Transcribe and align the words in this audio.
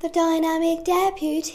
The 0.00 0.08
Dynamic 0.10 0.84
Deputies. 0.84 1.52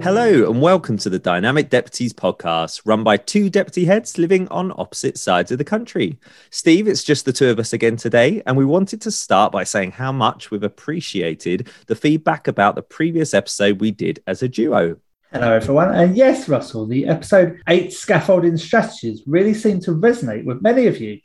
Hello, 0.00 0.48
and 0.48 0.62
welcome 0.62 0.96
to 0.98 1.10
the 1.10 1.18
Dynamic 1.18 1.70
Deputies 1.70 2.12
podcast, 2.12 2.82
run 2.84 3.02
by 3.02 3.16
two 3.16 3.50
deputy 3.50 3.84
heads 3.84 4.16
living 4.16 4.46
on 4.46 4.72
opposite 4.76 5.18
sides 5.18 5.50
of 5.50 5.58
the 5.58 5.64
country. 5.64 6.20
Steve, 6.50 6.86
it's 6.86 7.02
just 7.02 7.24
the 7.24 7.32
two 7.32 7.50
of 7.50 7.58
us 7.58 7.72
again 7.72 7.96
today, 7.96 8.44
and 8.46 8.56
we 8.56 8.64
wanted 8.64 9.00
to 9.00 9.10
start 9.10 9.50
by 9.50 9.64
saying 9.64 9.90
how 9.90 10.12
much 10.12 10.52
we've 10.52 10.62
appreciated 10.62 11.68
the 11.88 11.96
feedback 11.96 12.46
about 12.46 12.76
the 12.76 12.82
previous 12.82 13.34
episode 13.34 13.80
we 13.80 13.90
did 13.90 14.22
as 14.28 14.40
a 14.44 14.48
duo. 14.48 14.98
Hello, 15.32 15.54
everyone. 15.54 15.92
And 15.92 16.16
yes, 16.16 16.48
Russell, 16.48 16.86
the 16.86 17.08
episode 17.08 17.60
eight 17.66 17.92
scaffolding 17.92 18.56
strategies 18.56 19.24
really 19.26 19.54
seemed 19.54 19.82
to 19.82 19.90
resonate 19.90 20.44
with 20.44 20.62
many 20.62 20.86
of 20.86 21.00
you. 21.00 21.18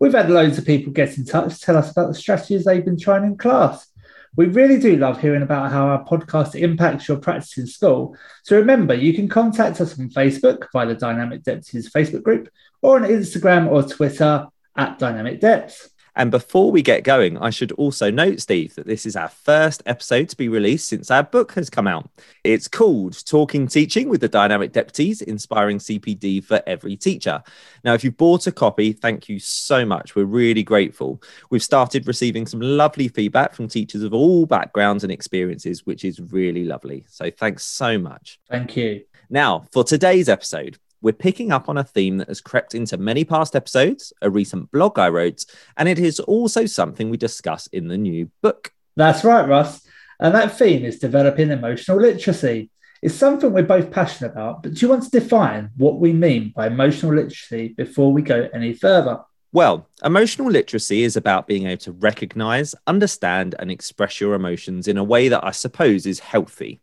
We've 0.00 0.12
had 0.12 0.28
loads 0.28 0.58
of 0.58 0.66
people 0.66 0.92
get 0.92 1.16
in 1.16 1.24
touch, 1.24 1.54
to 1.54 1.60
tell 1.60 1.78
us 1.78 1.90
about 1.90 2.08
the 2.08 2.14
strategies 2.14 2.66
they've 2.66 2.84
been 2.84 2.98
trying 2.98 3.24
in 3.24 3.38
class. 3.38 3.88
We 4.34 4.46
really 4.46 4.78
do 4.78 4.96
love 4.96 5.20
hearing 5.20 5.42
about 5.42 5.70
how 5.70 5.88
our 5.88 6.04
podcast 6.04 6.54
impacts 6.54 7.06
your 7.06 7.18
practice 7.18 7.58
in 7.58 7.66
school. 7.66 8.16
So 8.44 8.56
remember, 8.56 8.94
you 8.94 9.12
can 9.12 9.28
contact 9.28 9.80
us 9.80 9.98
on 9.98 10.08
Facebook 10.08 10.66
via 10.72 10.86
the 10.86 10.94
Dynamic 10.94 11.42
Deputies 11.42 11.90
Facebook 11.90 12.22
group 12.22 12.48
or 12.80 12.96
on 12.96 13.02
Instagram 13.02 13.70
or 13.70 13.82
Twitter 13.82 14.46
at 14.76 14.98
Dynamic 14.98 15.40
Depths. 15.40 15.90
And 16.14 16.30
before 16.30 16.70
we 16.70 16.82
get 16.82 17.04
going, 17.04 17.38
I 17.38 17.50
should 17.50 17.72
also 17.72 18.10
note, 18.10 18.40
Steve, 18.40 18.74
that 18.74 18.86
this 18.86 19.06
is 19.06 19.16
our 19.16 19.30
first 19.30 19.82
episode 19.86 20.28
to 20.28 20.36
be 20.36 20.48
released 20.48 20.88
since 20.88 21.10
our 21.10 21.22
book 21.22 21.52
has 21.52 21.70
come 21.70 21.86
out. 21.86 22.10
It's 22.44 22.68
called 22.68 23.24
Talking 23.24 23.66
Teaching 23.66 24.08
with 24.08 24.20
the 24.20 24.28
Dynamic 24.28 24.72
Deputies 24.72 25.22
Inspiring 25.22 25.78
CPD 25.78 26.44
for 26.44 26.62
Every 26.66 26.96
Teacher. 26.96 27.42
Now, 27.82 27.94
if 27.94 28.04
you've 28.04 28.16
bought 28.16 28.46
a 28.46 28.52
copy, 28.52 28.92
thank 28.92 29.28
you 29.28 29.38
so 29.38 29.86
much. 29.86 30.14
We're 30.14 30.24
really 30.24 30.62
grateful. 30.62 31.22
We've 31.50 31.62
started 31.62 32.06
receiving 32.06 32.46
some 32.46 32.60
lovely 32.60 33.08
feedback 33.08 33.54
from 33.54 33.68
teachers 33.68 34.02
of 34.02 34.12
all 34.12 34.44
backgrounds 34.44 35.04
and 35.04 35.12
experiences, 35.12 35.86
which 35.86 36.04
is 36.04 36.20
really 36.20 36.64
lovely. 36.64 37.06
So 37.08 37.30
thanks 37.30 37.64
so 37.64 37.98
much. 37.98 38.38
Thank 38.50 38.76
you. 38.76 39.04
Now, 39.30 39.64
for 39.72 39.82
today's 39.82 40.28
episode, 40.28 40.76
we're 41.02 41.12
picking 41.12 41.52
up 41.52 41.68
on 41.68 41.76
a 41.76 41.84
theme 41.84 42.16
that 42.18 42.28
has 42.28 42.40
crept 42.40 42.74
into 42.74 42.96
many 42.96 43.24
past 43.24 43.54
episodes, 43.54 44.12
a 44.22 44.30
recent 44.30 44.70
blog 44.70 44.98
I 44.98 45.08
wrote, 45.08 45.44
and 45.76 45.88
it 45.88 45.98
is 45.98 46.20
also 46.20 46.64
something 46.64 47.10
we 47.10 47.16
discuss 47.16 47.66
in 47.66 47.88
the 47.88 47.98
new 47.98 48.30
book. 48.40 48.72
That's 48.96 49.24
right, 49.24 49.46
Russ. 49.46 49.86
And 50.20 50.34
that 50.34 50.56
theme 50.56 50.84
is 50.84 51.00
developing 51.00 51.50
emotional 51.50 52.00
literacy. 52.00 52.70
It's 53.02 53.16
something 53.16 53.52
we're 53.52 53.64
both 53.64 53.90
passionate 53.90 54.30
about, 54.30 54.62
but 54.62 54.74
do 54.74 54.86
you 54.86 54.88
want 54.88 55.02
to 55.02 55.10
define 55.10 55.70
what 55.76 55.98
we 55.98 56.12
mean 56.12 56.52
by 56.54 56.68
emotional 56.68 57.12
literacy 57.12 57.74
before 57.76 58.12
we 58.12 58.22
go 58.22 58.48
any 58.54 58.72
further? 58.72 59.18
Well, 59.54 59.88
emotional 60.04 60.50
literacy 60.50 61.02
is 61.02 61.16
about 61.16 61.48
being 61.48 61.66
able 61.66 61.82
to 61.82 61.92
recognize, 61.92 62.74
understand, 62.86 63.56
and 63.58 63.70
express 63.70 64.20
your 64.20 64.34
emotions 64.34 64.86
in 64.86 64.96
a 64.96 65.04
way 65.04 65.28
that 65.28 65.44
I 65.44 65.50
suppose 65.50 66.06
is 66.06 66.20
healthy. 66.20 66.80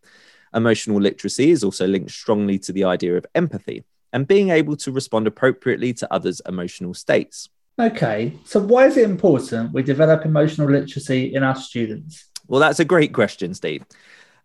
Emotional 0.53 0.99
literacy 0.99 1.51
is 1.51 1.63
also 1.63 1.87
linked 1.87 2.11
strongly 2.11 2.59
to 2.59 2.73
the 2.73 2.83
idea 2.83 3.15
of 3.15 3.25
empathy 3.33 3.85
and 4.13 4.27
being 4.27 4.49
able 4.49 4.75
to 4.77 4.91
respond 4.91 5.27
appropriately 5.27 5.93
to 5.93 6.13
others' 6.13 6.41
emotional 6.47 6.93
states. 6.93 7.49
Okay, 7.79 8.33
so 8.43 8.59
why 8.59 8.87
is 8.87 8.97
it 8.97 9.09
important 9.09 9.73
we 9.73 9.83
develop 9.83 10.25
emotional 10.25 10.69
literacy 10.69 11.33
in 11.33 11.43
our 11.43 11.55
students? 11.55 12.25
Well, 12.47 12.59
that's 12.59 12.79
a 12.79 12.85
great 12.85 13.13
question, 13.13 13.53
Steve. 13.53 13.85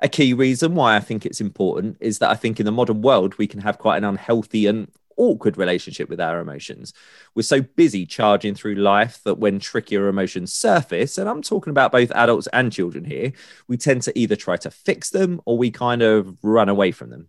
A 0.00 0.08
key 0.08 0.34
reason 0.34 0.74
why 0.74 0.96
I 0.96 1.00
think 1.00 1.24
it's 1.24 1.40
important 1.40 1.96
is 2.00 2.18
that 2.18 2.30
I 2.30 2.34
think 2.34 2.60
in 2.60 2.66
the 2.66 2.72
modern 2.72 3.00
world, 3.00 3.36
we 3.38 3.46
can 3.46 3.60
have 3.60 3.78
quite 3.78 3.96
an 3.96 4.04
unhealthy 4.04 4.66
and 4.66 4.88
awkward 5.16 5.56
relationship 5.56 6.08
with 6.08 6.20
our 6.20 6.40
emotions. 6.40 6.92
We're 7.34 7.42
so 7.42 7.62
busy 7.62 8.06
charging 8.06 8.54
through 8.54 8.74
life 8.76 9.20
that 9.24 9.38
when 9.38 9.58
trickier 9.58 10.08
emotions 10.08 10.52
surface, 10.52 11.18
and 11.18 11.28
I'm 11.28 11.42
talking 11.42 11.70
about 11.70 11.92
both 11.92 12.10
adults 12.12 12.48
and 12.52 12.72
children 12.72 13.04
here, 13.04 13.32
we 13.68 13.76
tend 13.76 14.02
to 14.02 14.18
either 14.18 14.36
try 14.36 14.56
to 14.58 14.70
fix 14.70 15.10
them 15.10 15.40
or 15.44 15.56
we 15.56 15.70
kind 15.70 16.02
of 16.02 16.36
run 16.42 16.68
away 16.68 16.92
from 16.92 17.10
them. 17.10 17.28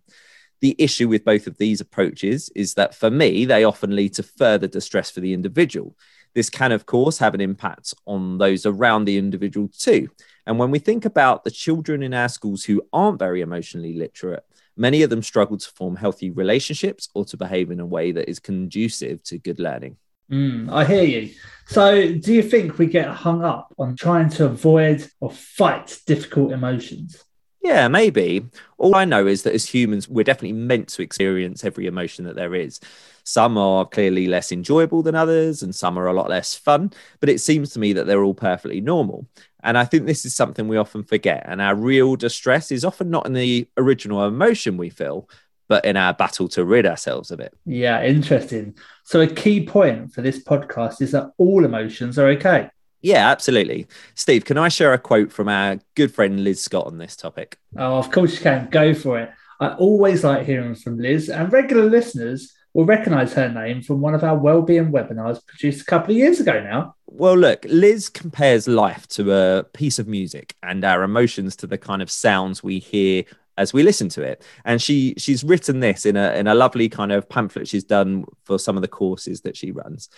The 0.60 0.74
issue 0.78 1.08
with 1.08 1.24
both 1.24 1.46
of 1.46 1.58
these 1.58 1.80
approaches 1.80 2.50
is 2.54 2.74
that 2.74 2.94
for 2.94 3.10
me, 3.10 3.44
they 3.44 3.64
often 3.64 3.94
lead 3.94 4.14
to 4.14 4.22
further 4.22 4.66
distress 4.66 5.10
for 5.10 5.20
the 5.20 5.34
individual. 5.34 5.96
This 6.34 6.50
can, 6.50 6.72
of 6.72 6.86
course, 6.86 7.18
have 7.18 7.34
an 7.34 7.40
impact 7.40 7.94
on 8.06 8.38
those 8.38 8.66
around 8.66 9.04
the 9.04 9.18
individual 9.18 9.68
too. 9.68 10.08
And 10.46 10.58
when 10.58 10.70
we 10.70 10.78
think 10.78 11.04
about 11.04 11.44
the 11.44 11.50
children 11.50 12.02
in 12.02 12.14
our 12.14 12.28
schools 12.28 12.64
who 12.64 12.82
aren't 12.92 13.18
very 13.18 13.40
emotionally 13.40 13.94
literate, 13.94 14.44
many 14.76 15.02
of 15.02 15.10
them 15.10 15.22
struggle 15.22 15.56
to 15.56 15.70
form 15.70 15.96
healthy 15.96 16.30
relationships 16.30 17.08
or 17.14 17.24
to 17.26 17.36
behave 17.36 17.70
in 17.70 17.80
a 17.80 17.86
way 17.86 18.12
that 18.12 18.28
is 18.28 18.38
conducive 18.38 19.22
to 19.24 19.38
good 19.38 19.58
learning. 19.58 19.96
Mm, 20.30 20.72
I 20.72 20.84
hear 20.84 21.04
you. 21.04 21.30
So, 21.66 22.12
do 22.12 22.34
you 22.34 22.42
think 22.42 22.78
we 22.78 22.86
get 22.86 23.08
hung 23.08 23.44
up 23.44 23.72
on 23.78 23.94
trying 23.96 24.28
to 24.30 24.46
avoid 24.46 25.08
or 25.20 25.30
fight 25.30 25.98
difficult 26.06 26.52
emotions? 26.52 27.22
Yeah, 27.66 27.88
maybe. 27.88 28.46
All 28.78 28.94
I 28.94 29.04
know 29.04 29.26
is 29.26 29.42
that 29.42 29.52
as 29.52 29.66
humans, 29.66 30.08
we're 30.08 30.22
definitely 30.22 30.52
meant 30.52 30.86
to 30.90 31.02
experience 31.02 31.64
every 31.64 31.86
emotion 31.86 32.24
that 32.24 32.36
there 32.36 32.54
is. 32.54 32.78
Some 33.24 33.58
are 33.58 33.84
clearly 33.84 34.28
less 34.28 34.52
enjoyable 34.52 35.02
than 35.02 35.16
others, 35.16 35.64
and 35.64 35.74
some 35.74 35.98
are 35.98 36.06
a 36.06 36.12
lot 36.12 36.30
less 36.30 36.54
fun, 36.54 36.92
but 37.18 37.28
it 37.28 37.40
seems 37.40 37.70
to 37.70 37.80
me 37.80 37.92
that 37.94 38.06
they're 38.06 38.22
all 38.22 38.34
perfectly 38.34 38.80
normal. 38.80 39.26
And 39.64 39.76
I 39.76 39.84
think 39.84 40.06
this 40.06 40.24
is 40.24 40.32
something 40.32 40.68
we 40.68 40.76
often 40.76 41.02
forget. 41.02 41.42
And 41.44 41.60
our 41.60 41.74
real 41.74 42.14
distress 42.14 42.70
is 42.70 42.84
often 42.84 43.10
not 43.10 43.26
in 43.26 43.32
the 43.32 43.68
original 43.76 44.24
emotion 44.24 44.76
we 44.76 44.90
feel, 44.90 45.28
but 45.66 45.84
in 45.84 45.96
our 45.96 46.14
battle 46.14 46.46
to 46.50 46.64
rid 46.64 46.86
ourselves 46.86 47.32
of 47.32 47.40
it. 47.40 47.52
Yeah, 47.64 48.00
interesting. 48.04 48.76
So, 49.02 49.20
a 49.22 49.26
key 49.26 49.66
point 49.66 50.12
for 50.12 50.22
this 50.22 50.40
podcast 50.40 51.02
is 51.02 51.10
that 51.10 51.32
all 51.36 51.64
emotions 51.64 52.16
are 52.16 52.28
okay. 52.28 52.70
Yeah, 53.00 53.28
absolutely. 53.30 53.86
Steve, 54.14 54.44
can 54.44 54.58
I 54.58 54.68
share 54.68 54.92
a 54.92 54.98
quote 54.98 55.32
from 55.32 55.48
our 55.48 55.78
good 55.94 56.12
friend 56.12 56.42
Liz 56.42 56.62
Scott 56.62 56.86
on 56.86 56.98
this 56.98 57.16
topic? 57.16 57.58
Oh, 57.76 57.98
of 57.98 58.10
course 58.10 58.34
you 58.34 58.40
can. 58.40 58.68
Go 58.70 58.94
for 58.94 59.20
it. 59.20 59.30
I 59.60 59.74
always 59.74 60.24
like 60.24 60.46
hearing 60.46 60.74
from 60.74 60.98
Liz, 60.98 61.28
and 61.28 61.52
regular 61.52 61.84
listeners 61.84 62.52
will 62.74 62.84
recognize 62.84 63.32
her 63.32 63.48
name 63.48 63.80
from 63.80 64.02
one 64.02 64.14
of 64.14 64.22
our 64.22 64.36
well-being 64.36 64.92
webinars 64.92 65.44
produced 65.46 65.80
a 65.80 65.84
couple 65.86 66.10
of 66.10 66.18
years 66.18 66.40
ago 66.40 66.62
now. 66.62 66.94
Well, 67.06 67.36
look, 67.36 67.64
Liz 67.68 68.10
compares 68.10 68.68
life 68.68 69.08
to 69.08 69.32
a 69.32 69.64
piece 69.64 69.98
of 69.98 70.06
music 70.06 70.54
and 70.62 70.84
our 70.84 71.02
emotions 71.02 71.56
to 71.56 71.66
the 71.66 71.78
kind 71.78 72.02
of 72.02 72.10
sounds 72.10 72.62
we 72.62 72.78
hear 72.78 73.24
as 73.56 73.72
we 73.72 73.82
listen 73.82 74.10
to 74.10 74.22
it. 74.22 74.44
And 74.66 74.82
she 74.82 75.14
she's 75.16 75.42
written 75.42 75.80
this 75.80 76.04
in 76.04 76.16
a 76.16 76.34
in 76.34 76.46
a 76.46 76.54
lovely 76.54 76.90
kind 76.90 77.12
of 77.12 77.26
pamphlet 77.28 77.66
she's 77.66 77.84
done 77.84 78.26
for 78.44 78.58
some 78.58 78.76
of 78.76 78.82
the 78.82 78.88
courses 78.88 79.40
that 79.42 79.56
she 79.56 79.70
runs. 79.70 80.10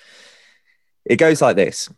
It 1.05 1.17
goes 1.17 1.41
like 1.41 1.55
this. 1.55 1.89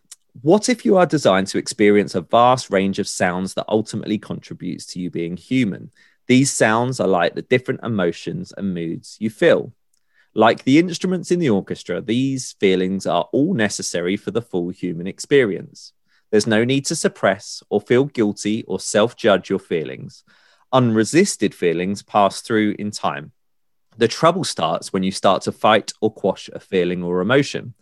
What 0.43 0.69
if 0.69 0.85
you 0.85 0.97
are 0.97 1.07
designed 1.07 1.49
to 1.49 1.59
experience 1.59 2.15
a 2.15 2.21
vast 2.21 2.71
range 2.71 2.99
of 2.99 3.09
sounds 3.09 3.55
that 3.55 3.67
ultimately 3.69 4.19
contributes 4.19 4.87
to 4.87 5.01
you 5.01 5.11
being 5.11 5.37
human? 5.37 5.91
These 6.29 6.53
sounds 6.53 7.01
are 7.01 7.09
like 7.09 7.35
the 7.35 7.43
different 7.43 7.81
emotions 7.83 8.53
and 8.57 8.73
moods 8.73 9.17
you 9.19 9.29
feel. 9.29 9.73
Like 10.33 10.63
the 10.63 10.79
instruments 10.79 11.33
in 11.33 11.41
the 11.41 11.51
orchestra, 11.51 12.01
these 12.01 12.53
feelings 12.53 13.07
are 13.07 13.29
all 13.33 13.55
necessary 13.55 14.17
for 14.17 14.31
the 14.31 14.41
full 14.43 14.69
human 14.69 15.09
experience. 15.09 15.93
There's 16.31 16.47
no 16.47 16.63
need 16.65 16.85
to 16.87 16.97
suppress 16.97 17.65
or 17.69 17.81
feel 17.81 18.05
guilty 18.05 18.63
or 18.69 18.79
self 18.79 19.17
judge 19.17 19.51
your 19.51 19.59
feelings. 19.59 20.23
Unresisted 20.73 21.53
feelings 21.53 22.03
pass 22.05 22.41
through 22.41 22.77
in 22.79 22.93
time. 22.93 23.33
The 23.97 24.07
trouble 24.07 24.45
starts 24.45 24.93
when 24.93 25.03
you 25.03 25.11
start 25.11 25.43
to 25.43 25.53
fight 25.53 25.93
or 26.01 26.13
quash 26.13 26.49
a 26.53 26.61
feeling 26.61 27.03
or 27.03 27.21
emotion. 27.21 27.75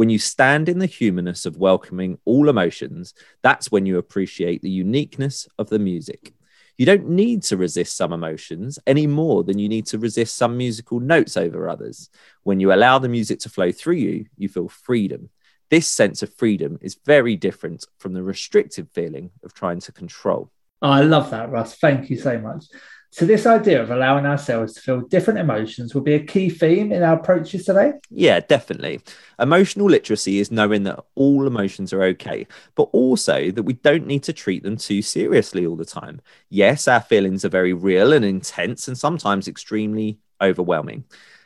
When 0.00 0.08
you 0.08 0.18
stand 0.18 0.70
in 0.70 0.78
the 0.78 0.86
humanness 0.86 1.44
of 1.44 1.58
welcoming 1.58 2.16
all 2.24 2.48
emotions, 2.48 3.12
that's 3.42 3.70
when 3.70 3.84
you 3.84 3.98
appreciate 3.98 4.62
the 4.62 4.70
uniqueness 4.70 5.46
of 5.58 5.68
the 5.68 5.78
music. 5.78 6.32
You 6.78 6.86
don't 6.86 7.10
need 7.10 7.42
to 7.42 7.58
resist 7.58 7.98
some 7.98 8.10
emotions 8.10 8.78
any 8.86 9.06
more 9.06 9.44
than 9.44 9.58
you 9.58 9.68
need 9.68 9.84
to 9.88 9.98
resist 9.98 10.36
some 10.36 10.56
musical 10.56 11.00
notes 11.00 11.36
over 11.36 11.68
others. 11.68 12.08
When 12.44 12.60
you 12.60 12.72
allow 12.72 12.98
the 12.98 13.10
music 13.10 13.40
to 13.40 13.50
flow 13.50 13.72
through 13.72 13.96
you, 13.96 14.24
you 14.38 14.48
feel 14.48 14.70
freedom. 14.70 15.28
This 15.68 15.86
sense 15.86 16.22
of 16.22 16.32
freedom 16.32 16.78
is 16.80 16.96
very 17.04 17.36
different 17.36 17.84
from 17.98 18.14
the 18.14 18.22
restrictive 18.22 18.88
feeling 18.94 19.28
of 19.44 19.52
trying 19.52 19.80
to 19.80 19.92
control. 19.92 20.50
Oh, 20.80 20.88
I 20.88 21.02
love 21.02 21.30
that, 21.32 21.50
Russ. 21.50 21.76
Thank 21.76 22.08
you 22.08 22.16
so 22.16 22.38
much. 22.38 22.64
So, 23.12 23.26
this 23.26 23.44
idea 23.44 23.82
of 23.82 23.90
allowing 23.90 24.24
ourselves 24.24 24.74
to 24.74 24.80
feel 24.80 25.00
different 25.00 25.40
emotions 25.40 25.94
will 25.94 26.02
be 26.02 26.14
a 26.14 26.24
key 26.24 26.48
theme 26.48 26.92
in 26.92 27.02
our 27.02 27.14
approaches 27.18 27.64
today. 27.64 27.94
Yeah, 28.08 28.38
definitely. 28.38 29.00
Emotional 29.40 29.90
literacy 29.90 30.38
is 30.38 30.52
knowing 30.52 30.84
that 30.84 31.04
all 31.16 31.46
emotions 31.48 31.92
are 31.92 32.04
okay, 32.04 32.46
but 32.76 32.88
also 32.92 33.50
that 33.50 33.64
we 33.64 33.72
don't 33.72 34.06
need 34.06 34.22
to 34.24 34.32
treat 34.32 34.62
them 34.62 34.76
too 34.76 35.02
seriously 35.02 35.66
all 35.66 35.74
the 35.74 35.84
time. 35.84 36.20
Yes, 36.50 36.86
our 36.86 37.00
feelings 37.00 37.44
are 37.44 37.48
very 37.48 37.72
real 37.72 38.12
and 38.12 38.24
intense 38.24 38.86
and 38.86 38.96
sometimes 38.96 39.48
extremely 39.48 40.18
overwhelming. 40.40 41.04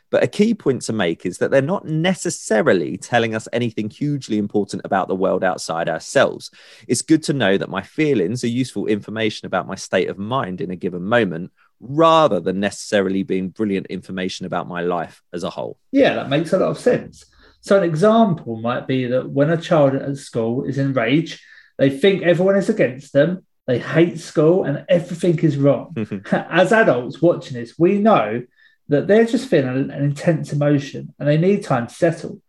But 0.09 0.23
a 0.23 0.27
key 0.27 0.53
point 0.53 0.81
to 0.83 0.93
make 0.93 1.25
is 1.25 1.39
that 1.39 1.51
they're 1.51 1.61
not 1.61 1.85
necessarily 1.85 2.97
telling 2.97 3.35
us 3.35 3.47
anything 3.51 3.89
hugely 3.89 4.37
important 4.37 4.83
about 4.85 5.07
the 5.07 5.15
world 5.15 5.43
outside 5.43 5.89
ourselves. 5.89 6.51
It's 6.87 7.01
good 7.01 7.23
to 7.23 7.33
know 7.33 7.57
that 7.57 7.69
my 7.69 7.81
feelings 7.81 8.43
are 8.43 8.47
useful 8.47 8.87
information 8.87 9.45
about 9.45 9.67
my 9.67 9.75
state 9.75 10.09
of 10.09 10.17
mind 10.17 10.61
in 10.61 10.71
a 10.71 10.75
given 10.75 11.03
moment 11.03 11.51
rather 11.79 12.39
than 12.39 12.59
necessarily 12.59 13.23
being 13.23 13.49
brilliant 13.49 13.87
information 13.87 14.45
about 14.45 14.67
my 14.67 14.81
life 14.81 15.21
as 15.33 15.43
a 15.43 15.49
whole. 15.49 15.77
Yeah, 15.91 16.15
that 16.15 16.29
makes 16.29 16.53
a 16.53 16.59
lot 16.59 16.69
of 16.69 16.79
sense. 16.79 17.25
So, 17.61 17.77
an 17.77 17.83
example 17.83 18.57
might 18.61 18.87
be 18.87 19.07
that 19.07 19.29
when 19.29 19.49
a 19.49 19.57
child 19.57 19.95
at 19.95 20.17
school 20.17 20.63
is 20.65 20.77
enraged, 20.77 21.41
they 21.77 21.89
think 21.89 22.21
everyone 22.23 22.55
is 22.55 22.69
against 22.69 23.11
them 23.11 23.43
They 23.67 23.79
hate 23.79 24.19
school 24.19 24.63
and 24.63 24.85
everything 24.87 25.39
is 25.39 25.57
wrong. 25.57 25.95
As 26.31 26.71
adults 26.71 27.21
watching 27.21 27.57
this, 27.57 27.77
we 27.77 27.97
know 27.97 28.43
that 28.87 29.07
they're 29.07 29.25
just 29.25 29.47
feeling 29.47 29.89
an 29.89 30.03
intense 30.03 30.53
emotion 30.53 31.13
and 31.19 31.27
they 31.27 31.37
need 31.37 31.63
time 31.63 31.87
to 31.87 31.93
settle 31.93 32.41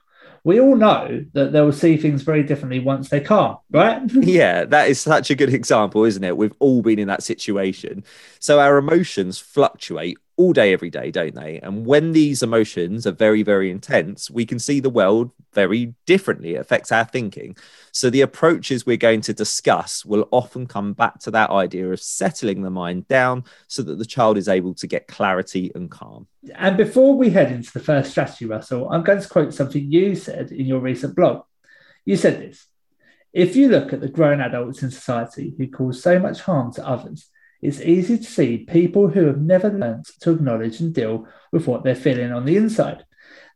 we 0.46 0.60
all 0.60 0.76
know 0.76 1.24
that 1.32 1.50
they 1.50 1.60
will 1.60 1.72
see 1.72 1.96
things 1.96 2.22
very 2.22 2.44
differently 2.44 2.78
once 2.78 3.08
they 3.08 3.20
calm, 3.20 3.56
right? 3.72 4.00
yeah, 4.12 4.64
that 4.64 4.88
is 4.88 5.00
such 5.00 5.28
a 5.28 5.34
good 5.34 5.52
example, 5.52 6.04
isn't 6.04 6.22
it? 6.22 6.36
We've 6.36 6.54
all 6.60 6.82
been 6.82 7.00
in 7.00 7.08
that 7.08 7.24
situation. 7.24 8.04
So 8.38 8.60
our 8.60 8.78
emotions 8.78 9.40
fluctuate 9.40 10.18
all 10.36 10.52
day, 10.52 10.72
every 10.72 10.90
day, 10.90 11.10
don't 11.10 11.34
they? 11.34 11.58
And 11.60 11.86
when 11.86 12.12
these 12.12 12.42
emotions 12.42 13.06
are 13.06 13.12
very, 13.12 13.42
very 13.42 13.70
intense, 13.70 14.30
we 14.30 14.44
can 14.44 14.58
see 14.58 14.80
the 14.80 14.90
world 14.90 15.30
very 15.54 15.94
differently. 16.04 16.54
It 16.54 16.60
affects 16.60 16.92
our 16.92 17.04
thinking. 17.04 17.56
So 17.92 18.10
the 18.10 18.20
approaches 18.20 18.84
we're 18.84 18.98
going 18.98 19.22
to 19.22 19.32
discuss 19.32 20.04
will 20.04 20.28
often 20.30 20.66
come 20.66 20.92
back 20.92 21.18
to 21.20 21.30
that 21.30 21.50
idea 21.50 21.90
of 21.90 22.00
settling 22.00 22.62
the 22.62 22.70
mind 22.70 23.08
down 23.08 23.44
so 23.66 23.82
that 23.82 23.98
the 23.98 24.04
child 24.04 24.36
is 24.36 24.48
able 24.48 24.74
to 24.74 24.86
get 24.86 25.08
clarity 25.08 25.72
and 25.74 25.90
calm. 25.90 26.26
And 26.54 26.76
before 26.76 27.16
we 27.16 27.30
head 27.30 27.50
into 27.50 27.72
the 27.72 27.80
first 27.80 28.10
strategy, 28.10 28.44
Russell, 28.44 28.90
I'm 28.90 29.04
going 29.04 29.20
to 29.20 29.28
quote 29.28 29.54
something 29.54 29.90
you 29.90 30.14
said 30.14 30.52
in 30.52 30.66
your 30.66 30.80
recent 30.80 31.16
blog. 31.16 31.44
You 32.04 32.16
said 32.16 32.40
this 32.40 32.66
If 33.32 33.56
you 33.56 33.68
look 33.68 33.94
at 33.94 34.00
the 34.00 34.08
grown 34.08 34.42
adults 34.42 34.82
in 34.82 34.90
society 34.90 35.54
who 35.56 35.68
cause 35.68 36.02
so 36.02 36.18
much 36.18 36.40
harm 36.40 36.74
to 36.74 36.86
others, 36.86 37.30
it's 37.62 37.80
easy 37.80 38.18
to 38.18 38.24
see 38.24 38.58
people 38.58 39.08
who 39.08 39.26
have 39.26 39.40
never 39.40 39.70
learned 39.70 40.06
to 40.20 40.32
acknowledge 40.32 40.80
and 40.80 40.94
deal 40.94 41.26
with 41.52 41.66
what 41.66 41.84
they're 41.84 41.94
feeling 41.94 42.32
on 42.32 42.44
the 42.44 42.56
inside. 42.56 43.04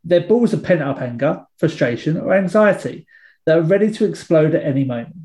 They're 0.03 0.27
balls 0.27 0.53
of 0.53 0.63
pent 0.63 0.83
up 0.83 1.01
anger, 1.01 1.45
frustration, 1.59 2.17
or 2.17 2.33
anxiety 2.33 3.07
that 3.47 3.59
are 3.59 3.63
ready 3.63 3.91
to 3.93 4.05
explode 4.05 4.55
at 4.55 4.65
any 4.65 4.85
moment. 4.85 5.17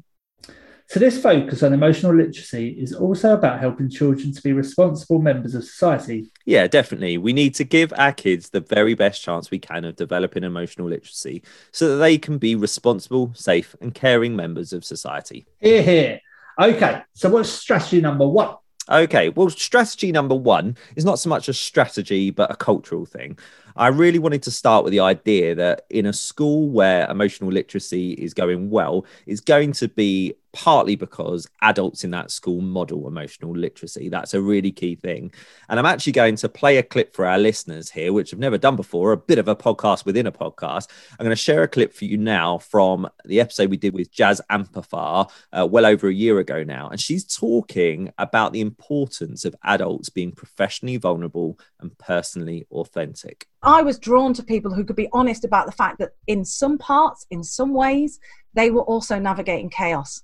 So, 0.87 0.99
this 0.99 1.19
focus 1.19 1.63
on 1.63 1.73
emotional 1.73 2.15
literacy 2.15 2.69
is 2.69 2.93
also 2.93 3.33
about 3.33 3.59
helping 3.59 3.89
children 3.89 4.31
to 4.33 4.41
be 4.41 4.53
responsible 4.53 5.17
members 5.17 5.55
of 5.55 5.63
society. 5.63 6.31
Yeah, 6.45 6.67
definitely. 6.67 7.17
We 7.17 7.33
need 7.33 7.55
to 7.55 7.63
give 7.63 7.91
our 7.97 8.11
kids 8.11 8.49
the 8.49 8.59
very 8.59 8.93
best 8.93 9.23
chance 9.23 9.49
we 9.49 9.57
can 9.57 9.83
of 9.83 9.95
developing 9.95 10.43
emotional 10.43 10.87
literacy 10.87 11.41
so 11.71 11.89
that 11.89 11.95
they 11.95 12.19
can 12.19 12.37
be 12.37 12.53
responsible, 12.53 13.31
safe, 13.33 13.75
and 13.81 13.95
caring 13.95 14.35
members 14.35 14.73
of 14.73 14.85
society. 14.85 15.45
Hear, 15.59 15.81
hear. 15.81 16.19
Okay, 16.61 17.01
so 17.13 17.29
what's 17.29 17.49
strategy 17.49 17.99
number 17.99 18.27
one? 18.27 18.55
Okay, 18.89 19.29
well, 19.29 19.49
strategy 19.49 20.11
number 20.11 20.35
one 20.35 20.77
is 20.95 21.05
not 21.05 21.17
so 21.17 21.29
much 21.29 21.49
a 21.49 21.53
strategy, 21.53 22.29
but 22.29 22.51
a 22.51 22.55
cultural 22.55 23.05
thing. 23.05 23.37
I 23.77 23.87
really 23.87 24.19
wanted 24.19 24.41
to 24.43 24.51
start 24.51 24.85
with 24.85 24.91
the 24.91 25.01
idea 25.01 25.53
that 25.55 25.85
in 25.89 26.05
a 26.05 26.13
school 26.13 26.69
where 26.69 27.09
emotional 27.11 27.51
literacy 27.51 28.13
is 28.13 28.33
going 28.33 28.69
well, 28.69 29.05
it's 29.25 29.41
going 29.41 29.73
to 29.73 29.89
be 29.89 30.35
partly 30.53 30.95
because 30.95 31.45
adults 31.61 32.05
in 32.05 32.11
that 32.11 32.31
school 32.31 32.61
model 32.61 33.09
emotional 33.09 33.51
literacy. 33.51 34.07
That's 34.07 34.33
a 34.33 34.41
really 34.41 34.71
key 34.71 34.95
thing. 34.95 35.33
And 35.67 35.77
I'm 35.77 35.85
actually 35.85 36.13
going 36.13 36.37
to 36.37 36.47
play 36.47 36.77
a 36.77 36.83
clip 36.83 37.13
for 37.13 37.25
our 37.25 37.37
listeners 37.37 37.91
here, 37.91 38.13
which 38.13 38.33
I've 38.33 38.39
never 38.39 38.57
done 38.57 38.77
before, 38.77 39.11
a 39.11 39.17
bit 39.17 39.37
of 39.37 39.49
a 39.49 39.55
podcast 39.55 40.05
within 40.05 40.25
a 40.25 40.31
podcast. 40.31 40.87
I'm 41.11 41.25
going 41.25 41.35
to 41.35 41.35
share 41.35 41.63
a 41.63 41.67
clip 41.67 41.93
for 41.93 42.05
you 42.05 42.17
now 42.17 42.59
from 42.59 43.09
the 43.25 43.41
episode 43.41 43.69
we 43.69 43.75
did 43.75 43.93
with 43.93 44.13
Jaz 44.13 44.39
Ampaw-Farr 44.49 45.27
uh, 45.51 45.67
well 45.69 45.85
over 45.85 46.07
a 46.07 46.13
year 46.13 46.39
ago 46.39 46.63
now. 46.63 46.87
And 46.87 47.01
she's 47.01 47.25
talking 47.25 48.13
about 48.17 48.53
the 48.53 48.61
importance 48.61 49.43
of 49.43 49.55
adults 49.63 50.07
being 50.07 50.31
professionally 50.31 50.95
vulnerable 50.95 51.59
and 51.81 51.97
personally 51.97 52.65
authentic. 52.71 53.49
I 53.65 53.81
was 53.81 53.99
drawn 53.99 54.33
to 54.35 54.43
people 54.43 54.73
who 54.73 54.83
could 54.83 54.95
be 54.95 55.09
honest 55.11 55.43
about 55.43 55.65
the 55.65 55.71
fact 55.71 55.99
that 55.99 56.11
in 56.27 56.45
some 56.45 56.77
parts, 56.77 57.25
in 57.31 57.43
some 57.43 57.73
ways, 57.73 58.19
they 58.53 58.71
were 58.71 58.83
also 58.83 59.19
navigating 59.19 59.69
chaos 59.69 60.23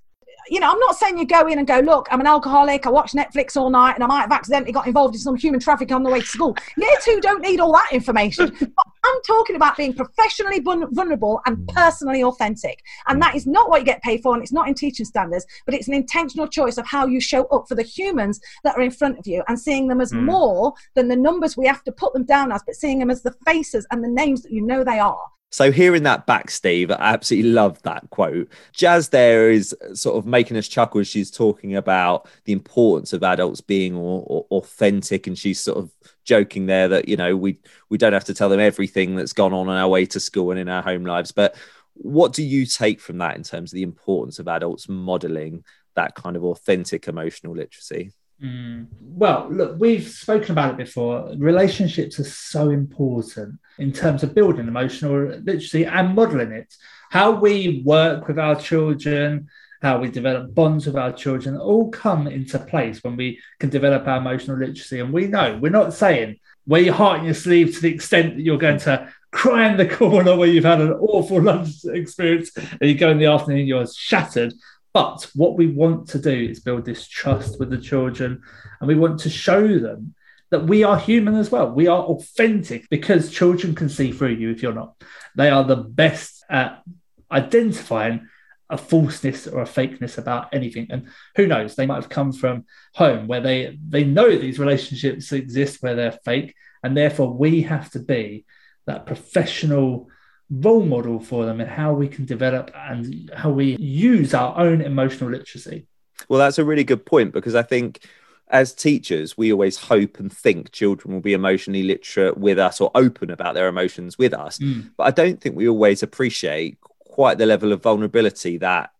you 0.49 0.59
know, 0.59 0.69
I'm 0.69 0.79
not 0.79 0.95
saying 0.95 1.17
you 1.17 1.25
go 1.25 1.47
in 1.47 1.59
and 1.59 1.67
go, 1.67 1.79
look, 1.79 2.07
I'm 2.11 2.19
an 2.19 2.27
alcoholic, 2.27 2.85
I 2.85 2.89
watch 2.89 3.11
Netflix 3.13 3.55
all 3.55 3.69
night, 3.69 3.95
and 3.95 4.03
I 4.03 4.07
might 4.07 4.21
have 4.21 4.31
accidentally 4.31 4.71
got 4.71 4.87
involved 4.87 5.15
in 5.15 5.21
some 5.21 5.35
human 5.35 5.59
trafficking 5.59 5.95
on 5.95 6.03
the 6.03 6.09
way 6.09 6.19
to 6.19 6.25
school. 6.25 6.55
Year 6.77 6.95
two 7.03 7.19
don't 7.21 7.41
need 7.41 7.59
all 7.59 7.71
that 7.73 7.89
information. 7.91 8.57
I'm 9.03 9.21
talking 9.23 9.55
about 9.55 9.77
being 9.77 9.93
professionally 9.93 10.59
vulnerable 10.59 11.41
and 11.45 11.67
personally 11.69 12.23
authentic. 12.23 12.83
And 13.07 13.21
that 13.21 13.35
is 13.35 13.47
not 13.47 13.69
what 13.69 13.79
you 13.79 13.85
get 13.85 14.03
paid 14.03 14.21
for, 14.21 14.33
and 14.33 14.43
it's 14.43 14.51
not 14.51 14.67
in 14.67 14.75
teaching 14.75 15.05
standards, 15.05 15.45
but 15.65 15.73
it's 15.73 15.87
an 15.87 15.93
intentional 15.93 16.47
choice 16.47 16.77
of 16.77 16.85
how 16.85 17.07
you 17.07 17.19
show 17.19 17.45
up 17.45 17.67
for 17.67 17.75
the 17.75 17.83
humans 17.83 18.39
that 18.63 18.75
are 18.77 18.81
in 18.81 18.91
front 18.91 19.17
of 19.17 19.25
you 19.25 19.43
and 19.47 19.59
seeing 19.59 19.87
them 19.87 20.01
as 20.01 20.11
mm. 20.11 20.23
more 20.23 20.73
than 20.95 21.07
the 21.07 21.15
numbers 21.15 21.57
we 21.57 21.65
have 21.65 21.83
to 21.83 21.91
put 21.91 22.13
them 22.13 22.25
down 22.25 22.51
as, 22.51 22.61
but 22.65 22.75
seeing 22.75 22.99
them 22.99 23.09
as 23.09 23.23
the 23.23 23.35
faces 23.45 23.87
and 23.91 24.03
the 24.03 24.07
names 24.07 24.43
that 24.43 24.51
you 24.51 24.61
know 24.61 24.83
they 24.83 24.99
are. 24.99 25.25
So 25.53 25.69
hearing 25.69 26.03
that 26.03 26.25
back, 26.25 26.49
Steve, 26.49 26.91
I 26.91 26.95
absolutely 26.99 27.51
love 27.51 27.81
that 27.81 28.09
quote. 28.09 28.47
Jaz 28.73 29.09
there 29.09 29.51
is 29.51 29.75
sort 29.93 30.17
of 30.17 30.25
making 30.25 30.55
us 30.55 30.65
chuckle 30.65 31.01
as 31.01 31.09
she's 31.09 31.29
talking 31.29 31.75
about 31.75 32.29
the 32.45 32.53
importance 32.53 33.11
of 33.11 33.21
adults 33.21 33.59
being 33.59 33.97
authentic, 33.97 35.27
and 35.27 35.37
she's 35.37 35.59
sort 35.59 35.77
of 35.77 35.91
joking 36.23 36.65
there 36.65 36.87
that 36.87 37.07
you 37.07 37.17
know 37.17 37.35
we 37.35 37.57
we 37.89 37.97
don't 37.97 38.13
have 38.13 38.25
to 38.25 38.33
tell 38.33 38.49
them 38.49 38.59
everything 38.59 39.15
that's 39.15 39.33
gone 39.33 39.53
on 39.53 39.67
on 39.67 39.77
our 39.77 39.87
way 39.87 40.05
to 40.05 40.19
school 40.19 40.51
and 40.51 40.59
in 40.59 40.69
our 40.69 40.81
home 40.81 41.05
lives. 41.05 41.31
But 41.31 41.55
what 41.93 42.33
do 42.33 42.43
you 42.43 42.65
take 42.65 42.99
from 42.99 43.17
that 43.19 43.35
in 43.35 43.43
terms 43.43 43.71
of 43.71 43.75
the 43.75 43.83
importance 43.83 44.39
of 44.39 44.47
adults 44.47 44.87
modeling 44.87 45.63
that 45.95 46.15
kind 46.15 46.35
of 46.35 46.43
authentic 46.43 47.07
emotional 47.07 47.55
literacy? 47.55 48.11
Mm. 48.41 48.87
Well, 48.99 49.47
look, 49.51 49.79
we've 49.79 50.07
spoken 50.07 50.51
about 50.51 50.71
it 50.71 50.77
before. 50.77 51.31
Relationships 51.37 52.19
are 52.19 52.23
so 52.23 52.69
important 52.69 53.59
in 53.77 53.91
terms 53.91 54.23
of 54.23 54.33
building 54.33 54.67
emotional 54.67 55.27
literacy 55.27 55.85
and 55.85 56.15
modeling 56.15 56.51
it. 56.51 56.73
How 57.11 57.31
we 57.31 57.83
work 57.85 58.27
with 58.27 58.39
our 58.39 58.55
children, 58.55 59.49
how 59.81 59.99
we 59.99 60.09
develop 60.09 60.53
bonds 60.53 60.85
with 60.85 60.95
our 60.95 61.11
children, 61.11 61.57
all 61.57 61.89
come 61.89 62.27
into 62.27 62.59
place 62.59 63.03
when 63.03 63.15
we 63.15 63.39
can 63.59 63.69
develop 63.69 64.07
our 64.07 64.17
emotional 64.17 64.57
literacy. 64.57 64.99
And 64.99 65.11
we 65.11 65.27
know 65.27 65.57
we're 65.59 65.71
not 65.71 65.93
saying 65.93 66.39
wear 66.67 66.81
your 66.81 66.93
heart 66.93 67.19
in 67.19 67.25
your 67.25 67.33
sleeve 67.33 67.73
to 67.73 67.81
the 67.81 67.93
extent 67.93 68.35
that 68.35 68.43
you're 68.43 68.57
going 68.57 68.79
to 68.79 69.11
cry 69.31 69.69
in 69.69 69.77
the 69.77 69.87
corner 69.97 70.35
where 70.35 70.47
you've 70.47 70.63
had 70.63 70.81
an 70.81 70.93
awful 70.93 71.41
lunch 71.41 71.83
experience 71.85 72.51
and 72.55 72.89
you 72.89 72.95
go 72.95 73.09
in 73.09 73.17
the 73.17 73.25
afternoon, 73.25 73.65
you're 73.65 73.87
shattered. 73.87 74.53
But 74.93 75.29
what 75.35 75.57
we 75.57 75.67
want 75.67 76.09
to 76.09 76.19
do 76.19 76.49
is 76.49 76.59
build 76.59 76.85
this 76.85 77.07
trust 77.07 77.59
with 77.59 77.69
the 77.69 77.77
children, 77.77 78.41
and 78.79 78.87
we 78.89 78.95
want 78.95 79.21
to 79.21 79.29
show 79.29 79.79
them 79.79 80.13
that 80.49 80.65
we 80.65 80.83
are 80.83 80.99
human 80.99 81.35
as 81.35 81.49
well. 81.49 81.71
We 81.71 81.87
are 81.87 82.03
authentic 82.03 82.89
because 82.89 83.31
children 83.31 83.73
can 83.73 83.87
see 83.87 84.11
through 84.11 84.33
you 84.33 84.51
if 84.51 84.61
you're 84.61 84.73
not. 84.73 85.01
They 85.35 85.49
are 85.49 85.63
the 85.63 85.77
best 85.77 86.43
at 86.49 86.83
identifying 87.31 88.27
a 88.71 88.77
falseness 88.77 89.47
or 89.47 89.61
a 89.61 89.65
fakeness 89.65 90.17
about 90.17 90.53
anything. 90.53 90.87
And 90.89 91.09
who 91.35 91.45
knows, 91.45 91.75
they 91.75 91.85
might 91.85 91.95
have 91.95 92.09
come 92.09 92.31
from 92.31 92.65
home 92.95 93.27
where 93.27 93.41
they 93.41 93.77
they 93.87 94.03
know 94.03 94.35
these 94.35 94.59
relationships 94.59 95.31
exist 95.31 95.83
where 95.83 95.95
they're 95.95 96.19
fake, 96.25 96.55
and 96.81 96.95
therefore 96.95 97.33
we 97.33 97.61
have 97.63 97.91
to 97.91 97.99
be 97.99 98.45
that 98.87 99.05
professional 99.05 100.09
role 100.49 100.83
model 100.83 101.19
for 101.19 101.45
them 101.45 101.61
and 101.61 101.69
how 101.69 101.93
we 101.93 102.07
can 102.07 102.25
develop 102.25 102.71
and 102.75 103.31
how 103.35 103.49
we 103.49 103.75
use 103.77 104.33
our 104.33 104.57
own 104.57 104.81
emotional 104.81 105.29
literacy. 105.29 105.85
Well, 106.27 106.39
that's 106.39 106.57
a 106.57 106.65
really 106.65 106.83
good 106.83 107.05
point 107.05 107.33
because 107.33 107.55
I 107.55 107.63
think 107.63 108.05
as 108.51 108.73
teachers, 108.73 109.37
we 109.37 109.51
always 109.51 109.77
hope 109.77 110.19
and 110.19 110.31
think 110.31 110.71
children 110.71 111.13
will 111.13 111.21
be 111.21 111.33
emotionally 111.33 111.83
literate 111.83 112.37
with 112.37 112.59
us 112.59 112.81
or 112.81 112.91
open 112.95 113.31
about 113.31 113.53
their 113.53 113.69
emotions 113.69 114.17
with 114.17 114.33
us. 114.33 114.59
Mm. 114.59 114.91
But 114.97 115.03
I 115.03 115.11
don't 115.11 115.39
think 115.39 115.55
we 115.55 115.69
always 115.69 116.03
appreciate 116.03 116.80
quite 117.11 117.37
the 117.37 117.45
level 117.45 117.71
of 117.71 117.83
vulnerability 117.83 118.57
that 118.57 118.91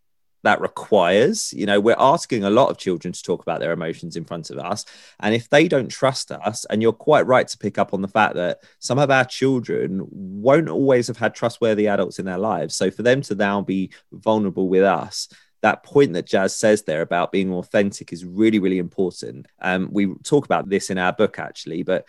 that 0.44 0.62
requires. 0.62 1.54
You 1.54 1.66
know, 1.66 1.80
we're 1.80 1.96
asking 1.98 2.44
a 2.44 2.50
lot 2.50 2.70
of 2.70 2.78
children 2.78 3.12
to 3.12 3.24
talk 3.24 3.42
about 3.42 3.60
their 3.60 3.72
emotions 3.72 4.16
in 4.16 4.26
front 4.26 4.50
of 4.50 4.58
us. 4.58 4.86
And 5.20 5.36
if 5.36 5.50
they 5.50 5.68
don't 5.68 5.88
trust 5.88 6.32
us, 6.32 6.66
and 6.66 6.82
you're 6.82 6.94
quite 6.94 7.28
right 7.28 7.48
to 7.48 7.58
pick 7.58 7.78
up 7.78 7.94
on 7.94 8.02
the 8.02 8.08
fact 8.08 8.36
that 8.36 8.64
some 8.80 9.00
of 9.00 9.12
our 9.12 9.26
children 9.26 10.08
won't 10.10 10.70
always 10.70 11.08
have 11.08 11.18
had 11.18 11.36
trustworthy 11.36 11.88
adults 11.88 12.20
in 12.20 12.26
their 12.26 12.38
lives. 12.38 12.76
So 12.76 12.92
for 12.92 13.04
them 13.04 13.22
to 13.24 13.36
now 13.36 13.62
be 13.62 13.92
vulnerable 14.12 14.68
with 14.68 14.84
us, 14.84 15.28
that 15.62 15.84
point 15.84 16.14
that 16.14 16.26
Jaz 16.26 16.52
says 16.52 16.84
there 16.84 17.04
about 17.04 17.32
being 17.32 17.54
authentic 17.54 18.12
is 18.12 18.26
really, 18.26 18.58
really 18.58 18.80
important. 18.80 19.48
Um, 19.62 19.90
we 19.92 20.14
talk 20.24 20.46
about 20.46 20.70
this 20.70 20.90
in 20.90 20.98
our 20.98 21.14
book 21.14 21.38
actually, 21.38 21.84
but 21.84 22.08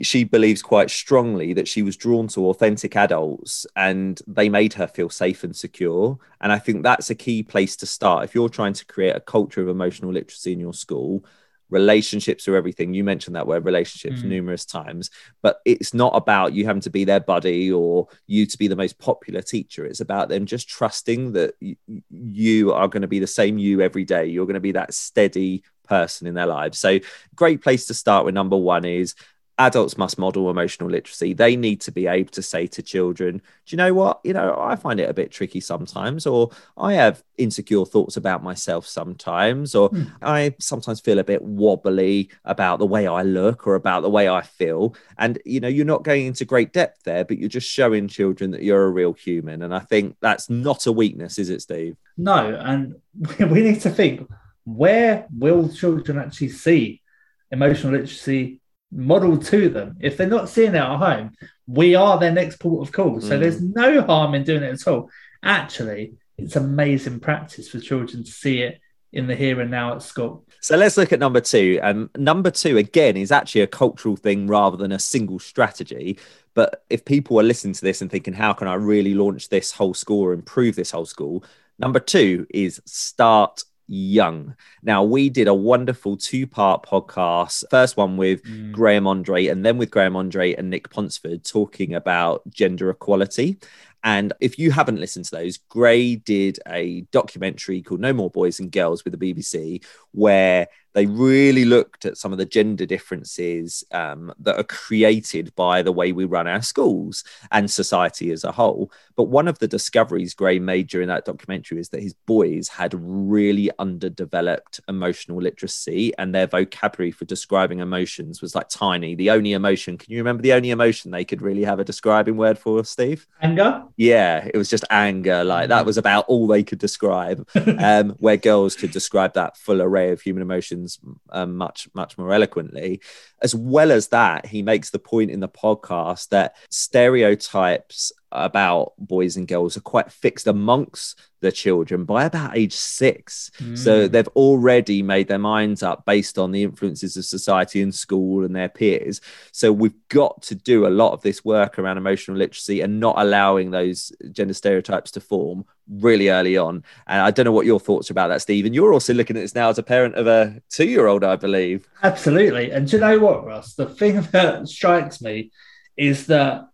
she 0.00 0.22
believes 0.24 0.62
quite 0.62 0.90
strongly 0.90 1.52
that 1.54 1.66
she 1.66 1.82
was 1.82 1.96
drawn 1.96 2.28
to 2.28 2.46
authentic 2.48 2.94
adults 2.94 3.66
and 3.74 4.20
they 4.26 4.48
made 4.48 4.72
her 4.74 4.86
feel 4.86 5.10
safe 5.10 5.42
and 5.42 5.56
secure. 5.56 6.18
And 6.40 6.52
I 6.52 6.58
think 6.58 6.82
that's 6.82 7.10
a 7.10 7.16
key 7.16 7.42
place 7.42 7.76
to 7.76 7.86
start. 7.86 8.24
If 8.24 8.34
you're 8.34 8.48
trying 8.48 8.74
to 8.74 8.86
create 8.86 9.16
a 9.16 9.20
culture 9.20 9.60
of 9.60 9.68
emotional 9.68 10.12
literacy 10.12 10.52
in 10.52 10.60
your 10.60 10.74
school, 10.74 11.24
relationships 11.70 12.46
are 12.46 12.54
everything. 12.54 12.94
You 12.94 13.02
mentioned 13.02 13.34
that 13.34 13.46
word 13.46 13.64
relationships 13.64 14.20
mm. 14.20 14.26
numerous 14.26 14.64
times, 14.64 15.10
but 15.42 15.60
it's 15.64 15.92
not 15.92 16.16
about 16.16 16.52
you 16.52 16.64
having 16.64 16.82
to 16.82 16.90
be 16.90 17.04
their 17.04 17.20
buddy 17.20 17.70
or 17.72 18.08
you 18.26 18.46
to 18.46 18.58
be 18.58 18.68
the 18.68 18.76
most 18.76 18.98
popular 18.98 19.42
teacher. 19.42 19.84
It's 19.84 20.00
about 20.00 20.28
them 20.28 20.46
just 20.46 20.68
trusting 20.68 21.32
that 21.32 21.54
y- 21.60 21.76
you 22.08 22.72
are 22.72 22.88
going 22.88 23.02
to 23.02 23.08
be 23.08 23.18
the 23.18 23.26
same 23.26 23.58
you 23.58 23.80
every 23.80 24.04
day. 24.04 24.26
You're 24.26 24.46
going 24.46 24.54
to 24.54 24.60
be 24.60 24.72
that 24.72 24.94
steady 24.94 25.64
person 25.86 26.26
in 26.26 26.34
their 26.34 26.46
lives. 26.46 26.78
So, 26.78 27.00
great 27.34 27.62
place 27.62 27.86
to 27.86 27.94
start 27.94 28.24
with 28.24 28.34
number 28.34 28.56
one 28.56 28.84
is 28.84 29.14
adults 29.58 29.98
must 29.98 30.18
model 30.18 30.50
emotional 30.50 30.88
literacy. 30.88 31.34
They 31.34 31.56
need 31.56 31.80
to 31.82 31.92
be 31.92 32.06
able 32.06 32.30
to 32.30 32.42
say 32.42 32.66
to 32.68 32.82
children, 32.82 33.38
do 33.38 33.42
you 33.66 33.76
know 33.76 33.92
what? 33.92 34.20
You 34.22 34.32
know, 34.32 34.56
I 34.58 34.76
find 34.76 35.00
it 35.00 35.10
a 35.10 35.14
bit 35.14 35.30
tricky 35.30 35.60
sometimes, 35.60 36.26
or 36.26 36.50
I 36.76 36.94
have 36.94 37.22
insecure 37.36 37.84
thoughts 37.84 38.16
about 38.16 38.42
myself 38.42 38.86
sometimes, 38.86 39.74
or 39.74 39.90
mm. 39.90 40.10
I 40.22 40.54
sometimes 40.60 41.00
feel 41.00 41.18
a 41.18 41.24
bit 41.24 41.42
wobbly 41.42 42.30
about 42.44 42.78
the 42.78 42.86
way 42.86 43.06
I 43.06 43.22
look 43.22 43.66
or 43.66 43.74
about 43.74 44.02
the 44.02 44.10
way 44.10 44.28
I 44.28 44.42
feel. 44.42 44.94
And, 45.18 45.38
you 45.44 45.60
know, 45.60 45.68
you're 45.68 45.84
not 45.84 46.04
going 46.04 46.26
into 46.26 46.44
great 46.44 46.72
depth 46.72 47.02
there, 47.04 47.24
but 47.24 47.38
you're 47.38 47.48
just 47.48 47.68
showing 47.68 48.08
children 48.08 48.52
that 48.52 48.62
you're 48.62 48.84
a 48.84 48.90
real 48.90 49.12
human. 49.12 49.62
And 49.62 49.74
I 49.74 49.80
think 49.80 50.16
that's 50.20 50.48
not 50.48 50.86
a 50.86 50.92
weakness, 50.92 51.38
is 51.38 51.50
it, 51.50 51.62
Steve? 51.62 51.96
No. 52.16 52.54
And 52.54 52.94
we 53.50 53.62
need 53.62 53.80
to 53.80 53.90
think 53.90 54.28
where 54.64 55.26
will 55.36 55.68
children 55.68 56.18
actually 56.18 56.50
see 56.50 57.02
emotional 57.50 57.92
literacy 57.92 58.60
modeled 58.90 59.44
to 59.46 59.68
them. 59.68 59.96
If 60.00 60.16
they're 60.16 60.26
not 60.26 60.48
seeing 60.48 60.74
it 60.74 60.78
at 60.78 60.96
home, 60.96 61.32
we 61.66 61.94
are 61.94 62.18
their 62.18 62.32
next 62.32 62.58
port 62.58 62.86
of 62.86 62.92
call. 62.92 63.20
So 63.20 63.36
mm. 63.36 63.40
there's 63.40 63.60
no 63.60 64.02
harm 64.02 64.34
in 64.34 64.44
doing 64.44 64.62
it 64.62 64.80
at 64.80 64.88
all. 64.88 65.10
Actually, 65.42 66.14
it's 66.36 66.56
amazing 66.56 67.20
practice 67.20 67.68
for 67.68 67.80
children 67.80 68.24
to 68.24 68.30
see 68.30 68.62
it 68.62 68.80
in 69.12 69.26
the 69.26 69.34
here 69.34 69.60
and 69.60 69.70
now 69.70 69.94
at 69.94 70.02
school. 70.02 70.44
So 70.60 70.76
let's 70.76 70.96
look 70.96 71.12
at 71.12 71.18
number 71.18 71.40
two. 71.40 71.78
Um, 71.82 72.10
number 72.16 72.50
two, 72.50 72.76
again, 72.76 73.16
is 73.16 73.32
actually 73.32 73.62
a 73.62 73.66
cultural 73.66 74.16
thing 74.16 74.46
rather 74.46 74.76
than 74.76 74.92
a 74.92 74.98
single 74.98 75.38
strategy. 75.38 76.18
But 76.54 76.84
if 76.90 77.04
people 77.04 77.38
are 77.38 77.44
listening 77.44 77.74
to 77.74 77.80
this 77.80 78.02
and 78.02 78.10
thinking, 78.10 78.34
how 78.34 78.52
can 78.52 78.68
I 78.68 78.74
really 78.74 79.14
launch 79.14 79.48
this 79.48 79.72
whole 79.72 79.94
school 79.94 80.24
or 80.24 80.32
improve 80.32 80.76
this 80.76 80.90
whole 80.90 81.06
school? 81.06 81.44
Number 81.78 82.00
two 82.00 82.46
is 82.50 82.82
start 82.84 83.62
young. 83.88 84.54
Now, 84.82 85.02
we 85.02 85.30
did 85.30 85.48
a 85.48 85.54
wonderful 85.54 86.16
two 86.16 86.46
part 86.46 86.84
podcast, 86.84 87.64
first 87.70 87.96
one 87.96 88.16
with 88.16 88.42
mm. 88.44 88.70
Graham 88.70 89.06
Andre, 89.06 89.46
and 89.46 89.64
then 89.64 89.78
with 89.78 89.90
Graham 89.90 90.14
Andre 90.14 90.54
and 90.54 90.70
Nic 90.70 90.90
Ponsford 90.90 91.42
talking 91.44 91.94
about 91.94 92.48
gender 92.50 92.90
equality. 92.90 93.58
And 94.04 94.32
if 94.40 94.58
you 94.58 94.70
haven't 94.70 95.00
listened 95.00 95.24
to 95.26 95.30
those, 95.32 95.56
Gray 95.56 96.16
did 96.16 96.60
a 96.68 97.00
documentary 97.10 97.82
called 97.82 98.00
No 98.00 98.12
More 98.12 98.30
Boys 98.30 98.60
and 98.60 98.70
Girls 98.70 99.04
with 99.04 99.18
the 99.18 99.34
BBC, 99.34 99.84
where 100.12 100.68
they 100.94 101.06
really 101.06 101.64
looked 101.64 102.04
at 102.04 102.16
some 102.16 102.32
of 102.32 102.38
the 102.38 102.46
gender 102.46 102.86
differences 102.86 103.84
um, 103.92 104.32
that 104.40 104.58
are 104.58 104.64
created 104.64 105.54
by 105.54 105.82
the 105.82 105.92
way 105.92 106.12
we 106.12 106.24
run 106.24 106.46
our 106.46 106.62
schools 106.62 107.24
and 107.50 107.70
society 107.70 108.30
as 108.30 108.44
a 108.44 108.52
whole. 108.52 108.90
But 109.16 109.24
one 109.24 109.48
of 109.48 109.58
the 109.58 109.68
discoveries 109.68 110.34
Gray 110.34 110.58
made 110.58 110.88
during 110.88 111.08
that 111.08 111.24
documentary 111.24 111.80
is 111.80 111.88
that 111.90 112.02
his 112.02 112.14
boys 112.14 112.68
had 112.68 112.94
really 112.96 113.70
underdeveloped 113.78 114.80
emotional 114.88 115.40
literacy 115.40 116.12
and 116.18 116.34
their 116.34 116.46
vocabulary 116.46 117.10
for 117.10 117.24
describing 117.24 117.80
emotions 117.80 118.40
was 118.40 118.54
like 118.54 118.68
tiny. 118.68 119.14
The 119.14 119.30
only 119.30 119.52
emotion, 119.52 119.98
can 119.98 120.12
you 120.12 120.18
remember 120.18 120.42
the 120.42 120.52
only 120.52 120.70
emotion 120.70 121.10
they 121.10 121.24
could 121.24 121.42
really 121.42 121.64
have 121.64 121.80
a 121.80 121.84
describing 121.84 122.36
word 122.36 122.58
for, 122.58 122.84
Steve? 122.84 123.26
Anger? 123.42 123.84
Yeah, 123.96 124.48
it 124.52 124.56
was 124.56 124.70
just 124.70 124.84
anger. 124.90 125.44
Like 125.44 125.68
that 125.68 125.86
was 125.86 125.98
about 125.98 126.24
all 126.28 126.46
they 126.46 126.62
could 126.62 126.78
describe, 126.78 127.46
um, 127.78 128.10
where 128.18 128.36
girls 128.36 128.76
could 128.76 128.90
describe 128.90 129.34
that 129.34 129.56
full 129.56 129.82
array 129.82 130.12
of 130.12 130.20
human 130.20 130.42
emotions 130.42 130.87
um, 131.30 131.56
much 131.56 131.88
much 131.94 132.16
more 132.16 132.32
eloquently 132.32 133.00
as 133.42 133.54
well 133.54 133.90
as 133.92 134.08
that 134.08 134.46
he 134.46 134.62
makes 134.62 134.90
the 134.90 134.98
point 134.98 135.30
in 135.30 135.40
the 135.40 135.48
podcast 135.48 136.28
that 136.28 136.56
stereotypes 136.70 138.12
about 138.32 138.92
boys 138.98 139.36
and 139.36 139.48
girls 139.48 139.76
are 139.76 139.82
quite 139.82 140.12
fixed 140.12 140.46
amongst 140.46 141.18
the 141.40 141.52
children 141.52 142.04
by 142.04 142.24
about 142.24 142.56
age 142.56 142.74
six. 142.74 143.50
Mm. 143.58 143.78
So 143.78 144.08
they've 144.08 144.28
already 144.28 145.02
made 145.02 145.28
their 145.28 145.38
minds 145.38 145.82
up 145.82 146.04
based 146.04 146.38
on 146.38 146.50
the 146.50 146.62
influences 146.62 147.16
of 147.16 147.24
society 147.24 147.80
and 147.80 147.94
school 147.94 148.44
and 148.44 148.54
their 148.54 148.68
peers. 148.68 149.20
So 149.52 149.72
we've 149.72 149.96
got 150.08 150.42
to 150.42 150.54
do 150.54 150.86
a 150.86 150.90
lot 150.90 151.12
of 151.12 151.22
this 151.22 151.44
work 151.44 151.78
around 151.78 151.96
emotional 151.96 152.36
literacy 152.36 152.80
and 152.80 153.00
not 153.00 153.14
allowing 153.18 153.70
those 153.70 154.12
gender 154.32 154.54
stereotypes 154.54 155.12
to 155.12 155.20
form 155.20 155.64
really 155.90 156.28
early 156.28 156.56
on. 156.56 156.84
And 157.06 157.20
I 157.20 157.30
don't 157.30 157.44
know 157.44 157.52
what 157.52 157.66
your 157.66 157.80
thoughts 157.80 158.10
are 158.10 158.12
about 158.14 158.28
that, 158.28 158.42
Steve. 158.42 158.66
And 158.66 158.74
you're 158.74 158.92
also 158.92 159.14
looking 159.14 159.36
at 159.36 159.40
this 159.40 159.54
now 159.54 159.68
as 159.68 159.78
a 159.78 159.82
parent 159.82 160.14
of 160.14 160.26
a 160.26 160.60
two 160.68 160.88
year 160.88 161.06
old, 161.06 161.24
I 161.24 161.36
believe. 161.36 161.88
Absolutely. 162.02 162.70
And 162.70 162.88
do 162.88 162.96
you 162.96 163.00
know 163.00 163.18
what, 163.18 163.44
Russ? 163.44 163.74
The 163.74 163.86
thing 163.86 164.20
that 164.32 164.68
strikes 164.68 165.20
me 165.20 165.50
is 165.96 166.26
that 166.26 166.68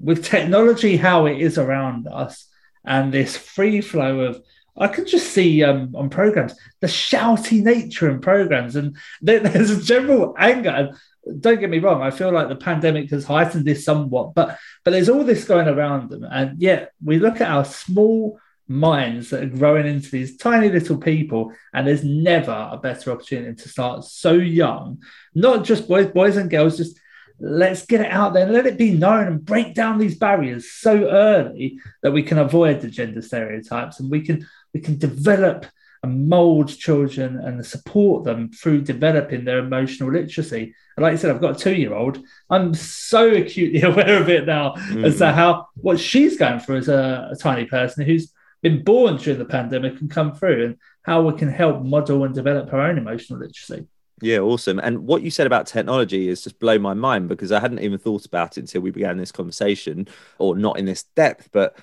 with 0.00 0.24
technology 0.24 0.96
how 0.96 1.26
it 1.26 1.40
is 1.40 1.58
around 1.58 2.06
us 2.06 2.46
and 2.84 3.12
this 3.12 3.36
free 3.36 3.80
flow 3.80 4.20
of 4.20 4.42
I 4.80 4.86
can 4.86 5.06
just 5.06 5.32
see 5.32 5.64
um, 5.64 5.94
on 5.96 6.08
programs 6.08 6.54
the 6.80 6.86
shouty 6.86 7.62
nature 7.62 8.08
in 8.08 8.20
programs, 8.20 8.76
and 8.76 8.96
there's 9.22 9.70
a 9.70 9.82
general 9.82 10.34
anger. 10.38 10.96
Don't 11.40 11.60
get 11.60 11.68
me 11.68 11.80
wrong; 11.80 12.00
I 12.00 12.10
feel 12.10 12.32
like 12.32 12.48
the 12.48 12.56
pandemic 12.56 13.10
has 13.10 13.24
heightened 13.24 13.64
this 13.64 13.84
somewhat, 13.84 14.34
but 14.34 14.56
but 14.84 14.92
there's 14.92 15.08
all 15.08 15.24
this 15.24 15.44
going 15.44 15.68
around 15.68 16.10
them, 16.10 16.24
and 16.30 16.60
yet 16.60 16.92
we 17.04 17.18
look 17.18 17.40
at 17.40 17.50
our 17.50 17.64
small 17.64 18.38
minds 18.68 19.30
that 19.30 19.42
are 19.42 19.46
growing 19.46 19.86
into 19.86 20.10
these 20.10 20.36
tiny 20.36 20.68
little 20.68 20.98
people, 20.98 21.52
and 21.72 21.86
there's 21.86 22.04
never 22.04 22.68
a 22.70 22.76
better 22.76 23.10
opportunity 23.10 23.54
to 23.54 23.68
start 23.68 24.04
so 24.04 24.32
young. 24.32 25.02
Not 25.34 25.64
just 25.64 25.88
boys, 25.88 26.06
boys 26.08 26.36
and 26.36 26.50
girls, 26.50 26.76
just 26.76 26.98
let's 27.40 27.86
get 27.86 28.00
it 28.00 28.10
out 28.10 28.32
there 28.32 28.44
and 28.44 28.52
let 28.52 28.66
it 28.66 28.78
be 28.78 28.90
known 28.90 29.26
and 29.26 29.44
break 29.44 29.74
down 29.74 29.98
these 29.98 30.18
barriers 30.18 30.70
so 30.70 31.08
early 31.08 31.78
that 32.02 32.12
we 32.12 32.22
can 32.22 32.38
avoid 32.38 32.80
the 32.80 32.90
gender 32.90 33.22
stereotypes 33.22 34.00
and 34.00 34.10
we 34.10 34.20
can 34.20 34.44
we 34.74 34.80
can 34.80 34.98
develop 34.98 35.64
and 36.02 36.28
mold 36.28 36.68
children 36.68 37.38
and 37.38 37.64
support 37.64 38.24
them 38.24 38.50
through 38.50 38.82
developing 38.82 39.44
their 39.44 39.58
emotional 39.58 40.12
literacy. 40.12 40.74
And 40.96 41.02
like 41.02 41.12
I 41.12 41.16
said, 41.16 41.30
I've 41.30 41.40
got 41.40 41.56
a 41.56 41.58
two-year-old. 41.58 42.18
I'm 42.50 42.74
so 42.74 43.28
acutely 43.28 43.82
aware 43.90 44.20
of 44.20 44.28
it 44.28 44.46
now 44.46 44.74
mm. 44.76 45.04
as 45.04 45.18
to 45.18 45.24
mm. 45.24 45.34
how 45.34 45.68
what 45.76 45.98
she's 45.98 46.36
going 46.36 46.60
through 46.60 46.78
as 46.78 46.88
a, 46.88 47.30
a 47.32 47.36
tiny 47.36 47.64
person 47.64 48.04
who's 48.04 48.32
been 48.62 48.82
born 48.82 49.16
during 49.16 49.38
the 49.38 49.44
pandemic 49.44 50.00
and 50.00 50.10
come 50.10 50.34
through, 50.34 50.64
and 50.64 50.76
how 51.02 51.22
we 51.22 51.38
can 51.38 51.48
help 51.48 51.82
model 51.82 52.24
and 52.24 52.34
develop 52.34 52.70
her 52.70 52.80
own 52.80 52.98
emotional 52.98 53.38
literacy. 53.40 53.86
Yeah, 54.20 54.38
awesome. 54.38 54.80
And 54.80 55.06
what 55.06 55.22
you 55.22 55.30
said 55.30 55.46
about 55.46 55.66
technology 55.66 56.28
is 56.28 56.42
just 56.42 56.58
blown 56.58 56.82
my 56.82 56.94
mind 56.94 57.28
because 57.28 57.52
I 57.52 57.60
hadn't 57.60 57.80
even 57.80 57.98
thought 57.98 58.26
about 58.26 58.58
it 58.58 58.62
until 58.62 58.80
we 58.80 58.90
began 58.90 59.16
this 59.16 59.32
conversation, 59.32 60.08
or 60.38 60.56
not 60.56 60.78
in 60.78 60.86
this 60.86 61.04
depth, 61.14 61.50
but 61.52 61.78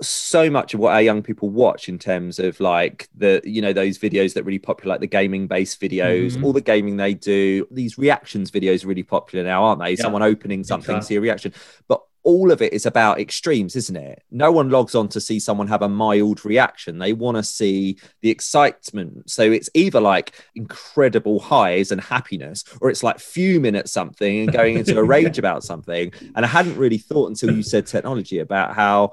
so 0.00 0.50
much 0.50 0.74
of 0.74 0.80
what 0.80 0.92
our 0.92 1.02
young 1.02 1.22
people 1.22 1.48
watch 1.48 1.88
in 1.88 1.98
terms 1.98 2.38
of 2.38 2.58
like 2.60 3.08
the 3.14 3.40
you 3.44 3.62
know 3.62 3.72
those 3.72 3.98
videos 3.98 4.34
that 4.34 4.44
really 4.44 4.58
popular 4.58 4.94
like 4.94 5.00
the 5.00 5.06
gaming 5.06 5.46
based 5.46 5.80
videos 5.80 6.32
mm-hmm. 6.32 6.44
all 6.44 6.52
the 6.52 6.60
gaming 6.60 6.96
they 6.96 7.14
do 7.14 7.66
these 7.70 7.98
reactions 7.98 8.50
videos 8.50 8.84
are 8.84 8.88
really 8.88 9.02
popular 9.02 9.44
now 9.44 9.62
aren't 9.62 9.80
they 9.80 9.90
yeah. 9.90 10.02
someone 10.02 10.22
opening 10.22 10.64
something 10.64 11.00
see 11.02 11.14
a 11.14 11.20
reaction 11.20 11.52
but 11.88 12.02
all 12.24 12.52
of 12.52 12.62
it 12.62 12.72
is 12.72 12.86
about 12.86 13.18
extremes, 13.18 13.74
isn't 13.74 13.96
it? 13.96 14.22
No 14.30 14.52
one 14.52 14.70
logs 14.70 14.94
on 14.94 15.08
to 15.08 15.20
see 15.20 15.40
someone 15.40 15.66
have 15.68 15.82
a 15.82 15.88
mild 15.88 16.44
reaction. 16.44 16.98
They 16.98 17.12
want 17.12 17.36
to 17.36 17.42
see 17.42 17.98
the 18.20 18.30
excitement. 18.30 19.30
So 19.30 19.42
it's 19.42 19.68
either 19.74 20.00
like 20.00 20.32
incredible 20.54 21.40
highs 21.40 21.90
and 21.90 22.00
happiness, 22.00 22.64
or 22.80 22.90
it's 22.90 23.02
like 23.02 23.18
fuming 23.18 23.76
at 23.76 23.88
something 23.88 24.40
and 24.40 24.52
going 24.52 24.78
into 24.78 24.98
a 24.98 25.04
rage 25.04 25.38
about 25.38 25.64
something. 25.64 26.12
And 26.34 26.44
I 26.44 26.48
hadn't 26.48 26.76
really 26.76 26.98
thought 26.98 27.28
until 27.28 27.54
you 27.54 27.62
said 27.62 27.86
technology 27.86 28.38
about 28.38 28.74
how 28.74 29.12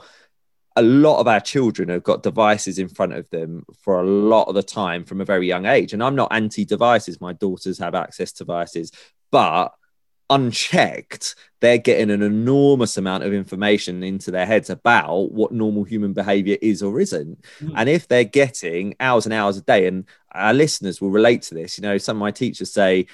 a 0.75 0.81
lot 0.83 1.19
of 1.19 1.27
our 1.27 1.39
children 1.39 1.89
have 1.89 2.03
got 2.03 2.23
devices 2.23 2.79
in 2.79 2.87
front 2.87 3.13
of 3.13 3.29
them 3.31 3.65
for 3.81 3.99
a 3.99 4.05
lot 4.05 4.45
of 4.45 4.55
the 4.55 4.63
time 4.63 5.03
from 5.03 5.19
a 5.19 5.25
very 5.25 5.47
young 5.47 5.65
age. 5.65 5.93
And 5.93 6.03
I'm 6.03 6.15
not 6.15 6.31
anti 6.31 6.63
devices. 6.63 7.19
My 7.19 7.33
daughters 7.33 7.79
have 7.79 7.95
access 7.95 8.31
to 8.33 8.45
devices, 8.45 8.91
but 9.31 9.73
unchecked, 10.29 11.35
they're 11.59 11.77
getting 11.77 12.11
an 12.11 12.21
enormous 12.21 12.97
amount 12.97 13.23
of 13.23 13.33
information 13.33 14.03
into 14.03 14.31
their 14.31 14.45
heads 14.45 14.69
about 14.69 15.31
what 15.31 15.51
normal 15.51 15.83
human 15.83 16.13
behavior 16.13 16.57
is 16.61 16.81
or 16.81 16.99
isn't. 16.99 17.43
Mm. 17.59 17.73
And 17.75 17.89
if 17.89 18.07
they're 18.07 18.23
getting 18.23 18.95
hours 18.99 19.25
and 19.25 19.33
hours 19.33 19.57
a 19.57 19.61
day, 19.61 19.87
and 19.87 20.05
our 20.31 20.53
listeners 20.53 21.01
will 21.01 21.09
relate 21.09 21.41
to 21.43 21.55
this, 21.55 21.77
you 21.77 21.81
know, 21.81 21.97
some 21.97 22.17
of 22.17 22.21
my 22.21 22.31
teachers 22.31 22.71
say, 22.71 23.07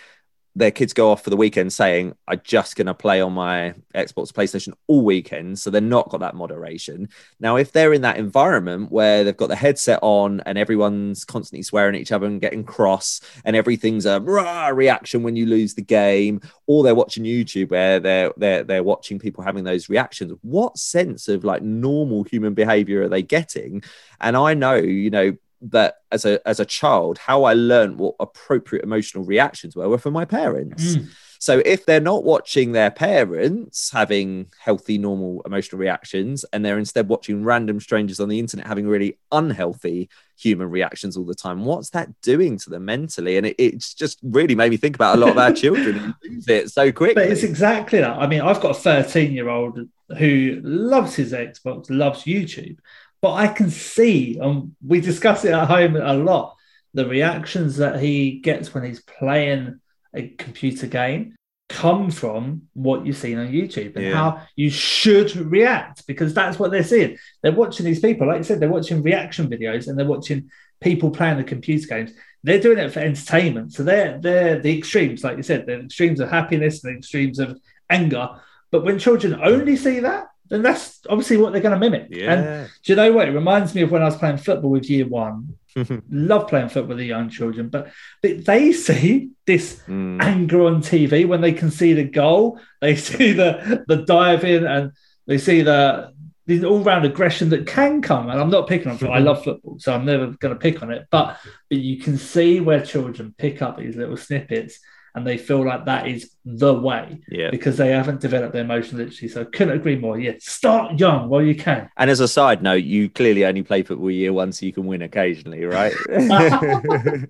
their 0.58 0.72
kids 0.72 0.94
go 0.94 1.12
off 1.12 1.22
for 1.22 1.30
the 1.30 1.36
weekend 1.36 1.74
saying, 1.74 2.16
I'm 2.28 2.40
just 2.44 2.78
going 2.78 2.88
to 2.88 2.94
play 2.94 3.20
on 3.20 3.34
my 3.34 3.74
Xbox, 3.94 4.32
PlayStation 4.32 4.74
all 4.88 5.04
weekend. 5.04 5.60
So 5.60 5.70
they're 5.70 5.82
not 5.82 6.10
got 6.10 6.22
that 6.22 6.36
moderation. 6.36 7.10
Now, 7.42 7.58
if 7.58 7.74
they're 7.74 7.92
in 7.92 8.04
that 8.04 8.16
environment 8.16 8.90
where 8.90 9.26
they've 9.26 9.36
got 9.36 9.50
the 9.50 9.56
headset 9.58 10.00
on 10.02 10.40
and 10.46 10.58
everyone's 10.58 11.26
constantly 11.26 11.62
swearing 11.62 11.96
at 11.96 12.02
each 12.02 12.14
other 12.14 12.26
and 12.26 12.40
getting 12.40 12.64
cross 12.64 13.20
and 13.44 13.56
everything's 13.56 14.06
a 14.06 14.22
rah 14.22 14.68
reaction 14.68 15.24
when 15.24 15.36
you 15.36 15.46
lose 15.46 15.74
the 15.74 15.82
game, 15.82 16.40
or 16.68 16.84
they're 16.84 16.96
watching 16.96 17.26
YouTube 17.26 17.72
where 17.72 18.00
they're, 18.00 18.32
they're, 18.38 18.64
they're 18.64 18.84
watching 18.84 19.20
people 19.20 19.44
having 19.44 19.66
those 19.66 19.90
reactions, 19.90 20.32
what 20.42 20.78
sense 20.78 21.28
of 21.28 21.44
like 21.44 21.64
normal 21.64 22.24
human 22.24 22.54
behavior 22.54 23.04
are 23.04 23.10
they 23.10 23.22
getting? 23.22 23.84
And 24.22 24.38
I 24.38 24.54
know, 24.54 24.76
you 24.76 25.10
know, 25.10 25.36
that 25.62 25.96
as 26.12 26.26
a 26.26 26.46
as 26.48 26.60
a 26.60 26.66
child, 26.66 27.18
how 27.18 27.44
I 27.44 27.54
learned 27.54 27.98
what 27.98 28.16
appropriate 28.20 28.84
emotional 28.84 29.24
reactions 29.24 29.76
were 29.76 29.90
were 29.90 29.98
from 29.98 30.14
my 30.14 30.26
parents. 30.26 30.98
Mm. 30.98 31.10
So 31.40 31.62
if 31.66 31.86
they're 31.86 32.00
not 32.00 32.24
watching 32.24 32.72
their 32.72 32.90
parents 32.90 33.92
having 33.92 34.48
healthy, 34.60 34.98
normal 34.98 35.42
emotional 35.46 35.80
reactions, 35.80 36.44
and 36.52 36.64
they're 36.64 36.80
instead 36.80 37.08
watching 37.08 37.44
random 37.44 37.80
strangers 37.80 38.20
on 38.20 38.30
the 38.30 38.40
internet 38.40 38.66
having 38.66 38.88
really 38.88 39.20
unhealthy 39.32 40.10
human 40.38 40.70
reactions 40.70 41.16
all 41.16 41.24
the 41.24 41.36
time, 41.36 41.66
what's 41.66 41.92
that 41.92 42.10
doing 42.22 42.58
to 42.60 42.70
them 42.70 42.86
mentally? 42.86 43.38
And 43.38 43.46
it, 43.46 43.56
it's 43.60 43.94
just 43.94 44.20
really 44.24 44.56
made 44.56 44.72
me 44.72 44.78
think 44.78 44.96
about 44.96 45.18
a 45.18 45.20
lot 45.20 45.30
of 45.30 45.38
our 45.38 45.54
children 45.54 46.16
lose 46.24 46.48
it 46.48 46.72
so 46.72 46.92
quickly. 46.92 47.24
But 47.24 47.32
it's 47.32 47.44
exactly 47.44 48.00
that. 48.00 48.18
I 48.18 48.28
mean, 48.28 48.42
I've 48.42 48.62
got 48.62 48.72
a 48.72 48.80
13 48.80 49.32
year 49.32 49.50
old 49.50 49.80
who 50.18 50.62
loves 50.64 51.16
his 51.16 51.32
Xbox, 51.32 51.88
loves 51.90 52.24
YouTube, 52.24 52.78
but 53.26 53.34
I 53.34 53.48
can 53.48 53.72
see, 53.72 54.38
and 54.40 54.76
we 54.86 55.02
discuss 55.02 55.46
it 55.46 55.52
at 55.56 55.68
home 55.68 55.96
a 55.96 56.14
lot, 56.14 56.56
the 56.94 57.08
reactions 57.08 57.78
that 57.78 58.00
he 58.00 58.34
gets 58.34 58.72
when 58.72 58.84
he's 58.84 59.02
playing 59.02 59.80
a 60.14 60.28
computer 60.28 60.86
game 60.86 61.34
come 61.68 62.12
from 62.12 62.62
what 62.74 63.04
you've 63.04 63.18
seen 63.18 63.40
on 63.40 63.48
YouTube 63.48 63.96
and 63.96 64.06
Yeah. 64.06 64.14
how 64.14 64.42
you 64.56 64.70
should 64.70 65.36
react 65.36 66.06
because 66.06 66.36
that's 66.36 66.60
what 66.60 66.70
they're 66.70 66.84
seeing. 66.84 67.18
They're 67.42 67.52
watching 67.64 67.84
these 67.88 68.00
people, 68.00 68.28
like 68.28 68.38
you 68.38 68.44
said, 68.44 68.60
they're 68.60 68.70
watching 68.70 69.02
reaction 69.02 69.50
videos 69.50 69.88
and 69.88 69.98
they're 69.98 70.06
watching 70.06 70.52
people 70.80 71.10
playing 71.10 71.38
the 71.38 71.44
computer 71.44 71.88
games. 71.88 72.12
They're 72.44 72.60
doing 72.62 72.78
it 72.78 72.94
for 72.94 73.00
entertainment. 73.00 73.74
So 73.74 73.82
they're 73.82 74.20
they're 74.20 74.60
the 74.60 74.78
extremes, 74.78 75.24
like 75.24 75.38
you 75.38 75.42
said, 75.42 75.66
the 75.66 75.80
extremes 75.80 76.20
of 76.20 76.30
happiness 76.30 76.84
and 76.84 76.94
the 76.94 77.00
extremes 77.00 77.40
of 77.40 77.60
anger. 77.90 78.30
But 78.72 78.86
when 78.86 79.00
children 79.00 79.40
only 79.42 79.78
see 79.78 80.02
that, 80.02 80.28
then 80.50 80.62
that's 80.62 81.02
obviously 81.10 81.38
what 81.38 81.52
they're 81.52 81.62
going 81.62 81.74
to 81.74 81.80
mimic. 81.80 82.08
Yeah. 82.10 82.34
And 82.34 82.70
do 82.84 82.92
you 82.92 82.96
know 82.96 83.12
what? 83.14 83.28
It 83.28 83.32
reminds 83.32 83.74
me 83.76 83.82
of 83.82 83.92
when 83.92 84.02
I 84.02 84.06
was 84.06 84.18
playing 84.18 84.38
football 84.38 84.70
with 84.72 84.90
year 84.90 85.08
one. 85.08 85.58
Love 86.10 86.48
playing 86.48 86.70
football 86.70 86.90
with 86.90 87.00
the 87.00 87.06
young 87.06 87.30
children, 87.30 87.68
but, 87.70 87.92
but 88.22 88.46
they 88.46 88.72
see 88.72 89.30
this 89.46 89.82
Mm. 89.88 90.22
anger 90.22 90.64
on 90.64 90.82
TV 90.82 91.28
when 91.28 91.42
they 91.42 91.52
can 91.52 91.70
see 91.72 91.94
the 91.94 92.04
goal. 92.06 92.60
They 92.82 92.96
see 93.10 93.34
the 93.34 93.84
the 93.88 93.98
dive 93.98 94.44
in 94.46 94.66
and 94.66 94.92
they 95.28 95.38
see 95.38 95.62
the 95.64 96.14
the 96.48 96.64
all 96.64 96.80
round 96.80 97.06
aggression 97.06 97.50
that 97.50 97.66
can 97.68 98.02
come. 98.02 98.30
And 98.30 98.40
I'm 98.40 98.50
not 98.52 98.68
picking 98.68 98.90
on 98.92 98.98
football. 98.98 99.16
I 99.18 99.20
love 99.20 99.44
football, 99.44 99.78
so 99.80 99.94
I'm 99.94 100.06
never 100.06 100.28
going 100.28 100.54
to 100.54 100.60
pick 100.60 100.82
on 100.84 100.92
it. 100.92 101.08
But, 101.12 101.38
but 101.70 101.80
you 101.80 101.98
can 101.98 102.18
see 102.18 102.60
where 102.60 102.86
children 102.86 103.34
pick 103.38 103.62
up 103.64 103.78
these 103.78 103.96
little 103.96 104.16
snippets 104.18 104.80
and 105.16 105.26
they 105.26 105.38
feel 105.38 105.66
like 105.66 105.86
that 105.86 106.08
is 106.08 106.32
the 106.44 106.74
way 106.74 107.20
Yeah. 107.30 107.50
because 107.50 107.78
they 107.78 107.90
haven't 107.90 108.20
developed 108.22 108.54
their 108.54 108.64
emotional 108.64 108.98
literacy. 109.00 109.30
So 109.30 109.42
I 109.42 109.46
couldn't 109.46 109.76
agree 109.78 109.96
more. 109.96 110.20
Yeah, 110.20 110.34
start 110.40 111.00
young 111.00 111.30
while 111.30 111.42
you 111.42 111.56
can. 111.56 111.90
And 111.98 112.10
as 112.10 112.20
a 112.20 112.28
side 112.28 112.62
note, 112.62 112.84
you 112.84 113.10
clearly 113.10 113.46
only 113.46 113.64
play 113.64 113.82
football 113.82 114.12
year 114.12 114.34
one, 114.34 114.52
so 114.52 114.66
you 114.66 114.74
can 114.74 114.86
win 114.86 115.02
occasionally, 115.02 115.64
right? 115.66 115.94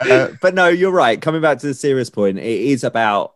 Uh, 0.00 0.28
but 0.40 0.54
no, 0.54 0.68
you're 0.68 0.92
right. 0.92 1.20
Coming 1.20 1.42
back 1.42 1.58
to 1.58 1.66
the 1.66 1.74
serious 1.74 2.08
point, 2.10 2.38
it 2.38 2.44
is 2.44 2.84
about 2.84 3.34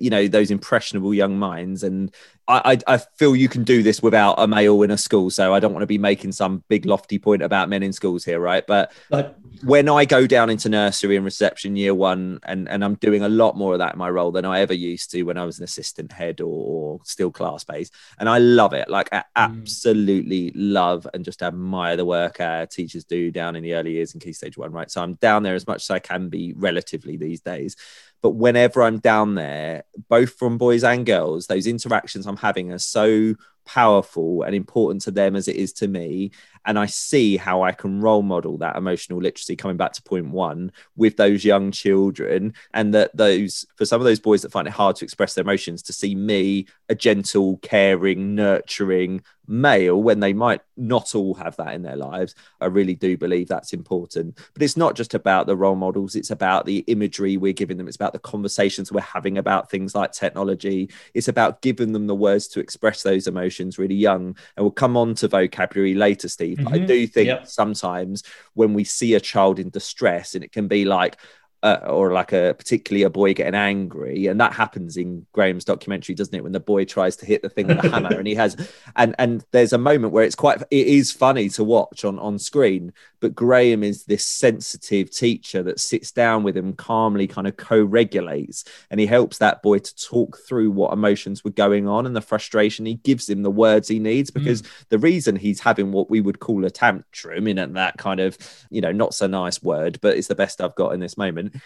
you 0.00 0.08
know 0.10 0.26
those 0.28 0.50
impressionable 0.50 1.12
young 1.12 1.38
minds, 1.38 1.82
and 1.82 2.14
I, 2.46 2.78
I 2.86 2.94
I 2.94 2.96
feel 2.98 3.34
you 3.34 3.48
can 3.48 3.64
do 3.64 3.82
this 3.82 4.02
without 4.02 4.34
a 4.38 4.46
male 4.46 4.82
in 4.82 4.90
a 4.90 4.98
school. 4.98 5.30
So 5.30 5.54
I 5.54 5.60
don't 5.60 5.72
want 5.72 5.82
to 5.82 5.86
be 5.86 5.98
making 5.98 6.32
some 6.32 6.62
big 6.68 6.86
lofty 6.86 7.18
point 7.18 7.42
about 7.42 7.68
men 7.68 7.82
in 7.82 7.92
schools 7.92 8.24
here, 8.24 8.40
right? 8.40 8.66
But 8.66 8.92
Like 9.10 9.34
when 9.62 9.88
I 9.88 10.04
go 10.04 10.26
down 10.26 10.50
into 10.50 10.68
nursery 10.68 11.16
and 11.16 11.24
reception 11.24 11.76
year 11.76 11.94
one, 11.94 12.40
and, 12.44 12.68
and 12.68 12.84
I'm 12.84 12.96
doing 12.96 13.22
a 13.22 13.28
lot 13.28 13.56
more 13.56 13.72
of 13.72 13.78
that 13.78 13.94
in 13.94 13.98
my 13.98 14.10
role 14.10 14.32
than 14.32 14.44
I 14.44 14.60
ever 14.60 14.74
used 14.74 15.10
to 15.12 15.22
when 15.22 15.38
I 15.38 15.44
was 15.44 15.58
an 15.58 15.64
assistant 15.64 16.12
head 16.12 16.40
or, 16.40 16.46
or 16.46 17.00
still 17.04 17.30
class 17.30 17.64
based. 17.64 17.92
And 18.18 18.28
I 18.28 18.38
love 18.38 18.72
it. 18.72 18.88
Like, 18.88 19.08
I 19.12 19.18
mm. 19.18 19.24
absolutely 19.36 20.52
love 20.54 21.06
and 21.14 21.24
just 21.24 21.42
admire 21.42 21.96
the 21.96 22.04
work 22.04 22.40
our 22.40 22.66
teachers 22.66 23.04
do 23.04 23.30
down 23.30 23.56
in 23.56 23.62
the 23.62 23.74
early 23.74 23.92
years 23.92 24.12
in 24.14 24.20
Key 24.20 24.32
Stage 24.32 24.58
One, 24.58 24.72
right? 24.72 24.90
So 24.90 25.02
I'm 25.02 25.14
down 25.14 25.42
there 25.42 25.54
as 25.54 25.66
much 25.66 25.84
as 25.84 25.90
I 25.90 25.98
can 25.98 26.28
be 26.28 26.52
relatively 26.54 27.16
these 27.16 27.40
days. 27.40 27.76
But 28.22 28.30
whenever 28.30 28.82
I'm 28.82 29.00
down 29.00 29.34
there, 29.34 29.84
both 30.08 30.32
from 30.38 30.56
boys 30.56 30.82
and 30.82 31.04
girls, 31.04 31.46
those 31.46 31.66
interactions 31.66 32.26
I'm 32.26 32.33
having 32.36 32.72
are 32.72 32.78
so 32.78 33.34
powerful 33.64 34.42
and 34.42 34.54
important 34.54 35.02
to 35.02 35.10
them 35.10 35.36
as 35.36 35.48
it 35.48 35.56
is 35.56 35.72
to 35.74 35.88
me. 35.88 36.30
And 36.66 36.78
I 36.78 36.86
see 36.86 37.36
how 37.36 37.62
I 37.62 37.72
can 37.72 38.00
role 38.00 38.22
model 38.22 38.56
that 38.58 38.76
emotional 38.76 39.20
literacy 39.20 39.56
coming 39.56 39.76
back 39.76 39.92
to 39.94 40.02
point 40.02 40.30
one 40.30 40.72
with 40.96 41.16
those 41.16 41.44
young 41.44 41.70
children 41.70 42.54
and 42.72 42.94
that 42.94 43.14
those 43.16 43.66
for 43.76 43.84
some 43.84 44.00
of 44.00 44.06
those 44.06 44.20
boys 44.20 44.42
that 44.42 44.52
find 44.52 44.66
it 44.66 44.72
hard 44.72 44.96
to 44.96 45.04
express 45.04 45.34
their 45.34 45.42
emotions 45.42 45.82
to 45.82 45.92
see 45.92 46.14
me 46.14 46.66
a 46.88 46.94
gentle 46.94 47.58
caring 47.58 48.34
nurturing 48.34 49.22
male 49.46 50.02
when 50.02 50.20
they 50.20 50.32
might 50.32 50.62
not 50.78 51.14
all 51.14 51.34
have 51.34 51.54
that 51.56 51.74
in 51.74 51.82
their 51.82 51.96
lives 51.96 52.34
I 52.62 52.66
really 52.66 52.94
do 52.94 53.18
believe 53.18 53.46
that's 53.46 53.74
important. 53.74 54.38
But 54.54 54.62
it's 54.62 54.76
not 54.76 54.96
just 54.96 55.12
about 55.12 55.46
the 55.46 55.56
role 55.56 55.76
models 55.76 56.16
it's 56.16 56.30
about 56.30 56.64
the 56.64 56.78
imagery 56.86 57.36
we're 57.36 57.52
giving 57.52 57.76
them 57.76 57.88
it's 57.88 57.96
about 57.96 58.14
the 58.14 58.18
conversations 58.18 58.90
we're 58.90 59.00
having 59.00 59.36
about 59.36 59.70
things 59.70 59.94
like 59.94 60.12
technology 60.12 60.90
it's 61.12 61.28
about 61.28 61.60
giving 61.60 61.92
them 61.92 62.06
the 62.06 62.14
words 62.14 62.48
to 62.48 62.60
express 62.60 63.02
those 63.02 63.26
emotions 63.26 63.53
really 63.78 63.94
young 63.94 64.36
and 64.56 64.64
we'll 64.64 64.70
come 64.70 64.96
on 64.96 65.14
to 65.14 65.28
vocabulary 65.28 65.94
later 65.94 66.28
steve 66.28 66.58
but 66.62 66.72
i 66.72 66.78
do 66.78 67.06
think 67.06 67.26
Yep. 67.26 67.46
sometimes 67.46 68.22
when 68.54 68.74
we 68.74 68.84
see 68.84 69.14
a 69.14 69.20
child 69.20 69.58
in 69.58 69.70
distress 69.70 70.34
and 70.34 70.44
it 70.44 70.52
can 70.52 70.68
be 70.68 70.84
like 70.84 71.16
uh, 71.62 71.80
or 71.86 72.12
like 72.12 72.32
a 72.34 72.54
particularly 72.58 73.04
a 73.04 73.08
boy 73.08 73.32
getting 73.32 73.54
angry 73.54 74.26
and 74.26 74.38
that 74.38 74.52
happens 74.52 74.98
in 74.98 75.24
graham's 75.32 75.64
documentary 75.64 76.14
doesn't 76.14 76.34
it 76.34 76.42
when 76.42 76.52
the 76.52 76.60
boy 76.60 76.84
tries 76.84 77.16
to 77.16 77.24
hit 77.24 77.40
the 77.40 77.48
thing 77.48 77.66
with 77.66 77.82
a 77.82 77.88
hammer 77.88 78.18
and 78.18 78.26
he 78.26 78.34
has 78.34 78.54
and 78.96 79.14
and 79.18 79.46
there's 79.50 79.72
a 79.72 79.78
moment 79.78 80.12
where 80.12 80.24
it's 80.24 80.34
quite 80.34 80.60
it 80.70 80.86
is 80.86 81.10
funny 81.10 81.48
to 81.48 81.64
watch 81.64 82.04
on 82.04 82.18
on 82.18 82.38
screen 82.38 82.92
but 83.24 83.34
graham 83.34 83.82
is 83.82 84.04
this 84.04 84.22
sensitive 84.22 85.08
teacher 85.08 85.62
that 85.62 85.80
sits 85.80 86.12
down 86.12 86.42
with 86.42 86.54
him 86.54 86.74
calmly 86.74 87.26
kind 87.26 87.46
of 87.46 87.56
co-regulates 87.56 88.66
and 88.90 89.00
he 89.00 89.06
helps 89.06 89.38
that 89.38 89.62
boy 89.62 89.78
to 89.78 89.96
talk 89.96 90.36
through 90.46 90.70
what 90.70 90.92
emotions 90.92 91.42
were 91.42 91.50
going 91.50 91.88
on 91.88 92.04
and 92.04 92.14
the 92.14 92.20
frustration 92.20 92.84
he 92.84 92.96
gives 92.96 93.26
him 93.26 93.42
the 93.42 93.50
words 93.50 93.88
he 93.88 93.98
needs. 93.98 94.30
Mm. 94.30 94.34
Because 94.34 94.62
the 94.90 94.98
reason 94.98 95.36
he's 95.36 95.58
having 95.58 95.90
what 95.90 96.10
we 96.10 96.20
would 96.20 96.38
call 96.38 96.66
a 96.66 96.70
tantrum 96.70 97.48
in 97.48 97.72
that 97.72 97.96
kind 97.96 98.20
of 98.20 98.36
you 98.68 98.82
know 98.82 98.92
not 98.92 99.14
so 99.14 99.26
nice 99.26 99.62
word 99.62 99.98
but 100.02 100.18
it's 100.18 100.28
the 100.28 100.34
best 100.34 100.60
i've 100.60 100.74
got 100.74 100.92
in 100.92 101.00
this 101.00 101.16
moment 101.16 101.56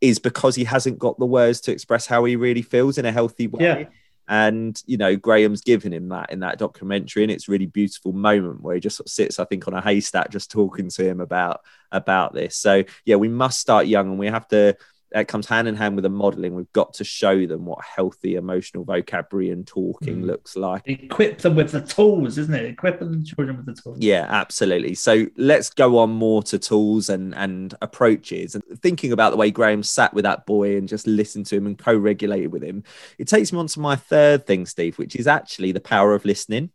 is 0.00 0.18
because 0.18 0.56
he 0.56 0.64
hasn't 0.64 0.98
got 0.98 1.16
the 1.20 1.26
words 1.26 1.60
to 1.60 1.70
express 1.70 2.08
how 2.08 2.24
he 2.24 2.34
really 2.34 2.62
feels 2.62 2.98
in 2.98 3.06
a 3.06 3.12
healthy 3.12 3.46
way. 3.46 3.64
Yeah. 3.64 3.84
And 4.28 4.82
you 4.86 4.96
know 4.96 5.16
graham's 5.16 5.60
given 5.60 5.92
him 5.92 6.08
that 6.08 6.32
in 6.32 6.40
that 6.40 6.58
documentary 6.58 7.22
and 7.22 7.30
it's 7.30 7.48
really 7.48 7.66
beautiful 7.66 8.12
moment 8.12 8.62
where 8.62 8.74
he 8.74 8.80
just 8.80 8.96
sort 8.96 9.06
of 9.06 9.12
sits 9.12 9.38
i 9.38 9.44
think 9.44 9.68
on 9.68 9.74
a 9.74 9.80
haystack 9.80 10.30
just 10.30 10.50
talking 10.50 10.88
to 10.88 11.06
him 11.06 11.20
about 11.20 11.60
about 11.94 12.34
this. 12.34 12.56
So 12.56 12.84
yeah 13.04 13.16
we 13.16 13.28
must 13.28 13.60
start 13.60 13.86
young 13.86 14.10
and 14.10 14.18
we 14.18 14.26
have 14.26 14.48
to 14.48 14.76
that 15.14 15.28
comes 15.28 15.46
hand 15.46 15.66
in 15.68 15.74
hand 15.76 15.94
with 15.96 16.02
the 16.02 16.08
modeling 16.10 16.54
we've 16.54 16.72
got 16.74 16.92
to 16.94 17.04
show 17.04 17.46
them 17.46 17.64
what 17.64 17.82
healthy 17.82 18.34
emotional 18.34 18.84
vocabulary 18.84 19.50
and 19.50 19.66
talking 19.66 20.16
Mm. 20.22 20.26
looks 20.26 20.56
like 20.56 20.82
equip 20.86 21.38
them 21.38 21.54
with 21.54 21.70
the 21.72 21.80
tools, 21.80 22.36
isn't 22.36 22.54
it? 22.54 22.66
Equip 22.66 22.98
the 22.98 23.24
children 23.24 23.56
with 23.56 23.66
the 23.66 23.80
tools. 23.80 23.98
yeah, 24.00 24.26
absolutely. 24.28 24.94
So 24.94 25.26
let's 25.36 25.70
go 25.70 25.98
on 25.98 26.10
more 26.10 26.42
to 26.44 26.58
tools 26.58 27.08
and 27.08 27.34
and 27.36 27.74
approaches 27.80 28.54
and 28.54 28.62
thinking 28.82 29.12
about 29.12 29.30
the 29.30 29.36
way 29.36 29.50
Graham 29.50 29.82
sat 29.82 30.12
with 30.12 30.24
that 30.24 30.44
boy 30.46 30.76
and 30.76 30.88
just 30.88 31.06
listened 31.06 31.46
to 31.46 31.56
him 31.56 31.66
and 31.66 31.78
co-regulated 31.78 32.52
with 32.52 32.62
him. 32.62 32.82
It 33.18 33.28
takes 33.28 33.52
me 33.52 33.58
on 33.60 33.68
to 33.68 33.80
my 33.80 33.96
third 33.96 34.46
thing, 34.46 34.66
Steve, 34.66 34.98
which 34.98 35.16
is 35.16 35.26
actually 35.26 35.72
the 35.72 35.80
power 35.80 36.12
of 36.14 36.24
listening. 36.24 36.70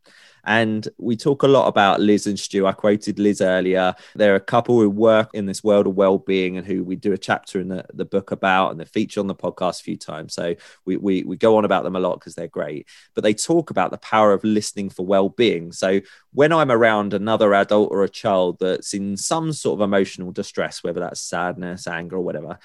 And 0.45 0.87
we 0.97 1.15
talk 1.15 1.43
a 1.43 1.47
lot 1.47 1.67
about 1.67 1.99
Liz 1.99 2.27
and 2.27 2.39
Stu. 2.39 2.65
I 2.65 2.71
quoted 2.71 3.19
Liz 3.19 3.41
earlier. 3.41 3.95
They're 4.15 4.35
a 4.35 4.39
couple 4.39 4.79
who 4.79 4.89
work 4.89 5.29
in 5.33 5.45
this 5.45 5.63
world 5.63 5.87
of 5.87 5.95
well-being 5.95 6.57
and 6.57 6.65
who 6.65 6.83
we 6.83 6.95
do 6.95 7.13
a 7.13 7.17
chapter 7.17 7.59
in 7.59 7.67
the, 7.67 7.85
the 7.93 8.05
book 8.05 8.31
about 8.31 8.71
and 8.71 8.79
they 8.79 8.85
feature 8.85 9.19
on 9.19 9.27
the 9.27 9.35
podcast 9.35 9.81
a 9.81 9.83
few 9.83 9.97
times. 9.97 10.33
So 10.33 10.55
we, 10.85 10.97
we, 10.97 11.23
we 11.23 11.37
go 11.37 11.57
on 11.57 11.65
about 11.65 11.83
them 11.83 11.95
a 11.95 11.99
lot 11.99 12.19
because 12.19 12.35
they're 12.35 12.47
great. 12.47 12.87
But 13.13 13.23
they 13.23 13.33
talk 13.33 13.69
about 13.69 13.91
the 13.91 13.97
power 13.97 14.33
of 14.33 14.43
listening 14.43 14.89
for 14.89 15.05
well-being. 15.05 15.71
So 15.71 16.01
when 16.33 16.53
I'm 16.53 16.71
around 16.71 17.13
another 17.13 17.53
adult 17.53 17.91
or 17.91 18.03
a 18.03 18.09
child 18.09 18.57
that's 18.59 18.93
in 18.93 19.17
some 19.17 19.51
sort 19.53 19.79
of 19.79 19.83
emotional 19.83 20.31
distress, 20.31 20.83
whether 20.83 20.99
that's 20.99 21.21
sadness, 21.21 21.87
anger, 21.87 22.17
or 22.17 22.21
whatever, 22.21 22.59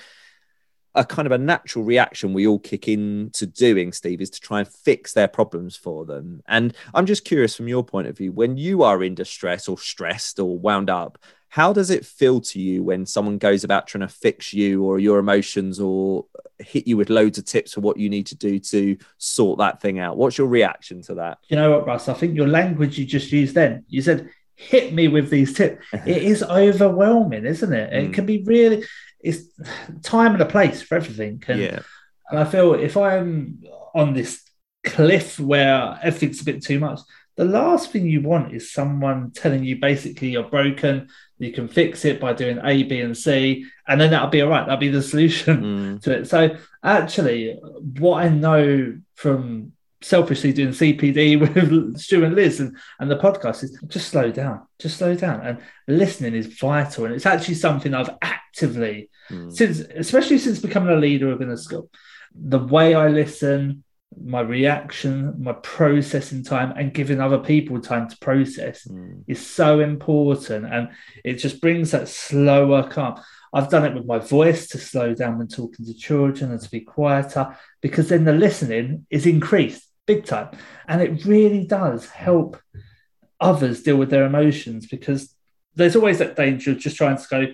a 0.94 1.04
kind 1.04 1.26
of 1.26 1.32
a 1.32 1.38
natural 1.38 1.84
reaction 1.84 2.32
we 2.32 2.46
all 2.46 2.58
kick 2.58 2.86
into 2.88 3.46
doing, 3.46 3.92
Steve, 3.92 4.20
is 4.20 4.30
to 4.30 4.40
try 4.40 4.60
and 4.60 4.68
fix 4.68 5.12
their 5.12 5.28
problems 5.28 5.76
for 5.76 6.04
them. 6.04 6.42
And 6.46 6.74
I'm 6.94 7.06
just 7.06 7.24
curious 7.24 7.56
from 7.56 7.68
your 7.68 7.82
point 7.84 8.06
of 8.06 8.16
view, 8.16 8.32
when 8.32 8.56
you 8.56 8.82
are 8.84 9.02
in 9.02 9.14
distress 9.14 9.68
or 9.68 9.76
stressed 9.78 10.38
or 10.38 10.56
wound 10.58 10.90
up, 10.90 11.18
how 11.48 11.72
does 11.72 11.90
it 11.90 12.04
feel 12.04 12.40
to 12.40 12.60
you 12.60 12.82
when 12.82 13.06
someone 13.06 13.38
goes 13.38 13.62
about 13.64 13.86
trying 13.86 14.00
to 14.06 14.08
fix 14.08 14.52
you 14.52 14.82
or 14.84 14.98
your 14.98 15.18
emotions 15.18 15.78
or 15.80 16.26
hit 16.58 16.86
you 16.86 16.96
with 16.96 17.10
loads 17.10 17.38
of 17.38 17.44
tips 17.44 17.74
for 17.74 17.80
what 17.80 17.96
you 17.96 18.08
need 18.10 18.26
to 18.26 18.34
do 18.36 18.58
to 18.58 18.96
sort 19.18 19.58
that 19.58 19.80
thing 19.80 19.98
out? 20.00 20.16
What's 20.16 20.36
your 20.38 20.48
reaction 20.48 21.02
to 21.02 21.14
that? 21.16 21.38
You 21.48 21.56
know 21.56 21.70
what, 21.70 21.86
Russ? 21.86 22.08
I 22.08 22.14
think 22.14 22.34
your 22.34 22.48
language 22.48 22.98
you 22.98 23.04
just 23.04 23.30
used 23.30 23.54
then, 23.54 23.84
you 23.88 24.02
said, 24.02 24.30
hit 24.56 24.92
me 24.92 25.06
with 25.08 25.30
these 25.30 25.52
tips. 25.54 25.84
it 25.92 26.22
is 26.22 26.42
overwhelming, 26.42 27.44
isn't 27.46 27.72
it? 27.72 27.92
It 27.92 28.10
Mm. 28.10 28.14
can 28.14 28.26
be 28.26 28.42
really, 28.44 28.84
it's 29.24 29.42
time 30.02 30.32
and 30.34 30.42
a 30.42 30.46
place 30.56 30.82
for 30.82 30.94
everything. 30.96 31.42
And, 31.48 31.60
Yeah. 31.60 31.80
and 32.30 32.38
I 32.38 32.44
feel 32.44 32.74
if 32.74 32.94
I'm 32.96 33.58
on 33.94 34.12
this 34.14 34.42
cliff 34.84 35.40
where 35.40 35.98
everything's 36.02 36.42
a 36.42 36.44
bit 36.44 36.62
too 36.62 36.78
much, 36.78 37.00
the 37.36 37.44
last 37.44 37.90
thing 37.90 38.06
you 38.06 38.20
want 38.20 38.54
is 38.54 38.70
someone 38.72 39.32
telling 39.32 39.64
you 39.64 39.76
basically 39.80 40.28
you're 40.32 40.48
broken, 40.58 41.08
You 41.38 41.52
can 41.52 41.66
fix 41.68 42.04
it 42.04 42.20
by 42.20 42.32
doing 42.32 42.58
A, 42.62 42.84
B, 42.84 43.00
and 43.00 43.16
C, 43.16 43.66
and 43.88 44.00
then 44.00 44.10
that'll 44.12 44.28
be 44.28 44.40
all 44.42 44.48
right. 44.50 44.64
That'll 44.64 44.78
be 44.88 44.88
the 44.88 45.02
solution 45.12 45.56
Mm. 45.62 46.02
to 46.02 46.08
it. 46.18 46.28
So 46.28 46.56
actually, 46.82 47.58
what 47.98 48.22
I 48.24 48.28
know 48.28 48.96
from 49.16 49.72
selfishly 50.04 50.52
doing 50.52 50.70
CPD 50.70 51.40
with 51.40 51.98
Stu 51.98 52.24
and 52.24 52.34
Liz 52.34 52.60
and, 52.60 52.76
and 53.00 53.10
the 53.10 53.16
podcast 53.16 53.64
is 53.64 53.78
just 53.88 54.08
slow 54.08 54.30
down, 54.30 54.60
just 54.78 54.98
slow 54.98 55.14
down. 55.14 55.40
And 55.46 55.58
listening 55.88 56.34
is 56.34 56.46
vital. 56.46 57.06
And 57.06 57.14
it's 57.14 57.26
actually 57.26 57.54
something 57.54 57.94
I've 57.94 58.10
actively, 58.22 59.10
Mm. 59.30 59.50
since 59.50 59.78
especially 59.80 60.36
since 60.36 60.58
becoming 60.58 60.90
a 60.94 61.00
leader 61.00 61.28
within 61.28 61.48
a 61.50 61.56
school, 61.56 61.88
the 62.34 62.58
way 62.58 62.94
I 62.94 63.08
listen, 63.08 63.82
my 64.22 64.42
reaction, 64.42 65.34
my 65.42 65.54
processing 65.54 66.44
time, 66.44 66.74
and 66.76 66.92
giving 66.92 67.22
other 67.22 67.38
people 67.38 67.80
time 67.80 68.06
to 68.10 68.16
process 68.18 68.86
Mm. 68.86 69.24
is 69.26 69.40
so 69.44 69.80
important 69.80 70.66
and 70.66 70.88
it 71.24 71.36
just 71.44 71.62
brings 71.62 71.92
that 71.92 72.08
slower 72.08 72.82
calm. 72.82 73.14
I've 73.54 73.70
done 73.70 73.86
it 73.86 73.94
with 73.94 74.04
my 74.04 74.18
voice 74.18 74.68
to 74.68 74.78
slow 74.78 75.14
down 75.14 75.38
when 75.38 75.48
talking 75.48 75.86
to 75.86 75.94
children 75.94 76.50
and 76.52 76.60
to 76.60 76.70
be 76.70 76.80
quieter 76.80 77.56
because 77.80 78.10
then 78.10 78.24
the 78.24 78.32
listening 78.34 79.06
is 79.08 79.24
increased 79.24 79.84
big 80.06 80.24
time. 80.24 80.56
And 80.88 81.00
it 81.02 81.24
really 81.24 81.66
does 81.66 82.06
help 82.08 82.58
others 83.40 83.82
deal 83.82 83.96
with 83.96 84.10
their 84.10 84.24
emotions 84.26 84.86
because 84.86 85.34
there's 85.74 85.96
always 85.96 86.18
that 86.18 86.36
danger 86.36 86.70
of 86.72 86.78
just 86.78 86.96
trying 86.96 87.16
to 87.18 87.24
go, 87.28 87.46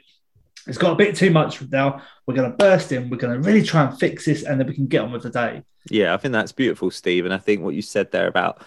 it's 0.67 0.79
got 0.79 0.93
a 0.93 0.97
bit 0.97 1.17
too 1.17 1.31
much 1.31 1.63
now. 1.71 2.03
We're 2.27 2.35
going 2.35 2.51
to 2.51 2.57
burst 2.57 2.93
in, 2.93 3.09
we're 3.09 3.17
going 3.17 3.41
to 3.41 3.47
really 3.49 3.63
try 3.63 3.87
and 3.87 3.99
fix 3.99 4.27
this, 4.27 4.43
and 4.43 4.61
then 4.61 4.67
we 4.67 4.75
can 4.75 4.87
get 4.87 5.03
on 5.03 5.13
with 5.13 5.23
the 5.23 5.31
day. 5.31 5.63
Yeah, 5.89 6.13
I 6.13 6.19
think 6.19 6.33
that's 6.33 6.53
beautiful, 6.53 6.91
Steve. 6.91 7.25
And 7.25 7.33
I 7.33 7.39
think 7.39 7.63
what 7.63 7.75
you 7.75 7.83
said 7.83 8.13
there 8.13 8.27
about 8.29 8.63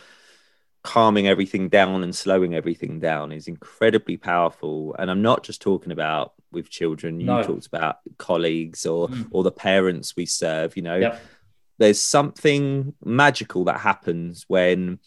calming 0.83 1.27
everything 1.27 1.69
down 1.69 2.03
and 2.03 2.13
slowing 2.13 2.55
everything 2.55 2.99
down 2.99 3.31
is 3.31 3.47
incredibly 3.47 4.17
powerful. 4.17 4.95
And 4.99 5.09
I'm 5.09 5.21
not 5.21 5.43
just 5.43 5.61
talking 5.61 5.91
about 5.91 6.33
with 6.51 6.69
children. 6.69 7.19
You 7.19 7.27
No. 7.27 7.43
talked 7.43 7.67
about 7.67 7.97
colleagues 8.17 8.85
or 8.85 9.07
Mm. 9.07 9.27
or 9.31 9.43
the 9.43 9.51
parents 9.51 10.15
we 10.17 10.25
serve. 10.25 10.75
You 10.75 10.81
know, 10.83 10.97
Yep. 10.97 11.21
There's 11.77 12.01
something 12.01 12.93
magical 13.03 13.65
that 13.65 13.79
happens 13.79 14.45
when 14.47 14.99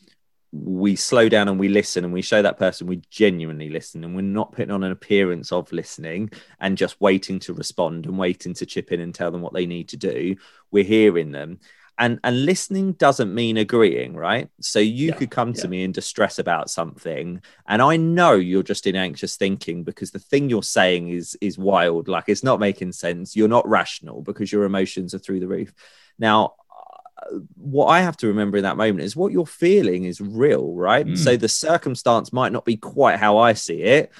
we 0.52 0.96
slow 0.96 1.28
down 1.28 1.48
and 1.48 1.58
we 1.60 1.68
listen 1.68 2.04
and 2.04 2.12
we 2.12 2.22
show 2.22 2.40
that 2.40 2.58
person 2.58 2.86
we 2.86 3.02
genuinely 3.10 3.68
listen 3.68 4.04
and 4.04 4.14
we're 4.14 4.22
not 4.22 4.52
putting 4.52 4.70
on 4.70 4.84
an 4.84 4.92
appearance 4.92 5.52
of 5.52 5.70
listening 5.72 6.30
and 6.60 6.78
just 6.78 7.00
waiting 7.00 7.38
to 7.38 7.52
respond 7.52 8.06
and 8.06 8.16
waiting 8.18 8.54
to 8.54 8.64
chip 8.64 8.92
in 8.92 9.00
and 9.00 9.14
tell 9.14 9.30
them 9.30 9.42
what 9.42 9.52
they 9.52 9.66
need 9.66 9.88
to 9.88 9.96
do. 9.96 10.36
We're 10.70 10.84
hearing 10.84 11.32
them. 11.32 11.58
And 11.98 12.20
and 12.22 12.44
listening 12.44 12.92
doesn't 12.92 13.34
mean 13.34 13.56
agreeing 13.56 14.14
right? 14.14 14.48
So 14.60 14.78
you 14.78 15.08
Yeah, 15.08 15.14
could 15.14 15.30
come 15.30 15.52
to 15.54 15.68
me 15.68 15.82
in 15.82 15.92
distress 15.92 16.38
about 16.38 16.68
something 16.70 17.40
and 17.66 17.80
i 17.82 17.96
know 17.96 18.32
you're 18.32 18.62
just 18.62 18.86
in 18.86 18.96
anxious 18.96 19.36
thinking 19.36 19.82
because 19.82 20.10
the 20.10 20.18
thing 20.18 20.50
you're 20.50 20.62
saying 20.62 21.08
is 21.08 21.36
is 21.40 21.58
wild. 21.58 22.06
Like 22.08 22.24
it's 22.28 22.44
not 22.44 22.60
making 22.60 22.92
sense. 22.92 23.34
You're 23.34 23.48
not 23.48 23.66
rational 23.68 24.22
because 24.22 24.52
your 24.52 24.64
emotions 24.64 25.14
are 25.14 25.18
through 25.18 25.40
the 25.40 25.48
roof 25.48 25.72
now 26.18 26.54
uh, 27.22 27.38
what 27.56 27.86
I 27.86 28.00
have 28.00 28.16
to 28.18 28.28
remember 28.28 28.56
in 28.58 28.62
that 28.64 28.76
moment 28.76 29.00
is 29.04 29.16
what 29.16 29.32
you're 29.32 29.46
feeling 29.46 30.04
is 30.04 30.20
real, 30.20 30.72
right? 30.74 31.06
Mm. 31.06 31.18
So 31.18 31.36
the 31.36 31.48
circumstance 31.48 32.32
might 32.32 32.52
not 32.52 32.64
be 32.64 32.76
quite 32.76 33.18
how 33.18 33.38
I 33.38 33.54
see 33.54 33.82
it, 33.82 34.12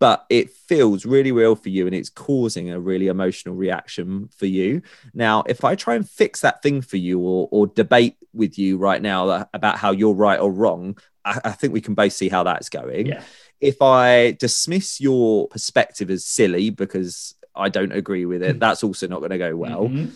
but 0.00 0.26
it 0.28 0.50
feels 0.50 1.06
really 1.06 1.32
real 1.32 1.54
for 1.56 1.68
you 1.68 1.86
and 1.86 1.94
it's 1.94 2.10
causing 2.10 2.70
a 2.70 2.80
really 2.80 3.06
emotional 3.08 3.54
reaction 3.54 4.28
for 4.36 4.46
you. 4.46 4.82
Now, 5.14 5.44
if 5.46 5.64
I 5.64 5.74
try 5.76 5.94
and 5.94 6.08
fix 6.08 6.40
that 6.40 6.62
thing 6.62 6.82
for 6.82 6.96
you 6.96 7.20
or, 7.20 7.48
or 7.50 7.66
debate 7.66 8.16
with 8.32 8.58
you 8.58 8.76
right 8.76 9.00
now 9.00 9.46
about 9.54 9.78
how 9.78 9.92
you're 9.92 10.14
right 10.14 10.40
or 10.40 10.50
wrong, 10.52 10.98
I, 11.24 11.40
I 11.44 11.50
think 11.52 11.72
we 11.72 11.80
can 11.80 11.94
both 11.94 12.12
see 12.12 12.28
how 12.28 12.42
that's 12.42 12.68
going 12.68 13.06
Yeah. 13.06 13.22
if 13.60 13.80
I 13.80 14.32
dismiss 14.32 15.00
your 15.00 15.48
perspective 15.48 16.10
as 16.10 16.24
silly 16.24 16.70
because 16.70 17.34
I 17.54 17.68
don't 17.68 17.92
agree 17.92 18.26
with 18.26 18.42
it, 18.42 18.58
that's 18.64 18.82
also 18.84 19.06
not 19.06 19.20
going 19.20 19.30
to 19.30 19.38
go 19.38 19.56
well. 19.56 19.88
Mhm. 19.88 20.12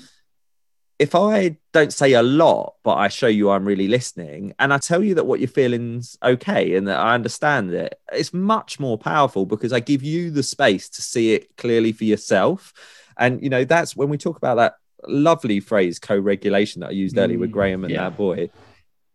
If 0.99 1.15
I 1.15 1.57
don't 1.73 1.93
say 1.93 2.15
a 2.15 2.23
lot, 2.23 2.75
but 2.83 2.95
I 2.95 3.07
show 3.09 3.29
you 3.29 3.51
I'm 3.51 3.65
really 3.65 3.87
listening 3.87 4.53
and 4.59 4.75
I 4.75 4.79
tell 4.79 5.05
you 5.05 5.15
that 5.15 5.27
what 5.27 5.39
you're 5.39 5.49
feeling's 5.49 6.19
okay 6.23 6.75
and 6.75 6.89
that 6.89 6.99
I 6.99 7.15
understand 7.15 7.73
it, 7.73 8.01
it's 8.13 8.35
much 8.35 8.81
more 8.81 8.99
powerful 8.99 9.47
because 9.47 9.73
I 9.73 9.79
give 9.79 10.03
you 10.03 10.31
the 10.33 10.43
space 10.43 10.89
to 10.91 11.03
see 11.03 11.35
it 11.35 11.57
clearly 11.57 11.93
for 11.93 12.05
yourself. 12.05 12.73
And, 13.17 13.41
you 13.43 13.49
know, 13.49 13.65
that's 13.65 13.95
when 13.95 14.09
we 14.09 14.19
talk 14.19 14.37
about 14.37 14.57
that 14.57 14.75
lovely 15.07 15.61
phrase 15.61 16.01
co 16.01 16.19
regulation 16.19 16.81
that 16.81 16.89
I 16.89 16.93
used 16.93 17.17
earlier 17.17 17.39
with 17.39 17.51
Mm, 17.51 17.53
Graham 17.53 17.85
and 17.85 17.95
yeah. 17.95 18.09
that 18.09 18.17
boy 18.17 18.51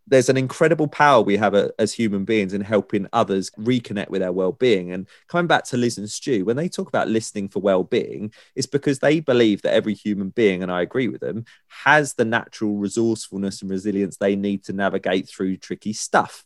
there's 0.08 0.30
an 0.30 0.38
incredible 0.38 0.88
power 0.88 1.22
we 1.22 1.38
have 1.38 1.54
a, 1.54 1.72
as 1.80 1.94
human 1.94 2.26
beings 2.26 2.54
in 2.54 2.62
helping 2.62 3.08
others 3.14 3.50
reconnect 3.52 4.10
with 4.10 4.22
their 4.22 4.32
well-being. 4.32 4.92
And 4.92 5.08
coming 5.28 5.48
back 5.48 5.64
to 5.66 5.78
liz 5.78 5.98
and 5.98 6.10
stu 6.10 6.46
when 6.46 6.58
they 6.58 6.70
talk 6.70 6.88
about 6.88 7.08
listening 7.08 7.50
for 7.50 7.60
well-being 7.60 8.34
it's 8.56 8.68
because 8.68 9.00
they 9.00 9.20
believe 9.20 9.62
that 9.62 9.74
every 9.74 9.94
human 9.94 10.30
being 10.30 10.62
and 10.62 10.72
i 10.72 10.82
agree 10.82 11.08
with 11.08 11.22
them 11.22 11.46
has 11.68 12.14
the 12.14 12.26
natural 12.26 12.76
resourcefulness 12.76 13.62
and 13.62 13.72
resilience 13.72 14.18
they 14.18 14.36
need 14.36 14.64
to 14.66 14.74
navigate 14.74 15.28
through 15.28 15.58
tricky 15.58 15.94
stuff. 15.94 16.46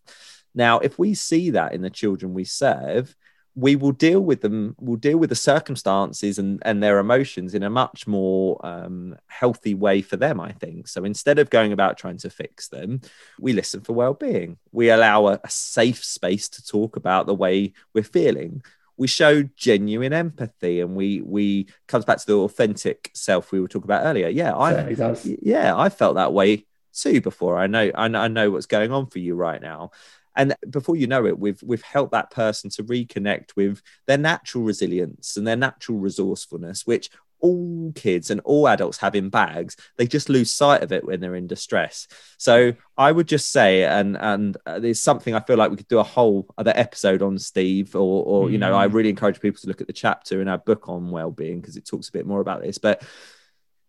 Now 0.53 0.79
if 0.79 0.97
we 0.97 1.13
see 1.13 1.51
that 1.51 1.73
in 1.73 1.81
the 1.81 1.89
children 1.89 2.33
we 2.33 2.43
serve 2.43 3.15
we 3.57 3.75
will 3.75 3.91
deal 3.91 4.19
with 4.19 4.41
them 4.41 4.75
we'll 4.79 4.97
deal 4.97 5.17
with 5.17 5.29
the 5.29 5.35
circumstances 5.35 6.37
and, 6.37 6.61
and 6.63 6.81
their 6.81 6.99
emotions 6.99 7.55
in 7.55 7.63
a 7.63 7.69
much 7.69 8.05
more 8.05 8.63
um, 8.63 9.17
healthy 9.25 9.73
way 9.73 10.01
for 10.01 10.15
them 10.15 10.39
i 10.39 10.51
think. 10.51 10.87
So 10.87 11.03
instead 11.03 11.39
of 11.39 11.49
going 11.49 11.73
about 11.73 11.97
trying 11.97 12.17
to 12.19 12.29
fix 12.29 12.67
them 12.67 13.01
we 13.39 13.53
listen 13.53 13.81
for 13.81 13.93
well-being. 13.93 14.57
We 14.71 14.91
allow 14.91 15.27
a, 15.27 15.39
a 15.43 15.49
safe 15.49 16.03
space 16.03 16.47
to 16.49 16.65
talk 16.65 16.95
about 16.95 17.25
the 17.25 17.33
way 17.33 17.73
we're 17.93 18.03
feeling. 18.03 18.61
We 18.95 19.07
show 19.07 19.41
genuine 19.55 20.13
empathy 20.13 20.79
and 20.81 20.95
we 20.95 21.21
we 21.21 21.67
comes 21.87 22.05
back 22.05 22.19
to 22.19 22.27
the 22.27 22.37
authentic 22.37 23.09
self 23.15 23.51
we 23.51 23.59
were 23.59 23.67
talking 23.67 23.89
about 23.89 24.05
earlier. 24.05 24.27
Yeah 24.27 24.55
i 24.55 24.71
yeah 25.41 25.75
i 25.75 25.89
felt 25.89 26.15
that 26.15 26.31
way 26.31 26.65
too 26.93 27.21
before. 27.21 27.57
I 27.57 27.65
know 27.67 27.91
i 27.95 28.07
know, 28.07 28.19
I 28.19 28.27
know 28.27 28.51
what's 28.51 28.67
going 28.67 28.91
on 28.91 29.07
for 29.07 29.17
you 29.17 29.33
right 29.33 29.61
now 29.61 29.91
and 30.37 30.55
before 30.69 30.95
you 30.95 31.07
know 31.07 31.25
it 31.25 31.37
we've 31.37 31.61
we've 31.63 31.81
helped 31.81 32.13
that 32.13 32.31
person 32.31 32.69
to 32.69 32.83
reconnect 32.83 33.55
with 33.57 33.81
their 34.05 34.17
natural 34.17 34.63
resilience 34.63 35.35
and 35.35 35.45
their 35.45 35.55
natural 35.57 35.97
resourcefulness 35.97 36.87
which 36.87 37.09
all 37.39 37.91
kids 37.93 38.31
and 38.31 38.41
all 38.45 38.67
adults 38.67 38.97
have 38.97 39.13
in 39.13 39.29
bags. 39.29 39.77
They 39.97 40.07
just 40.07 40.27
lose 40.27 40.51
sight 40.51 40.81
of 40.81 40.91
it 40.91 41.05
when 41.05 41.19
they're 41.19 41.35
in 41.35 41.45
distress. 41.45 42.07
So 42.39 42.73
i 42.97 43.11
would 43.11 43.27
just 43.27 43.51
say 43.51 43.83
and 43.83 44.17
and 44.17 44.57
uh, 44.65 44.79
there's 44.79 44.99
something 44.99 45.35
i 45.35 45.39
feel 45.41 45.55
like 45.55 45.69
we 45.69 45.77
could 45.77 45.87
do 45.87 45.99
a 45.99 46.03
whole 46.03 46.47
other 46.57 46.73
episode 46.75 47.21
on 47.21 47.37
steve 47.37 47.95
or 47.95 48.23
or 48.25 48.49
you 48.49 48.57
know 48.57 48.73
i 48.75 48.87
Mm. 48.87 48.93
really 48.93 49.09
encourage 49.09 49.39
people 49.39 49.61
to 49.61 49.67
look 49.67 49.81
at 49.81 49.87
the 49.87 49.93
chapter 49.93 50.41
in 50.41 50.47
our 50.47 50.57
book 50.57 50.89
on 50.89 51.11
well-being 51.11 51.61
because 51.61 51.77
it 51.77 51.85
talks 51.85 52.09
a 52.09 52.11
bit 52.11 52.25
more 52.25 52.41
about 52.41 52.63
this. 52.63 52.79
But 52.79 53.03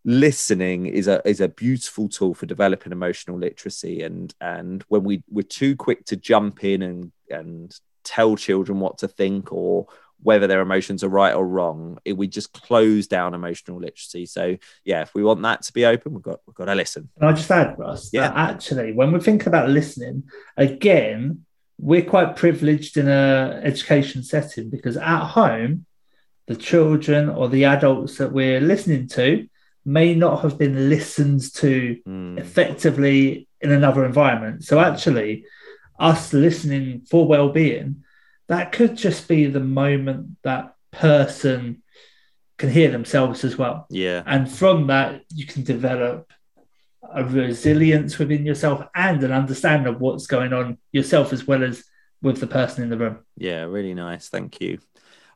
listening 0.09 0.87
is 0.87 1.07
a 1.07 1.21
is 1.29 1.39
a 1.39 1.49
beautiful 1.49 2.09
tool 2.09 2.33
for 2.33 2.47
developing 2.47 2.93
emotional 2.93 3.37
literacy 3.37 4.01
and 4.01 4.35
and 4.41 4.83
when 4.89 5.05
we 5.05 5.23
we're 5.29 5.43
too 5.43 5.77
quick 5.77 6.03
to 6.07 6.17
jump 6.17 6.65
in 6.65 6.81
and 6.81 7.13
and 7.29 7.79
tell 8.05 8.35
children 8.35 8.81
what 8.81 8.97
to 8.97 9.07
think 9.07 9.53
or 9.53 9.87
whether 10.23 10.47
their 10.47 10.63
emotions 10.63 11.05
are 11.05 11.11
right 11.11 11.35
or 11.35 11.47
wrong 11.47 11.99
it, 12.07 12.17
we 12.17 12.27
just 12.27 12.55
close 12.55 13.07
down 13.07 13.35
emotional 13.35 13.79
literacy 13.79 14.25
so 14.25 14.57
yeah 14.83 15.03
if 15.03 15.15
we 15.15 15.23
want 15.23 15.43
that 15.43 15.61
to 15.61 15.75
be 15.75 15.85
open 15.85 16.15
we've 16.15 16.23
got 16.23 16.41
we've 16.47 16.57
got 16.57 16.65
to 16.65 16.75
listen 16.75 17.07
Can 17.19 17.29
I 17.29 17.33
just 17.33 17.51
add, 17.51 17.79
Russ? 17.79 18.09
Yeah. 18.11 18.29
That 18.29 18.55
actually, 18.55 18.95
when 18.95 19.13
we 19.13 19.21
think 19.21 19.47
about 19.47 19.69
listening, 19.69 20.23
again, 20.57 21.45
we're 21.79 22.03
quite 22.03 22.35
privileged 22.35 22.97
in 22.97 23.09
a 23.09 23.61
education 23.63 24.23
setting 24.23 24.71
because 24.71 24.97
at 24.97 25.27
home, 25.27 25.85
the 26.47 26.57
children 26.57 27.29
or 27.29 27.51
the 27.51 27.67
adults 27.67 28.17
that 28.17 28.33
we're 28.33 28.63
listening 28.63 29.07
to 29.09 29.47
may 29.85 30.15
not 30.15 30.43
have 30.43 30.59
been 30.59 30.89
listened 30.89 31.43
to 31.55 31.97
Mm, 32.07 32.39
effectively 32.39 33.49
in 33.61 33.73
another 33.73 34.05
environment. 34.05 34.65
So 34.65 34.79
actually, 34.79 35.45
us 35.99 36.33
listening 36.33 37.03
for 37.11 37.27
well-being, 37.27 38.05
that 38.49 38.73
could 38.73 38.97
just 38.97 39.29
be 39.29 39.47
the 39.47 39.61
moment 39.61 40.37
that 40.43 40.75
person 40.91 41.83
can 42.57 42.71
hear 42.71 42.91
themselves 42.91 43.45
as 43.45 43.57
well. 43.57 43.87
yeah 43.91 44.23
And 44.27 44.51
from 44.51 44.87
that, 44.89 45.23
you 45.35 45.47
can 45.47 45.63
develop 45.65 46.31
a 47.15 47.25
resilience 47.25 48.19
within 48.19 48.45
yourself 48.45 48.85
and 48.95 49.23
an 49.23 49.33
understanding 49.33 49.93
of 49.93 50.01
what's 50.01 50.27
going 50.27 50.53
on 50.53 50.79
yourself 50.93 51.33
as 51.33 51.47
well 51.47 51.63
as 51.63 51.85
with 52.21 52.41
the 52.41 52.47
person 52.47 52.83
in 52.83 52.91
the 52.91 52.99
room. 52.99 53.19
Yeah, 53.37 53.63
really 53.63 53.95
nice. 53.95 54.29
Thank 54.29 54.61
you. 54.61 54.79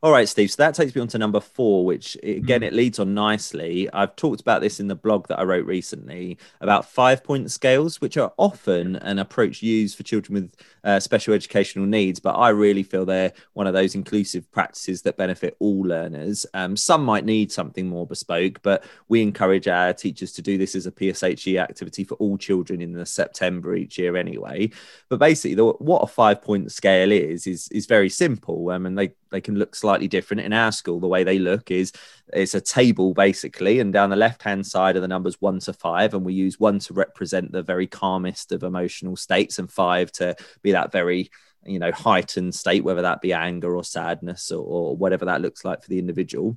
All 0.04 0.10
right, 0.10 0.28
Steve. 0.28 0.50
So 0.50 0.56
that 0.64 0.74
takes 0.74 0.96
me 0.96 1.00
on 1.00 1.06
to 1.08 1.18
number 1.18 1.38
four, 1.38 1.84
which 1.84 2.16
again, 2.24 2.62
Mm. 2.62 2.66
it 2.66 2.72
leads 2.72 2.98
on 2.98 3.14
nicely. 3.14 3.88
I've 3.92 4.16
talked 4.16 4.40
about 4.40 4.60
this 4.60 4.80
in 4.80 4.88
the 4.88 4.96
blog 4.96 5.28
that 5.28 5.38
I 5.38 5.44
wrote 5.44 5.64
recently 5.64 6.38
about 6.60 6.90
five 6.90 7.22
point 7.22 7.52
scales, 7.52 8.00
which 8.00 8.16
are 8.16 8.32
often 8.36 8.96
an 8.96 9.20
approach 9.20 9.62
used 9.62 9.96
for 9.96 10.02
children 10.02 10.34
with 10.34 10.56
uh, 10.84 11.00
special 11.00 11.34
educational 11.34 11.86
needs. 11.86 12.20
But 12.20 12.32
I 12.32 12.50
really 12.50 12.82
feel 12.82 13.04
they're 13.04 13.32
one 13.52 13.66
of 13.66 13.74
those 13.74 13.94
inclusive 13.94 14.50
practices 14.50 15.02
that 15.02 15.16
benefit 15.16 15.56
all 15.58 15.82
learners. 15.82 16.46
Um, 16.54 16.76
some 16.76 17.04
might 17.04 17.24
need 17.24 17.52
something 17.52 17.88
more 17.88 18.06
bespoke, 18.06 18.60
but 18.62 18.84
we 19.08 19.22
encourage 19.22 19.68
our 19.68 19.92
teachers 19.92 20.32
to 20.32 20.42
do 20.42 20.58
this 20.58 20.74
as 20.74 20.86
a 20.86 20.92
PSHE 20.92 21.60
activity 21.60 22.04
for 22.04 22.14
all 22.16 22.36
children 22.36 22.80
in 22.80 22.92
the 22.92 23.06
September 23.06 23.74
each 23.74 23.98
year 23.98 24.16
anyway. 24.16 24.70
But 25.08 25.18
basically, 25.18 25.54
the, 25.54 25.64
what 25.64 26.02
a 26.02 26.06
five 26.06 26.42
point 26.42 26.72
scale 26.72 27.12
is 27.12 27.46
is 27.46 27.68
is 27.68 27.86
very 27.86 28.08
simple. 28.08 28.70
Um, 28.70 28.86
and 28.86 28.98
they 28.98 29.12
they 29.30 29.40
can 29.40 29.56
look 29.56 29.74
slightly 29.74 30.08
different. 30.08 30.42
In 30.42 30.52
our 30.52 30.70
school, 30.70 31.00
the 31.00 31.08
way 31.08 31.24
they 31.24 31.38
look 31.38 31.70
is 31.70 31.92
it's 32.32 32.54
a 32.54 32.60
table 32.60 33.14
basically, 33.14 33.80
and 33.80 33.92
down 33.92 34.10
the 34.10 34.16
left 34.16 34.42
hand 34.42 34.66
side 34.66 34.96
are 34.96 35.00
the 35.00 35.08
numbers 35.08 35.40
one 35.40 35.58
to 35.60 35.72
five, 35.72 36.14
and 36.14 36.24
we 36.24 36.34
use 36.34 36.60
one 36.60 36.78
to 36.80 36.94
represent 36.94 37.50
the 37.50 37.62
very 37.62 37.86
calmest 37.86 38.52
of 38.52 38.62
emotional 38.62 39.16
states, 39.16 39.58
and 39.58 39.70
five 39.70 40.12
to 40.12 40.36
be 40.62 40.71
that 40.72 40.92
very 40.92 41.30
you 41.64 41.78
know 41.78 41.92
heightened 41.92 42.54
state 42.54 42.82
whether 42.82 43.02
that 43.02 43.20
be 43.20 43.32
anger 43.32 43.76
or 43.76 43.84
sadness 43.84 44.50
or, 44.50 44.64
or, 44.64 44.96
whatever 44.96 45.26
that 45.26 45.40
looks 45.40 45.64
like 45.64 45.82
for 45.82 45.88
the 45.88 45.98
individual. 45.98 46.56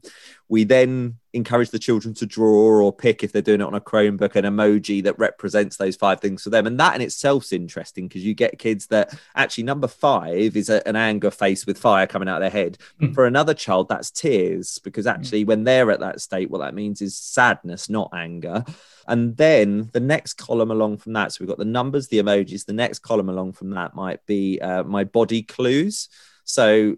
We 0.49 0.63
then 0.63 1.17
encourage 1.35 1.69
the 1.69 1.79
children 1.79 2.13
to 2.15 2.25
draw 2.25 2.81
or 2.81 2.93
pick 2.93 3.23
if 3.23 3.31
they're 3.31 3.41
doing 3.41 3.61
it 3.61 3.65
on 3.65 3.73
a 3.73 3.81
chromebook 3.81 4.35
an 4.35 4.45
emoji 4.45 5.03
that 5.03 5.17
represents 5.19 5.77
those 5.77 5.95
five 5.95 6.19
things 6.19 6.43
for 6.43 6.49
them 6.49 6.65
and 6.65 6.79
that 6.79 6.95
in 6.95 7.01
itself's 7.01 7.51
interesting 7.51 8.07
because 8.07 8.23
you 8.23 8.33
get 8.33 8.57
kids 8.57 8.87
that 8.87 9.13
actually 9.35 9.63
number 9.63 9.87
five 9.87 10.55
is 10.55 10.69
a, 10.69 10.85
an 10.87 10.95
anger 10.95 11.29
face 11.29 11.65
with 11.65 11.77
fire 11.77 12.07
coming 12.07 12.29
out 12.29 12.41
of 12.41 12.41
their 12.41 12.61
head 12.61 12.77
mm. 13.01 13.13
for 13.13 13.25
another 13.25 13.53
child 13.53 13.89
that's 13.89 14.09
tears 14.09 14.79
because 14.79 15.05
actually 15.05 15.43
mm. 15.43 15.47
when 15.47 15.63
they're 15.63 15.91
at 15.91 15.99
that 15.99 16.21
state 16.21 16.49
what 16.49 16.59
that 16.59 16.73
means 16.73 17.01
is 17.01 17.15
sadness 17.15 17.89
not 17.89 18.09
anger 18.13 18.63
and 19.07 19.37
then 19.37 19.89
the 19.93 19.99
next 19.99 20.33
column 20.33 20.71
along 20.71 20.97
from 20.97 21.13
that, 21.13 21.31
so 21.31 21.37
we've 21.39 21.47
got 21.47 21.59
the 21.59 21.65
numbers, 21.65 22.07
the 22.07 22.17
emojis. 22.17 22.65
The 22.65 22.73
next 22.73 22.99
column 22.99 23.29
along 23.29 23.53
from 23.53 23.69
that 23.71 23.93
might 23.93 24.25
be 24.25 24.59
uh, 24.59 24.83
my 24.83 25.03
body 25.03 25.43
clues. 25.43 26.09
So 26.43 26.95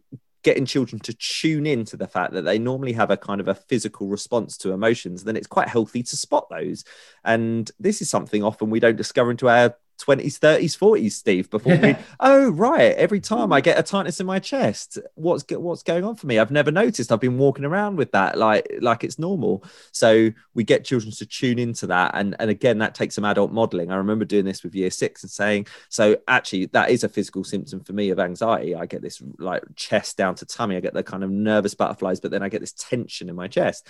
getting 0.47 0.65
children 0.65 0.97
to 0.97 1.13
tune 1.13 1.65
in 1.67 1.83
to 1.83 1.97
the 1.97 2.07
fact 2.07 2.31
that 2.31 2.43
they 2.43 2.57
normally 2.57 2.93
have 2.93 3.12
a 3.12 3.17
kind 3.17 3.41
of 3.41 3.49
a 3.49 3.53
physical 3.53 4.07
response 4.07 4.55
to 4.55 4.71
emotions, 4.71 5.25
then 5.25 5.36
it's 5.36 5.45
quite 5.45 5.67
healthy 5.67 6.01
to 6.01 6.15
spot 6.15 6.47
those. 6.49 6.86
And 7.25 7.69
this 7.81 8.01
is 8.01 8.10
something 8.10 8.45
often 8.45 8.69
we 8.69 8.79
don't 8.79 8.95
discover 8.95 9.29
into 9.29 9.49
our 9.49 9.75
20s 9.97 10.39
30s 10.39 10.77
40s 10.77 11.12
steve 11.12 11.49
before 11.49 11.75
we, 11.77 11.95
oh 12.19 12.49
right 12.51 12.95
every 12.95 13.19
time 13.19 13.51
i 13.51 13.60
get 13.60 13.79
a 13.79 13.83
tightness 13.83 14.19
in 14.19 14.25
my 14.25 14.39
chest 14.39 14.99
what's 15.15 15.43
what's 15.51 15.83
going 15.83 16.03
on 16.03 16.15
for 16.15 16.27
me? 16.27 16.39
I've 16.39 16.51
never 16.51 16.71
noticed. 16.71 17.12
I've 17.12 17.19
been 17.19 17.38
walking 17.38 17.65
around 17.65 17.97
with 17.97 18.12
that 18.12 18.38
like 18.38 18.67
like 18.81 19.03
it's 19.03 19.19
normal. 19.19 19.63
So 19.91 20.31
we 20.53 20.63
get 20.63 20.86
children 20.86 21.12
to 21.12 21.25
tune 21.25 21.60
into 21.60 21.88
that 21.88 22.12
and 22.15 22.36
and 22.39 22.49
again 22.49 22.79
that 22.79 22.95
takes 22.95 23.15
some 23.15 23.25
adult 23.25 23.51
modeling. 23.51 23.91
I 23.91 23.95
remember 23.95 24.25
doing 24.25 24.45
this 24.45 24.63
with 24.63 24.75
year 24.75 24.91
six 24.91 25.23
and 25.23 25.31
saying 25.31 25.67
so 25.89 26.17
actually 26.27 26.67
that 26.67 26.89
is 26.89 27.03
a 27.03 27.10
physical 27.10 27.43
symptom 27.43 27.83
for 27.83 27.93
me 27.93 28.10
of 28.10 28.19
anxiety. 28.19 28.75
I 28.75 28.86
get 28.86 29.01
this 29.01 29.21
like 29.38 29.63
chest 29.75 30.17
down 30.17 30.36
to 30.36 30.45
tummy. 30.45 30.75
I 30.75 30.79
get 30.79 30.93
the 30.93 31.03
kind 31.03 31.23
of 31.23 31.31
nervous 31.31 31.73
butterflies 31.73 32.19
but 32.19 32.31
then 32.31 32.43
i 32.43 32.49
get 32.49 32.62
this 32.62 32.73
tension 32.73 33.29
in 33.29 33.36
my 33.36 33.47
chest 33.47 33.88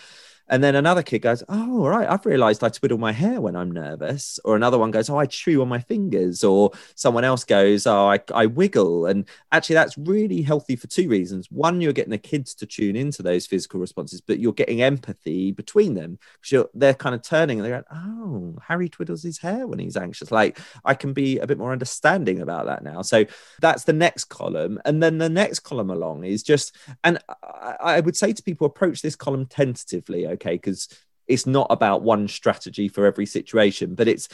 and 0.50 0.64
then 0.64 0.76
another 0.76 1.04
kid 1.04 1.20
goes, 1.20 1.44
Oh, 1.50 1.82
all 1.84 1.90
right, 1.90 2.10
I've 2.10 2.26
realized 2.26 2.64
I 2.64 2.70
twiddle 2.70 2.98
my 2.98 3.12
hair 3.12 3.42
when 3.42 3.56
I'm 3.56 3.72
nervous. 3.72 4.40
Or 4.46 4.56
another 4.56 4.78
one 4.78 4.92
goes, 4.92 5.10
Oh, 5.10 5.18
I 5.18 5.26
chew 5.26 5.62
on 5.62 5.68
my 5.68 5.80
fingers. 5.80 6.44
Or 6.44 6.72
someone 6.96 7.24
else 7.24 7.44
goes, 7.44 7.86
Oh, 7.86 8.08
I, 8.08 8.20
I 8.34 8.46
wiggle. 8.46 9.06
And 9.08 9.26
actually, 9.52 9.76
that's 9.76 9.98
really 9.98 10.42
healthy 10.42 10.76
for 10.76 10.88
two 10.88 11.10
reasons. 11.10 11.52
One, 11.52 11.82
you're 11.82 11.94
getting 11.94 12.12
the 12.12 12.18
kids 12.18 12.54
to 12.56 12.66
tune 12.66 12.96
into 12.96 13.22
those 13.22 13.46
physical 13.46 13.80
responses, 13.80 14.22
but 14.22 14.40
you're 14.40 14.54
getting 14.54 14.82
empathy 14.82 15.52
between 15.52 15.94
them 15.96 16.20
because 16.42 16.68
they're 16.74 16.94
kind 16.94 17.16
of 17.16 17.22
turning 17.22 17.60
and 17.60 17.66
they're 17.66 17.82
going, 17.82 18.04
Oh, 18.04 18.60
Harry 18.68 18.90
twiddles 18.90 19.24
his 19.24 19.40
hair 19.40 19.68
when 19.68 19.80
he's 19.80 19.98
anxious. 19.98 20.32
Like, 20.32 20.60
I 20.86 20.94
can 20.94 21.14
be 21.14 21.40
a 21.40 21.48
bit 21.48 21.58
more 21.58 21.72
understanding 21.72 22.42
about 22.42 22.66
that 22.68 22.84
now. 22.84 23.02
So 23.02 23.26
that's 23.62 23.84
the 23.84 23.94
next 23.94 24.26
column. 24.26 24.80
And 24.86 25.04
then 25.04 25.18
the 25.18 25.30
next 25.30 25.60
column 25.60 25.90
along 25.90 26.24
is 26.24 26.44
just, 26.44 26.76
and 27.04 27.20
I, 27.44 27.76
I 27.80 28.00
would 28.00 28.16
say 28.16 28.32
to 28.32 28.44
people, 28.44 28.68
approach 28.68 29.02
this 29.02 29.16
column 29.16 29.46
tentatively 29.46 30.26
because 30.46 30.88
it's 31.28 31.46
not 31.46 31.68
about 31.70 32.02
one 32.02 32.28
strategy 32.28 32.88
for 32.88 33.06
every 33.06 33.26
situation 33.26 33.96
but 33.96 34.08
it's 34.08 34.30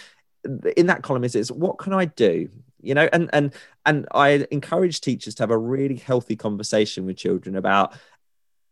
in 0.75 0.87
that 0.87 1.03
column 1.03 1.23
is 1.23 1.35
it's 1.35 1.51
what 1.51 1.77
can 1.77 1.93
i 1.93 2.05
do? 2.05 2.49
You 2.81 2.95
know 2.95 3.07
and 3.13 3.29
and 3.31 3.53
and 3.85 4.05
i 4.13 4.45
encourage 4.51 4.99
teachers 4.99 5.35
to 5.35 5.43
have 5.43 5.51
a 5.51 5.57
really 5.57 5.95
healthy 5.95 6.35
conversation 6.35 7.05
with 7.05 7.15
children 7.15 7.55
about 7.55 7.93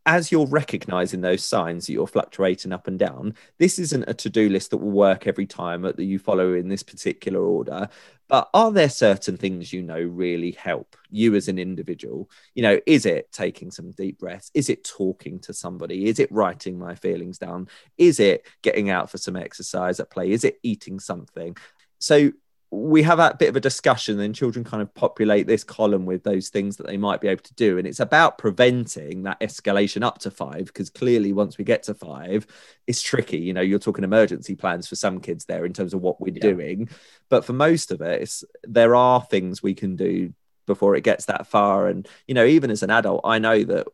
as 0.05 0.31
you're 0.31 0.47
recognizing 0.47 1.21
those 1.21 1.45
signs 1.45 1.85
that 1.85 1.93
you're 1.93 2.07
fluctuating 2.07 2.71
up 2.71 2.87
and 2.87 2.97
down, 2.97 3.35
this 3.59 3.77
isn't 3.77 4.05
a 4.07 4.13
to 4.15 4.29
do 4.29 4.49
list 4.49 4.71
that 4.71 4.77
will 4.77 4.91
work 4.91 5.27
every 5.27 5.45
time 5.45 5.83
that 5.83 5.99
you 5.99 6.17
follow 6.17 6.53
in 6.53 6.67
this 6.67 6.81
particular 6.81 7.41
order. 7.41 7.87
But 8.27 8.49
are 8.53 8.71
there 8.71 8.89
certain 8.89 9.37
things 9.37 9.71
you 9.71 9.83
know 9.83 10.01
really 10.01 10.51
help 10.51 10.95
you 11.09 11.35
as 11.35 11.47
an 11.47 11.59
individual? 11.59 12.29
You 12.55 12.63
know, 12.63 12.79
is 12.87 13.05
it 13.05 13.31
taking 13.31 13.69
some 13.69 13.91
deep 13.91 14.19
breaths? 14.19 14.49
Is 14.53 14.69
it 14.69 14.83
talking 14.83 15.39
to 15.41 15.53
somebody? 15.53 16.07
Is 16.07 16.19
it 16.19 16.31
writing 16.31 16.79
my 16.79 16.95
feelings 16.95 17.37
down? 17.37 17.67
Is 17.97 18.19
it 18.19 18.47
getting 18.63 18.89
out 18.89 19.09
for 19.11 19.17
some 19.17 19.35
exercise 19.35 19.99
at 19.99 20.09
play? 20.09 20.31
Is 20.31 20.43
it 20.43 20.59
eating 20.63 20.99
something? 20.99 21.55
So 21.99 22.31
we 22.73 23.03
have 23.03 23.19
a 23.19 23.35
bit 23.37 23.49
of 23.49 23.57
a 23.57 23.59
discussion 23.59 24.17
and 24.21 24.33
children 24.33 24.63
kind 24.63 24.81
of 24.81 24.93
populate 24.93 25.45
this 25.45 25.61
column 25.61 26.05
with 26.05 26.23
those 26.23 26.47
things 26.47 26.77
that 26.77 26.87
they 26.87 26.95
might 26.95 27.19
be 27.19 27.27
able 27.27 27.43
to 27.43 27.53
do. 27.55 27.77
And 27.77 27.85
it's 27.85 27.99
about 27.99 28.37
preventing 28.37 29.23
that 29.23 29.41
escalation 29.41 30.03
up 30.03 30.19
to 30.19 30.31
five 30.31 30.67
because 30.67 30.89
clearly 30.89 31.33
once 31.33 31.57
we 31.57 31.65
get 31.65 31.83
to 31.83 31.93
five 31.93 32.47
it's 32.87 33.01
tricky. 33.01 33.39
You 33.39 33.53
know 33.53 33.61
you're 33.61 33.77
talking 33.77 34.05
emergency 34.05 34.55
plans 34.55 34.87
for 34.87 34.95
some 34.95 35.19
kids 35.19 35.45
there 35.45 35.65
in 35.65 35.73
terms 35.73 35.93
of 35.93 36.01
what 36.01 36.21
we're 36.21 36.33
yeah. 36.33 36.41
doing. 36.41 36.89
But 37.27 37.43
for 37.43 37.53
most 37.53 37.91
of 37.91 38.01
us 38.01 38.43
there 38.63 38.95
are 38.95 39.21
things 39.21 39.61
we 39.61 39.73
can 39.73 39.97
do 39.97 40.33
before 40.65 40.95
it 40.95 41.03
gets 41.03 41.25
that 41.25 41.47
far. 41.47 41.87
And 41.87 42.07
you 42.25 42.33
know 42.33 42.45
even 42.45 42.71
as 42.71 42.83
an 42.83 42.89
adult 42.89 43.21
i 43.25 43.39
know 43.39 43.63
that 43.63 43.87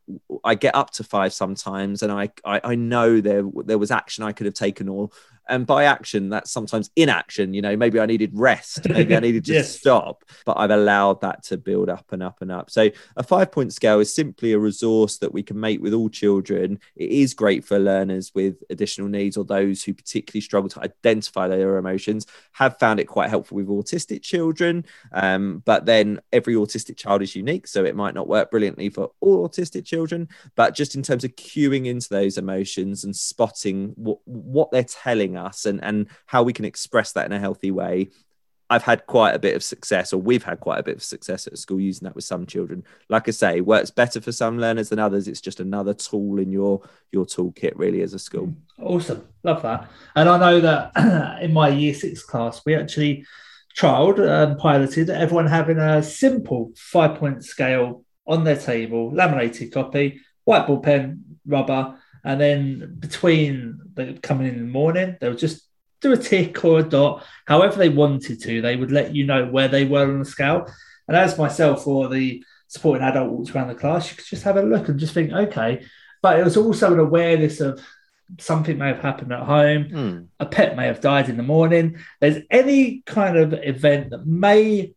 i 0.44 0.54
get 0.54 0.76
up 0.76 0.92
to 0.92 1.04
five 1.04 1.34
sometimes 1.34 2.04
and 2.04 2.12
i 2.12 2.30
i, 2.46 2.62
I 2.64 2.76
know 2.76 3.20
there 3.20 3.44
there 3.66 3.78
was 3.78 3.90
action 3.90 4.24
i 4.24 4.32
could 4.32 4.46
have 4.46 4.54
taken 4.54 4.88
or 4.88 5.10
and 5.50 5.66
by 5.66 5.86
action 5.86 6.30
that's 6.30 6.52
sometimes 6.52 6.90
inaction 6.96 7.54
you 7.54 7.62
know 7.62 7.76
maybe 7.76 8.00
i 8.00 8.06
needed 8.06 8.32
rest 8.34 8.88
maybe 8.90 9.16
i 9.16 9.20
needed 9.20 9.46
to 9.46 9.54
yes. 9.54 9.80
stop 9.80 10.24
but 10.46 10.58
i've 10.58 10.72
allowed 10.72 11.22
that 11.22 11.44
to 11.44 11.58
build 11.58 11.90
up 11.90 12.12
and 12.12 12.22
up 12.22 12.42
and 12.42 12.52
up. 12.52 12.70
So 12.70 12.90
a 13.16 13.24
five 13.24 13.52
point 13.52 13.74
scale 13.74 14.00
is 14.00 14.14
simply 14.14 14.54
a 14.54 14.60
resource 14.60 15.18
that 15.20 15.34
we 15.34 15.44
can 15.44 15.60
make 15.60 15.82
with 15.82 15.94
all 15.94 16.10
children. 16.10 16.80
It 16.96 17.10
is 17.10 17.34
great 17.34 17.66
for 17.66 17.80
learners 17.80 18.34
with 18.36 18.56
additional 18.70 19.08
needs 19.08 19.38
or 19.38 19.46
those 19.46 19.84
who 19.84 19.94
particularly 19.94 20.42
struggle 20.42 20.70
to 20.70 20.82
identify 20.82 21.48
their 21.48 21.78
emotions. 21.78 22.28
Have 22.54 22.78
found 22.80 23.00
it 23.00 23.06
quite 23.06 23.30
helpful 23.30 23.58
with 23.58 23.68
autistic 23.68 24.22
children 24.22 24.86
um, 25.12 25.62
but 25.66 25.86
then 25.86 26.20
every 26.34 26.56
autistic 26.56 26.98
child 26.98 27.22
is 27.22 27.36
unique 27.36 27.68
so 27.68 27.86
it 27.86 27.96
might 27.96 28.14
not 28.14 28.28
work 28.28 28.52
brilliantly 28.52 28.90
for 28.90 29.12
all 29.20 29.48
autistic 29.48 29.86
children. 29.86 30.28
But 30.56 30.76
just 30.76 30.96
in 30.96 31.04
terms 31.04 31.24
of 31.24 31.36
cueing 31.36 31.86
into 31.86 32.10
those 32.10 32.38
emotions 32.38 33.04
and 33.04 33.16
spotting 33.16 33.94
what, 33.96 34.20
what 34.26 34.72
they're 34.72 34.84
telling 34.84 35.37
us 35.38 35.66
and 35.66 35.84
and 35.84 36.08
how 36.26 36.44
we 36.44 36.54
can 36.54 36.66
express 36.66 37.14
that 37.14 37.26
in 37.26 37.32
a 37.32 37.40
healthy 37.40 37.72
way 37.72 38.10
I've 38.70 38.84
had 38.84 39.06
quite 39.06 39.34
a 39.34 39.40
bit 39.40 39.56
of 39.56 39.64
success, 39.64 40.12
or 40.12 40.18
we've 40.18 40.44
had 40.44 40.60
quite 40.60 40.80
a 40.80 40.84
bit 40.84 40.98
of 40.98 41.04
success 41.04 41.48
at 41.48 41.58
school 41.58 41.80
using 41.80 42.06
that 42.06 42.16
with 42.16 42.26
some 42.26 42.46
children. 42.46 42.84
Like 43.08 43.28
I 43.28 43.32
say, 43.32 43.62
works 43.62 43.92
better 43.92 44.20
for 44.20 44.34
some 44.34 44.60
learners 44.60 44.90
than 44.90 45.00
others. 45.00 45.28
It's 45.28 45.40
just 45.40 45.62
another 45.62 45.94
tool 45.94 46.40
in 46.40 46.52
your 46.52 46.82
your 47.12 47.26
toolkit, 47.26 47.74
really, 47.76 48.02
as 48.02 48.14
a 48.14 48.20
school. 48.20 48.54
Awesome, 48.82 49.26
love 49.44 49.62
that. 49.62 49.90
And 50.16 50.28
I 50.28 50.38
know 50.38 50.60
that 50.60 51.40
in 51.42 51.54
my 51.54 51.70
year 51.70 51.94
six 51.94 52.24
class, 52.24 52.62
we 52.66 52.76
actually 52.76 53.26
trialed 53.78 54.20
and 54.20 54.58
piloted 54.58 55.10
everyone 55.10 55.48
having 55.48 55.78
a 55.78 56.04
simple 56.04 56.74
five 56.76 57.18
point 57.18 57.46
scale 57.46 58.04
on 58.26 58.44
their 58.44 58.58
table, 58.58 59.14
laminated 59.14 59.72
copy, 59.72 60.20
whiteboard 60.46 60.84
pen, 60.84 61.24
rubber, 61.46 61.98
and 62.28 62.42
then 62.42 62.98
between 63.00 63.80
the 63.94 64.20
coming 64.22 64.48
in 64.48 64.58
the 64.58 64.66
morning, 64.66 65.16
they 65.22 65.30
would 65.30 65.38
just 65.38 65.62
do 66.02 66.12
a 66.12 66.18
tick 66.18 66.66
or 66.66 66.80
a 66.80 66.84
dot, 66.84 67.24
however 67.46 67.78
they 67.78 67.88
wanted 67.88 68.42
to. 68.42 68.62
They 68.62 68.76
would 68.76 68.92
let 68.92 69.16
you 69.16 69.26
know 69.26 69.46
where 69.46 69.70
they 69.70 69.86
were 69.86 70.04
on 70.04 70.20
the 70.20 70.26
scale. 70.26 70.70
And 71.08 71.16
as 71.16 71.38
myself 71.38 71.88
or 71.88 72.10
the 72.10 72.44
supporting 72.68 73.08
adult 73.08 73.32
walks 73.32 73.52
around 73.52 73.70
the 73.70 73.76
class, 73.76 74.10
you 74.10 74.18
could 74.18 74.26
just 74.26 74.44
have 74.44 74.58
a 74.58 74.62
look 74.62 74.90
and 74.90 75.00
just 75.00 75.14
think, 75.14 75.32
okay. 75.32 75.86
But 76.22 76.38
it 76.38 76.44
was 76.44 76.58
also 76.58 76.92
an 76.92 77.00
awareness 77.00 77.62
of 77.62 77.80
something 78.42 78.78
may 78.78 78.90
have 78.90 79.00
happened 79.00 79.32
at 79.32 79.44
home, 79.44 79.86
mm. 79.86 80.28
a 80.42 80.46
pet 80.46 80.76
may 80.76 80.88
have 80.88 81.00
died 81.00 81.30
in 81.30 81.38
the 81.38 81.44
morning. 81.44 81.98
There's 82.20 82.44
any 82.52 83.04
kind 83.06 83.38
of 83.38 83.54
event 83.54 84.10
that 84.10 84.28
may 84.28 84.94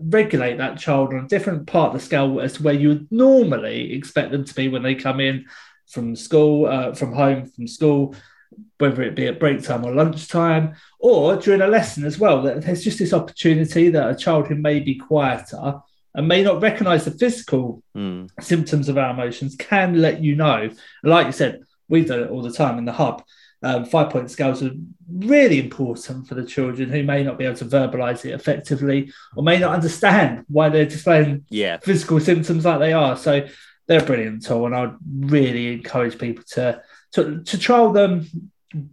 regulate 0.00 0.56
that 0.56 0.78
child 0.78 1.12
on 1.12 1.26
a 1.26 1.28
different 1.28 1.66
part 1.66 1.88
of 1.88 2.00
the 2.00 2.00
scale 2.00 2.40
as 2.40 2.54
to 2.54 2.62
where 2.62 2.72
you 2.72 2.88
would 2.88 3.12
normally 3.12 3.92
expect 3.92 4.32
them 4.32 4.46
to 4.46 4.54
be 4.54 4.68
when 4.68 4.82
they 4.82 4.94
come 4.94 5.20
in 5.20 5.44
from 5.90 6.16
school, 6.16 6.66
uh, 6.66 6.94
from 6.94 7.12
home, 7.12 7.46
from 7.46 7.66
school, 7.66 8.14
whether 8.78 9.02
it 9.02 9.14
be 9.14 9.26
at 9.26 9.40
break 9.40 9.62
time 9.62 9.84
or 9.84 9.94
lunchtime, 9.94 10.74
or 10.98 11.36
during 11.36 11.60
a 11.60 11.66
lesson 11.66 12.04
as 12.04 12.18
well. 12.18 12.42
That 12.42 12.62
there's 12.62 12.84
just 12.84 12.98
this 12.98 13.12
opportunity 13.12 13.90
that 13.90 14.10
a 14.10 14.16
child 14.16 14.46
who 14.46 14.54
may 14.54 14.80
be 14.80 14.94
quieter 14.94 15.80
and 16.14 16.28
may 16.28 16.42
not 16.42 16.62
recognize 16.62 17.04
the 17.04 17.12
physical 17.12 17.82
mm. 17.96 18.28
symptoms 18.40 18.88
of 18.88 18.98
our 18.98 19.10
emotions 19.10 19.56
can 19.56 20.00
let 20.00 20.22
you 20.22 20.34
know. 20.36 20.62
And 20.62 21.10
like 21.10 21.26
you 21.26 21.32
said, 21.32 21.60
we've 21.88 22.06
done 22.06 22.20
it 22.20 22.30
all 22.30 22.42
the 22.42 22.52
time 22.52 22.78
in 22.78 22.84
the 22.84 22.92
hub. 22.92 23.22
Um, 23.62 23.84
five 23.84 24.08
point 24.08 24.30
scales 24.30 24.62
are 24.62 24.70
really 25.06 25.60
important 25.60 26.26
for 26.26 26.34
the 26.34 26.46
children 26.46 26.88
who 26.88 27.02
may 27.02 27.22
not 27.22 27.36
be 27.36 27.44
able 27.44 27.56
to 27.56 27.66
verbalize 27.66 28.24
it 28.24 28.30
effectively 28.30 29.12
or 29.36 29.42
may 29.42 29.58
not 29.58 29.74
understand 29.74 30.46
why 30.48 30.70
they're 30.70 30.86
displaying 30.86 31.44
yeah. 31.50 31.76
physical 31.76 32.20
symptoms 32.20 32.64
like 32.64 32.78
they 32.78 32.94
are. 32.94 33.18
So 33.18 33.46
they're 33.90 34.00
a 34.00 34.06
brilliant 34.06 34.46
tool, 34.46 34.66
and 34.66 34.76
I'd 34.76 34.94
really 35.18 35.72
encourage 35.72 36.16
people 36.16 36.44
to 36.50 36.80
to, 37.14 37.42
to 37.42 37.58
trial 37.58 37.90
them 37.90 38.24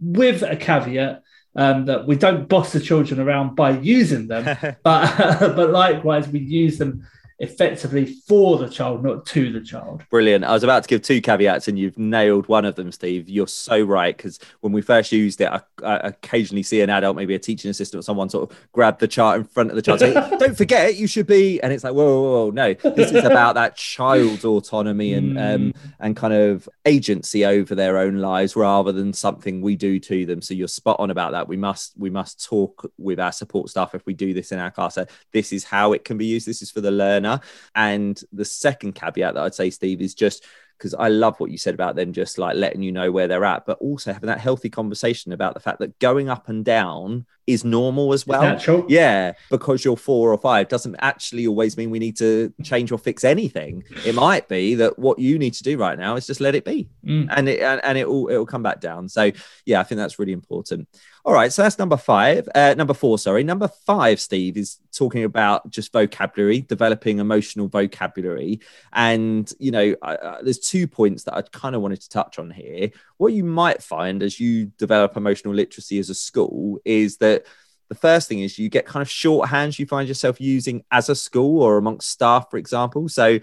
with 0.00 0.42
a 0.42 0.56
caveat 0.56 1.22
um, 1.54 1.84
that 1.84 2.08
we 2.08 2.16
don't 2.16 2.48
boss 2.48 2.72
the 2.72 2.80
children 2.80 3.20
around 3.20 3.54
by 3.54 3.78
using 3.78 4.26
them, 4.26 4.44
but 4.82 5.16
but 5.54 5.70
likewise 5.70 6.26
we 6.26 6.40
use 6.40 6.78
them 6.78 7.06
effectively 7.40 8.04
for 8.26 8.58
the 8.58 8.68
child, 8.68 9.04
not 9.04 9.24
to 9.26 9.52
the 9.52 9.60
child. 9.60 10.02
Brilliant. 10.10 10.44
I 10.44 10.52
was 10.52 10.64
about 10.64 10.82
to 10.82 10.88
give 10.88 11.02
two 11.02 11.20
caveats 11.20 11.68
and 11.68 11.78
you've 11.78 11.96
nailed 11.96 12.48
one 12.48 12.64
of 12.64 12.74
them, 12.74 12.90
Steve. 12.90 13.28
You're 13.28 13.46
so 13.46 13.80
right. 13.80 14.16
Because 14.16 14.40
when 14.60 14.72
we 14.72 14.82
first 14.82 15.12
used 15.12 15.40
it, 15.40 15.48
I, 15.48 15.60
I, 15.84 15.96
occasionally 16.08 16.64
see 16.64 16.80
an 16.80 16.90
adult, 16.90 17.16
maybe 17.16 17.34
a 17.34 17.38
teaching 17.38 17.70
assistant 17.70 18.00
or 18.00 18.02
someone 18.02 18.28
sort 18.28 18.50
of 18.50 18.58
grab 18.72 18.98
the 18.98 19.06
chart 19.06 19.38
in 19.38 19.44
front 19.44 19.70
of 19.70 19.76
the 19.76 19.82
child, 19.82 20.00
say, 20.00 20.14
Don't 20.38 20.56
forget, 20.56 20.96
you 20.96 21.06
should 21.06 21.28
be. 21.28 21.60
And 21.60 21.72
it's 21.72 21.84
like, 21.84 21.94
whoa, 21.94 22.22
whoa, 22.22 22.46
whoa, 22.46 22.50
no. 22.50 22.74
This 22.74 23.12
is 23.12 23.24
about 23.24 23.54
that 23.54 23.76
child's 23.76 24.44
autonomy 24.44 25.14
and 25.14 25.38
um, 25.38 25.74
and 26.00 26.16
kind 26.16 26.34
of 26.34 26.68
agency 26.86 27.44
over 27.44 27.74
their 27.74 27.98
own 27.98 28.16
lives 28.16 28.56
rather 28.56 28.90
than 28.90 29.12
something 29.12 29.60
we 29.60 29.76
do 29.76 30.00
to 30.00 30.26
them. 30.26 30.42
So 30.42 30.54
you're 30.54 30.68
spot 30.68 30.96
on 30.98 31.10
about 31.10 31.32
that. 31.32 31.46
We 31.46 31.56
must 31.56 31.92
we 31.96 32.10
must 32.10 32.44
talk 32.44 32.90
with 32.98 33.20
our 33.20 33.32
support 33.32 33.70
staff 33.70 33.94
if 33.94 34.04
we 34.06 34.14
do 34.14 34.34
this 34.34 34.50
in 34.50 34.58
our 34.58 34.70
class. 34.70 34.94
So 34.94 35.06
this 35.32 35.52
is 35.52 35.64
how 35.64 35.92
it 35.92 36.04
can 36.04 36.18
be 36.18 36.26
used. 36.26 36.46
This 36.46 36.62
is 36.62 36.70
for 36.70 36.80
the 36.80 36.90
learner. 36.90 37.27
And 37.74 38.20
the 38.32 38.44
second 38.44 38.94
caveat 38.94 39.34
that 39.34 39.42
I'd 39.42 39.54
say, 39.54 39.70
Steve, 39.70 40.00
is 40.00 40.14
just 40.14 40.44
because 40.78 40.94
I 40.94 41.08
love 41.08 41.38
what 41.40 41.50
you 41.50 41.58
said 41.58 41.74
about 41.74 41.96
them 41.96 42.12
just 42.12 42.38
like 42.38 42.56
letting 42.56 42.82
you 42.82 42.92
know 42.92 43.10
where 43.10 43.26
they're 43.26 43.44
at, 43.44 43.66
but 43.66 43.78
also 43.78 44.12
having 44.12 44.28
that 44.28 44.40
healthy 44.40 44.70
conversation 44.70 45.32
about 45.32 45.54
the 45.54 45.60
fact 45.60 45.80
that 45.80 45.98
going 45.98 46.28
up 46.28 46.48
and 46.48 46.64
down 46.64 47.26
is 47.48 47.64
normal 47.64 48.12
as 48.12 48.26
well. 48.26 48.42
Yeah, 48.88 49.32
because 49.50 49.84
you're 49.84 49.96
four 49.96 50.32
or 50.32 50.38
five 50.38 50.68
doesn't 50.68 50.96
actually 50.98 51.46
always 51.46 51.76
mean 51.76 51.90
we 51.90 51.98
need 51.98 52.16
to 52.18 52.52
change 52.62 52.92
or 52.92 52.98
fix 52.98 53.24
anything. 53.24 53.84
It 54.04 54.14
might 54.14 54.48
be 54.48 54.74
that 54.76 54.98
what 54.98 55.18
you 55.18 55.38
need 55.38 55.54
to 55.54 55.62
do 55.62 55.78
right 55.78 55.98
now 55.98 56.16
is 56.16 56.26
just 56.26 56.40
let 56.40 56.54
it 56.54 56.64
be, 56.64 56.88
Mm. 57.04 57.28
and 57.30 57.48
it 57.48 57.60
and, 57.60 57.80
and 57.84 57.96
it 57.98 58.06
will 58.06 58.28
it 58.28 58.36
will 58.36 58.46
come 58.46 58.62
back 58.62 58.80
down. 58.80 59.08
So 59.08 59.32
yeah, 59.64 59.80
I 59.80 59.82
think 59.84 59.98
that's 59.98 60.18
really 60.18 60.32
important. 60.32 60.88
All 61.24 61.34
right, 61.34 61.52
so 61.52 61.62
that's 61.62 61.78
number 61.78 61.96
five. 61.98 62.48
Uh, 62.54 62.74
number 62.74 62.94
four, 62.94 63.18
sorry. 63.18 63.44
Number 63.44 63.68
five, 63.68 64.18
Steve, 64.18 64.56
is 64.56 64.78
talking 64.92 65.24
about 65.24 65.68
just 65.68 65.92
vocabulary, 65.92 66.62
developing 66.62 67.18
emotional 67.18 67.68
vocabulary. 67.68 68.60
And, 68.94 69.52
you 69.58 69.70
know, 69.70 69.94
I, 70.00 70.16
I, 70.16 70.38
there's 70.42 70.58
two 70.58 70.86
points 70.86 71.24
that 71.24 71.34
I 71.34 71.42
kind 71.42 71.74
of 71.74 71.82
wanted 71.82 72.00
to 72.00 72.08
touch 72.08 72.38
on 72.38 72.50
here. 72.50 72.90
What 73.18 73.32
you 73.32 73.44
might 73.44 73.82
find 73.82 74.22
as 74.22 74.40
you 74.40 74.66
develop 74.78 75.16
emotional 75.16 75.54
literacy 75.54 75.98
as 75.98 76.08
a 76.10 76.14
school 76.14 76.78
is 76.84 77.18
that 77.18 77.44
the 77.88 77.94
first 77.94 78.28
thing 78.28 78.40
is 78.40 78.58
you 78.58 78.68
get 78.68 78.86
kind 78.86 79.02
of 79.02 79.08
shorthands 79.08 79.78
you 79.78 79.86
find 79.86 80.08
yourself 80.08 80.40
using 80.40 80.84
as 80.90 81.08
a 81.08 81.14
school 81.14 81.62
or 81.62 81.78
amongst 81.78 82.10
staff, 82.10 82.50
for 82.50 82.56
example. 82.58 83.08
So, 83.08 83.38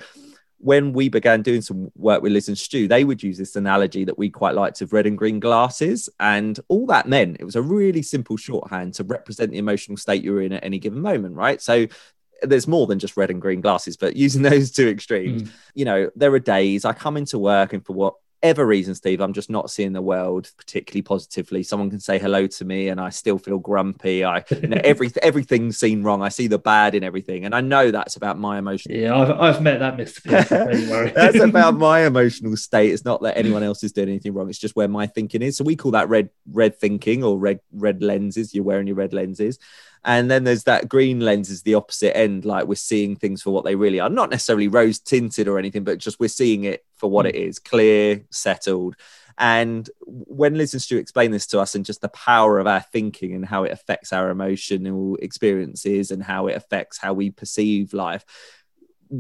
when 0.60 0.94
we 0.94 1.10
began 1.10 1.42
doing 1.42 1.62
some 1.62 1.92
work 1.96 2.22
with 2.24 2.32
Liz 2.32 2.48
and 2.48 2.58
Stu, 2.58 2.88
they 2.88 3.04
would 3.04 3.22
use 3.22 3.38
this 3.38 3.56
analogy 3.56 4.06
that 4.06 4.18
we 4.18 4.30
quite 4.30 4.56
liked 4.56 4.82
of 4.82 4.94
red 4.94 5.06
and 5.06 5.18
green 5.18 5.40
glasses. 5.40 6.10
And 6.20 6.58
all 6.70 6.88
that 6.88 7.08
meant 7.08 7.38
it 7.40 7.44
was 7.44 7.58
a 7.58 7.62
really 7.62 8.02
simple 8.02 8.38
shorthand 8.38 8.94
to 8.96 9.04
represent 9.04 9.52
the 9.52 9.58
emotional 9.60 9.98
state 9.98 10.24
you 10.24 10.32
were 10.32 10.42
in 10.42 10.54
at 10.54 10.64
any 10.64 10.80
given 10.80 11.02
moment, 11.02 11.36
right? 11.36 11.62
So 11.62 11.88
there's 12.42 12.68
more 12.68 12.88
than 12.88 13.00
just 13.00 13.18
red 13.18 13.30
and 13.30 13.42
green 13.42 13.62
glasses, 13.62 13.98
but 13.98 14.16
using 14.16 14.42
those 14.50 14.72
two 14.72 14.88
extremes, 14.88 15.44
Mm. 15.44 15.50
you 15.76 15.86
know, 15.86 16.10
there 16.16 16.34
are 16.34 16.40
days 16.40 16.86
I 16.86 16.94
come 16.94 17.18
into 17.18 17.38
work 17.38 17.74
and 17.74 17.86
for 17.86 17.94
what 17.94 18.16
whatever 18.41 18.65
reason, 18.65 18.93
Steve, 18.95 19.21
I'm 19.21 19.34
just 19.34 19.50
not 19.50 19.71
seeing 19.71 19.93
the 19.93 20.02
world 20.02 20.52
particularly 20.58 21.02
positively. 21.02 21.63
Someone 21.63 21.89
can 21.89 22.00
say 22.00 22.19
hello 22.19 22.48
to 22.48 22.65
me, 22.65 22.89
and 22.89 23.00
I 23.00 23.10
still 23.10 23.38
feel 23.38 23.58
grumpy. 23.58 24.24
I, 24.24 24.43
you 24.50 24.67
know, 24.67 24.80
every 24.84 25.12
everything's 25.21 25.78
seen 25.78 26.04
wrong. 26.04 26.21
I 26.21 26.30
see 26.30 26.48
the 26.48 26.60
bad 26.60 26.95
in 26.95 27.04
everything, 27.04 27.45
and 27.45 27.56
I 27.56 27.62
know 27.62 27.91
that's 27.91 28.15
about 28.15 28.38
my 28.38 28.58
emotional. 28.60 28.98
Yeah, 28.98 29.15
I've, 29.15 29.32
I've 29.32 29.62
met 29.62 29.80
that 29.80 29.98
Mr. 29.98 30.24
Pearson. 30.24 30.67
Don't 30.67 30.80
you 30.80 30.89
worry. 30.89 31.12
That's 31.15 31.39
about 31.39 31.76
my 31.78 32.06
emotional 32.06 32.56
state. 32.58 32.91
It's 32.91 33.06
not 33.06 33.21
that 33.24 33.38
anyone 33.38 33.63
else 33.63 33.84
is 33.84 33.91
doing 33.91 34.10
anything 34.10 34.34
wrong. 34.34 34.50
It's 34.50 34.60
just 34.60 34.76
where 34.76 34.88
my 34.88 35.08
thinking 35.08 35.41
is. 35.41 35.58
So 35.58 35.63
we 35.63 35.76
call 35.76 35.91
that 35.91 36.10
red 36.10 36.30
red 36.52 36.80
thinking 36.80 37.24
or 37.24 37.38
red 37.38 37.60
red 37.71 38.04
lenses. 38.04 38.54
You're 38.54 38.63
wearing 38.63 38.88
your 38.88 38.95
red 38.95 39.13
lenses. 39.13 39.60
And 40.04 40.30
then 40.30 40.43
there's 40.43 40.65
that 40.65 40.88
green 40.88 41.19
lens 41.19 41.50
is 41.50 41.63
the 41.63 41.74
opposite 41.74 42.15
end, 42.15 42.45
like 42.45 42.67
we're 42.67 42.76
seeing 42.76 43.15
things 43.15 43.41
for 43.41 43.50
what 43.50 43.65
they 43.65 43.74
really 43.74 44.00
are, 44.00 44.08
not 44.08 44.30
necessarily 44.30 44.67
rose 44.67 45.00
tinted 45.00 45.48
or 45.48 45.58
anything, 45.58 45.84
but 45.84 45.98
just 45.98 46.19
we're 46.19 46.28
seeing 46.30 46.65
it 46.65 46.85
for 47.06 47.12
what 47.12 47.28
hmm. 47.28 47.30
it 47.30 47.36
is, 47.36 47.60
clear, 47.60 48.24
settled. 48.32 48.96
And 49.38 49.88
when 50.08 50.56
Liz 50.56 50.74
and 50.74 50.82
Stu 50.82 50.98
explain 50.98 51.30
this 51.30 51.46
to 51.48 51.60
us 51.60 51.76
and 51.76 51.86
just 51.86 52.02
the 52.02 52.10
power 52.10 52.58
of 52.58 52.65
our 52.65 52.82
thinking 52.82 53.36
and 53.36 53.46
how 53.46 53.63
it 53.63 53.72
affects 53.72 54.12
our 54.12 54.32
emotional 54.32 55.18
experiences 55.18 56.10
and 56.10 56.24
how 56.24 56.48
it 56.48 56.56
affects 56.56 56.98
how 56.98 57.13
we 57.13 57.30
perceive 57.30 57.94
life, 57.94 58.26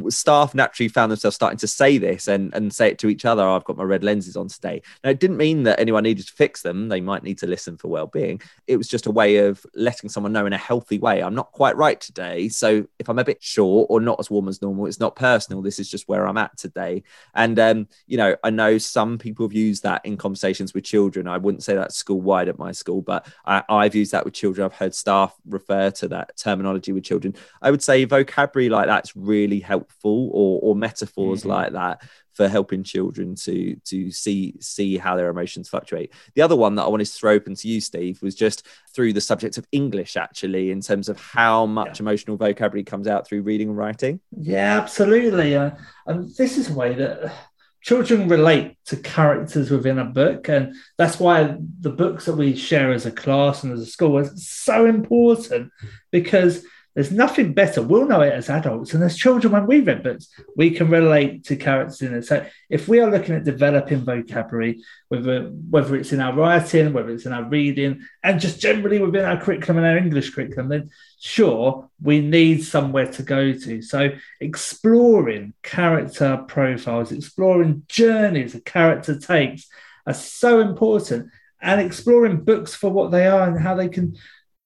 staff 0.09 0.55
naturally 0.55 0.87
found 0.87 1.11
themselves 1.11 1.35
starting 1.35 1.59
to 1.59 1.67
say 1.67 1.97
this 1.97 2.27
and, 2.27 2.53
and 2.53 2.73
say 2.73 2.87
it 2.89 2.99
to 2.99 3.07
each 3.07 3.25
other 3.25 3.47
i've 3.47 3.63
got 3.63 3.77
my 3.77 3.83
red 3.83 4.03
lenses 4.03 4.35
on 4.35 4.47
today. 4.47 4.81
Now 5.03 5.09
it 5.09 5.19
didn't 5.19 5.37
mean 5.37 5.63
that 5.63 5.79
anyone 5.79 6.03
needed 6.03 6.27
to 6.27 6.33
fix 6.33 6.61
them. 6.61 6.89
They 6.89 7.01
might 7.01 7.23
need 7.23 7.37
to 7.39 7.47
listen 7.47 7.77
for 7.77 7.87
well-being. 7.87 8.41
It 8.67 8.77
was 8.77 8.87
just 8.87 9.05
a 9.05 9.11
way 9.11 9.37
of 9.37 9.65
letting 9.75 10.09
someone 10.09 10.33
know 10.33 10.45
in 10.45 10.53
a 10.53 10.57
healthy 10.57 10.99
way 10.99 11.21
i'm 11.21 11.35
not 11.35 11.51
quite 11.51 11.75
right 11.75 11.99
today 11.99 12.47
so 12.49 12.85
if 12.99 13.09
i'm 13.09 13.19
a 13.19 13.23
bit 13.23 13.41
short 13.41 13.87
or 13.89 13.99
not 13.99 14.19
as 14.19 14.29
warm 14.29 14.47
as 14.47 14.61
normal 14.61 14.85
it's 14.85 14.99
not 14.99 15.15
personal. 15.15 15.61
This 15.61 15.79
is 15.79 15.89
just 15.89 16.07
where 16.07 16.27
i'm 16.27 16.37
at 16.37 16.57
today. 16.57 17.03
And 17.33 17.57
um, 17.59 17.87
you 18.07 18.17
know 18.17 18.35
i 18.43 18.49
know 18.49 18.77
some 18.77 19.17
people 19.17 19.45
have 19.45 19.53
used 19.53 19.83
that 19.83 20.05
in 20.05 20.17
conversations 20.17 20.73
with 20.73 20.83
children. 20.83 21.27
I 21.27 21.37
wouldn't 21.37 21.63
say 21.63 21.75
that's 21.75 21.95
school 21.95 22.21
wide 22.21 22.49
at 22.49 22.59
my 22.59 22.71
school 22.71 23.01
but 23.01 23.27
I, 23.45 23.63
i've 23.69 23.95
used 23.95 24.11
that 24.11 24.25
with 24.25 24.33
children. 24.33 24.65
I've 24.65 24.73
heard 24.73 24.95
staff 24.95 25.35
refer 25.47 25.91
to 25.91 26.07
that 26.09 26.37
terminology 26.37 26.91
with 26.91 27.03
children. 27.03 27.35
I 27.61 27.71
would 27.71 27.83
say 27.83 28.05
vocabulary 28.05 28.69
like 28.69 28.87
that's 28.87 29.15
really 29.15 29.59
helpful 29.59 29.74
or, 30.03 30.59
or 30.61 30.75
metaphors 30.75 31.43
Mhm. 31.43 31.45
like 31.47 31.73
that 31.73 32.01
for 32.33 32.47
helping 32.49 32.83
children 32.83 33.33
to 33.35 33.75
to 33.85 34.11
see 34.11 34.55
see 34.59 34.97
how 34.97 35.15
their 35.15 35.29
emotions 35.29 35.69
fluctuate. 35.69 36.11
The 36.35 36.41
other 36.41 36.55
one 36.55 36.75
that 36.75 36.83
I 36.83 36.89
wanted 36.89 37.05
to 37.05 37.13
throw 37.13 37.31
open 37.33 37.55
to 37.55 37.67
you, 37.67 37.79
Steve, 37.79 38.21
was 38.21 38.35
just 38.35 38.67
through 38.93 39.13
the 39.13 39.21
subject 39.21 39.57
of 39.57 39.65
English, 39.71 40.17
actually, 40.17 40.71
in 40.71 40.81
terms 40.81 41.07
of 41.09 41.19
how 41.19 41.65
much 41.65 41.99
emotional 41.99 42.35
vocabulary 42.37 42.83
comes 42.83 43.07
out 43.07 43.25
through 43.25 43.43
reading 43.43 43.69
and 43.69 43.77
writing. 43.77 44.19
Yeah, 44.37 44.77
absolutely. 44.81 45.55
Uh, 45.55 45.71
and 46.07 46.29
this 46.35 46.57
is 46.57 46.69
a 46.69 46.73
way 46.73 46.93
that 46.95 47.33
children 47.81 48.27
relate 48.27 48.75
to 48.87 48.97
characters 48.97 49.69
within 49.69 49.99
a 49.99 50.05
book. 50.05 50.49
And 50.49 50.73
that's 50.97 51.19
why 51.19 51.55
the 51.81 51.91
books 51.91 52.25
that 52.25 52.33
we 52.35 52.55
share 52.55 52.91
as 52.91 53.05
a 53.05 53.11
class 53.11 53.63
and 53.63 53.71
as 53.71 53.79
a 53.79 53.85
school 53.85 54.17
is 54.17 54.47
so 54.47 54.85
important 54.87 55.71
because 56.11 56.65
there's 56.95 57.11
nothing 57.11 57.53
better. 57.53 57.81
We'll 57.81 58.07
know 58.07 58.21
it 58.21 58.31
as 58.31 58.49
adults 58.49 58.93
and 58.93 59.03
as 59.03 59.17
children 59.17 59.51
when 59.51 59.67
we 59.67 59.81
read 59.81 60.01
books, 60.01 60.29
we 60.55 60.71
can 60.71 60.89
relate 60.89 61.43
to 61.45 61.57
characters 61.57 62.01
in 62.01 62.13
it. 62.13 62.25
So 62.25 62.45
if 62.69 62.87
we 62.87 63.01
are 63.01 63.11
looking 63.11 63.35
at 63.35 63.43
developing 63.43 64.05
vocabulary, 64.05 64.81
whether 65.09 65.43
whether 65.43 65.97
it's 65.97 66.13
in 66.13 66.21
our 66.21 66.33
writing, 66.33 66.93
whether 66.93 67.09
it's 67.09 67.25
in 67.25 67.33
our 67.33 67.43
reading, 67.43 68.01
and 68.23 68.39
just 68.39 68.61
generally 68.61 68.99
within 68.99 69.25
our 69.25 69.39
curriculum 69.39 69.83
and 69.83 69.87
our 69.91 69.97
English 69.97 70.33
curriculum, 70.33 70.69
then 70.69 70.89
sure, 71.19 71.89
we 72.01 72.21
need 72.21 72.63
somewhere 72.63 73.11
to 73.11 73.23
go 73.23 73.51
to. 73.51 73.81
So 73.81 74.11
exploring 74.39 75.53
character 75.63 76.45
profiles, 76.47 77.11
exploring 77.11 77.83
journeys 77.89 78.55
a 78.55 78.61
character 78.61 79.19
takes 79.19 79.67
are 80.07 80.13
so 80.13 80.61
important. 80.61 81.29
And 81.61 81.81
exploring 81.81 82.43
books 82.43 82.75
for 82.75 82.91
what 82.91 83.09
they 83.09 83.25
are 83.25 83.47
and 83.47 83.59
how 83.59 83.73
they 83.73 83.89
can 83.89 84.17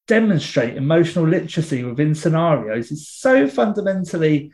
demonstrate 0.09 0.75
emotional 0.75 1.27
literacy 1.27 1.83
within 1.83 2.15
scenarios 2.15 2.91
is 2.91 3.07
so 3.07 3.47
fundamentally 3.47 4.51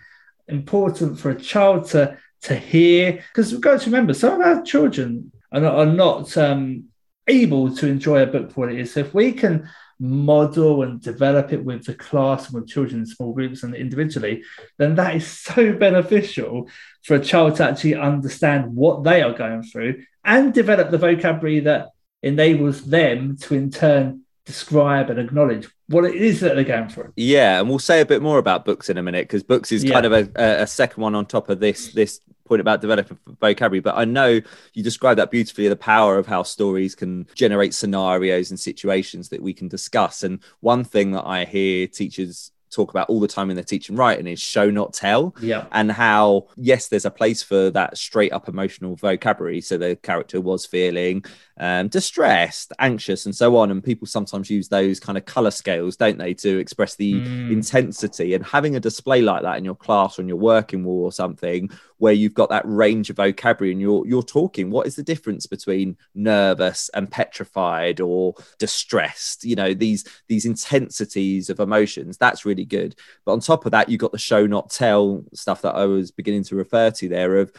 important 0.50 1.18
for 1.18 1.32
a 1.32 1.40
child 1.40 1.88
to 1.88 2.18
to 2.42 2.56
hear. 2.56 3.14
Because 3.14 3.52
we've 3.52 3.62
got 3.62 3.80
to 3.80 3.90
remember 3.90 4.14
some 4.14 4.40
of 4.40 4.46
our 4.46 4.62
children 4.64 5.32
are 5.54 5.62
not, 5.62 5.76
are 5.76 5.86
not 5.86 6.38
um, 6.38 6.90
able 7.28 7.74
to 7.74 7.88
enjoy 7.88 8.22
a 8.22 8.28
book 8.28 8.52
for 8.52 8.62
what 8.62 8.74
it 8.74 8.80
is. 8.80 8.94
So 8.94 9.00
if 9.00 9.14
we 9.14 9.32
can 9.32 9.70
model 9.98 10.84
and 10.84 11.02
develop 11.02 11.54
it 11.54 11.64
with 11.64 11.86
the 11.86 11.96
class 11.96 12.48
and 12.48 12.56
with 12.56 12.68
children 12.68 13.00
in 13.00 13.06
small 13.06 13.32
groups 13.32 13.64
and 13.64 13.74
individually 13.74 14.44
then 14.78 14.94
that 14.94 15.16
is 15.16 15.26
so 15.26 15.72
beneficial 15.88 16.70
for 17.02 17.16
a 17.16 17.24
child 17.24 17.56
to 17.56 17.64
actually 17.64 17.96
understand 17.96 18.76
what 18.76 19.06
they 19.06 19.22
are 19.22 19.32
going 19.32 19.64
through 19.64 20.04
and 20.26 20.54
develop 20.54 20.92
the 20.92 20.98
vocabulary 20.98 21.62
that 21.62 21.88
enables 22.24 22.84
them 22.84 23.38
to 23.38 23.56
in 23.56 23.72
turn 23.72 24.25
describe 24.46 25.10
and 25.10 25.20
acknowledge 25.20 25.68
what 25.88 26.06
it 26.06 26.16
is 26.16 26.40
that 26.40 26.56
they're 26.56 26.64
going 26.64 26.88
through. 26.90 27.12
Yeah, 27.16 27.60
and 27.60 27.70
we'll 27.70 27.80
say 27.80 28.02
a 28.02 28.06
bit 28.06 28.22
more 28.22 28.38
about 28.38 28.66
books 28.66 28.90
in 28.90 28.98
a 28.98 29.04
minute 29.04 29.28
because 29.28 29.44
books 29.44 29.72
is 29.72 29.84
Yeah. 29.84 29.94
kind 29.94 30.06
of 30.06 30.12
a, 30.14 30.30
a, 30.36 30.64
a 30.64 30.68
second 30.68 31.02
one 31.02 31.16
on 31.16 31.26
top 31.26 31.50
of 31.50 31.60
this 31.60 31.94
this 31.94 32.20
point 32.46 32.62
about 32.62 32.80
developing 32.80 33.18
vocabulary. 33.42 33.82
But 33.82 33.98
I 33.98 34.06
know 34.06 34.40
you 34.74 34.84
described 34.84 35.18
that 35.20 35.32
beautifully 35.32 35.68
the 35.68 35.76
power 35.76 36.20
of 36.20 36.28
how 36.28 36.44
stories 36.44 36.94
can 36.94 37.28
generate 37.34 37.74
scenarios 37.74 38.52
and 38.52 38.60
situations 38.60 39.30
that 39.30 39.42
we 39.42 39.52
can 39.54 39.68
discuss. 39.68 40.22
And 40.24 40.40
one 40.60 40.84
thing 40.84 41.12
that 41.14 41.26
I 41.26 41.46
hear 41.46 41.88
teachers 41.88 42.52
talk 42.72 42.90
about 42.90 43.10
all 43.10 43.20
the 43.20 43.28
time 43.28 43.50
in 43.50 43.56
their 43.56 43.64
teaching 43.64 43.96
writing 43.96 44.28
is 44.28 44.40
show 44.40 44.70
not 44.70 44.92
tell 44.94 45.34
Yeah. 45.40 45.66
and 45.72 45.92
how 45.92 46.48
yes 46.58 46.88
there's 46.90 47.06
a 47.06 47.12
place 47.12 47.42
for 47.44 47.70
that 47.72 47.98
straight 47.98 48.34
up 48.34 48.50
emotional 48.50 48.96
vocabulary 48.96 49.62
so 49.62 49.78
the 49.78 49.96
character 49.96 50.42
was 50.42 50.66
feeling 50.66 51.24
um, 51.58 51.88
distressed 51.88 52.74
anxious 52.80 53.26
and 53.26 53.36
so 53.36 53.56
on 53.56 53.72
and 53.72 53.82
people 53.84 54.08
sometimes 54.08 54.50
use 54.50 54.68
those 54.68 55.00
kind 55.00 55.18
of 55.18 55.24
color 55.26 55.52
scales 55.52 55.96
don't 55.96 56.18
they 56.18 56.34
to 56.34 56.58
express 56.58 56.96
the 56.96 57.14
Mm. 57.16 57.52
intensity 57.52 58.34
and 58.34 58.46
having 58.46 58.76
a 58.76 58.80
display 58.80 59.22
like 59.22 59.44
that 59.44 59.58
in 59.58 59.64
your 59.66 59.76
class 59.76 60.18
or 60.20 60.22
in 60.24 60.28
your 60.28 60.38
working 60.38 60.84
wall 60.84 61.04
or 61.06 61.12
something 61.12 61.70
where 61.98 62.14
you've 62.14 62.34
got 62.34 62.50
that 62.50 62.64
range 62.66 63.10
of 63.10 63.16
vocabulary 63.16 63.72
and 63.72 63.82
you're 63.82 64.06
you're 64.06 64.24
talking 64.24 64.70
what 64.70 64.88
is 64.88 64.96
the 64.96 65.04
difference 65.04 65.46
between 65.46 65.98
nervous 66.14 66.90
and 66.94 67.10
petrified 67.10 68.00
or 68.00 68.36
distressed? 68.60 69.44
You 69.44 69.56
know 69.56 69.74
these 69.74 70.06
these 70.28 70.46
intensities 70.46 71.50
of 71.50 71.60
emotions 71.60 72.18
that's 72.18 72.46
really 72.46 72.66
good. 72.66 72.96
But 73.26 73.34
on 73.34 73.40
top 73.40 73.66
of 73.66 73.72
that 73.72 73.90
you've 73.90 74.02
got 74.02 74.12
the 74.12 74.18
show 74.18 74.46
not 74.46 74.70
tell 74.70 75.24
stuff 75.34 75.62
that 75.62 75.76
i 75.76 75.86
was 75.86 76.12
beginning 76.12 76.44
to 76.44 76.56
refer 76.56 76.92
to 76.92 77.10
there 77.10 77.38
of 77.38 77.52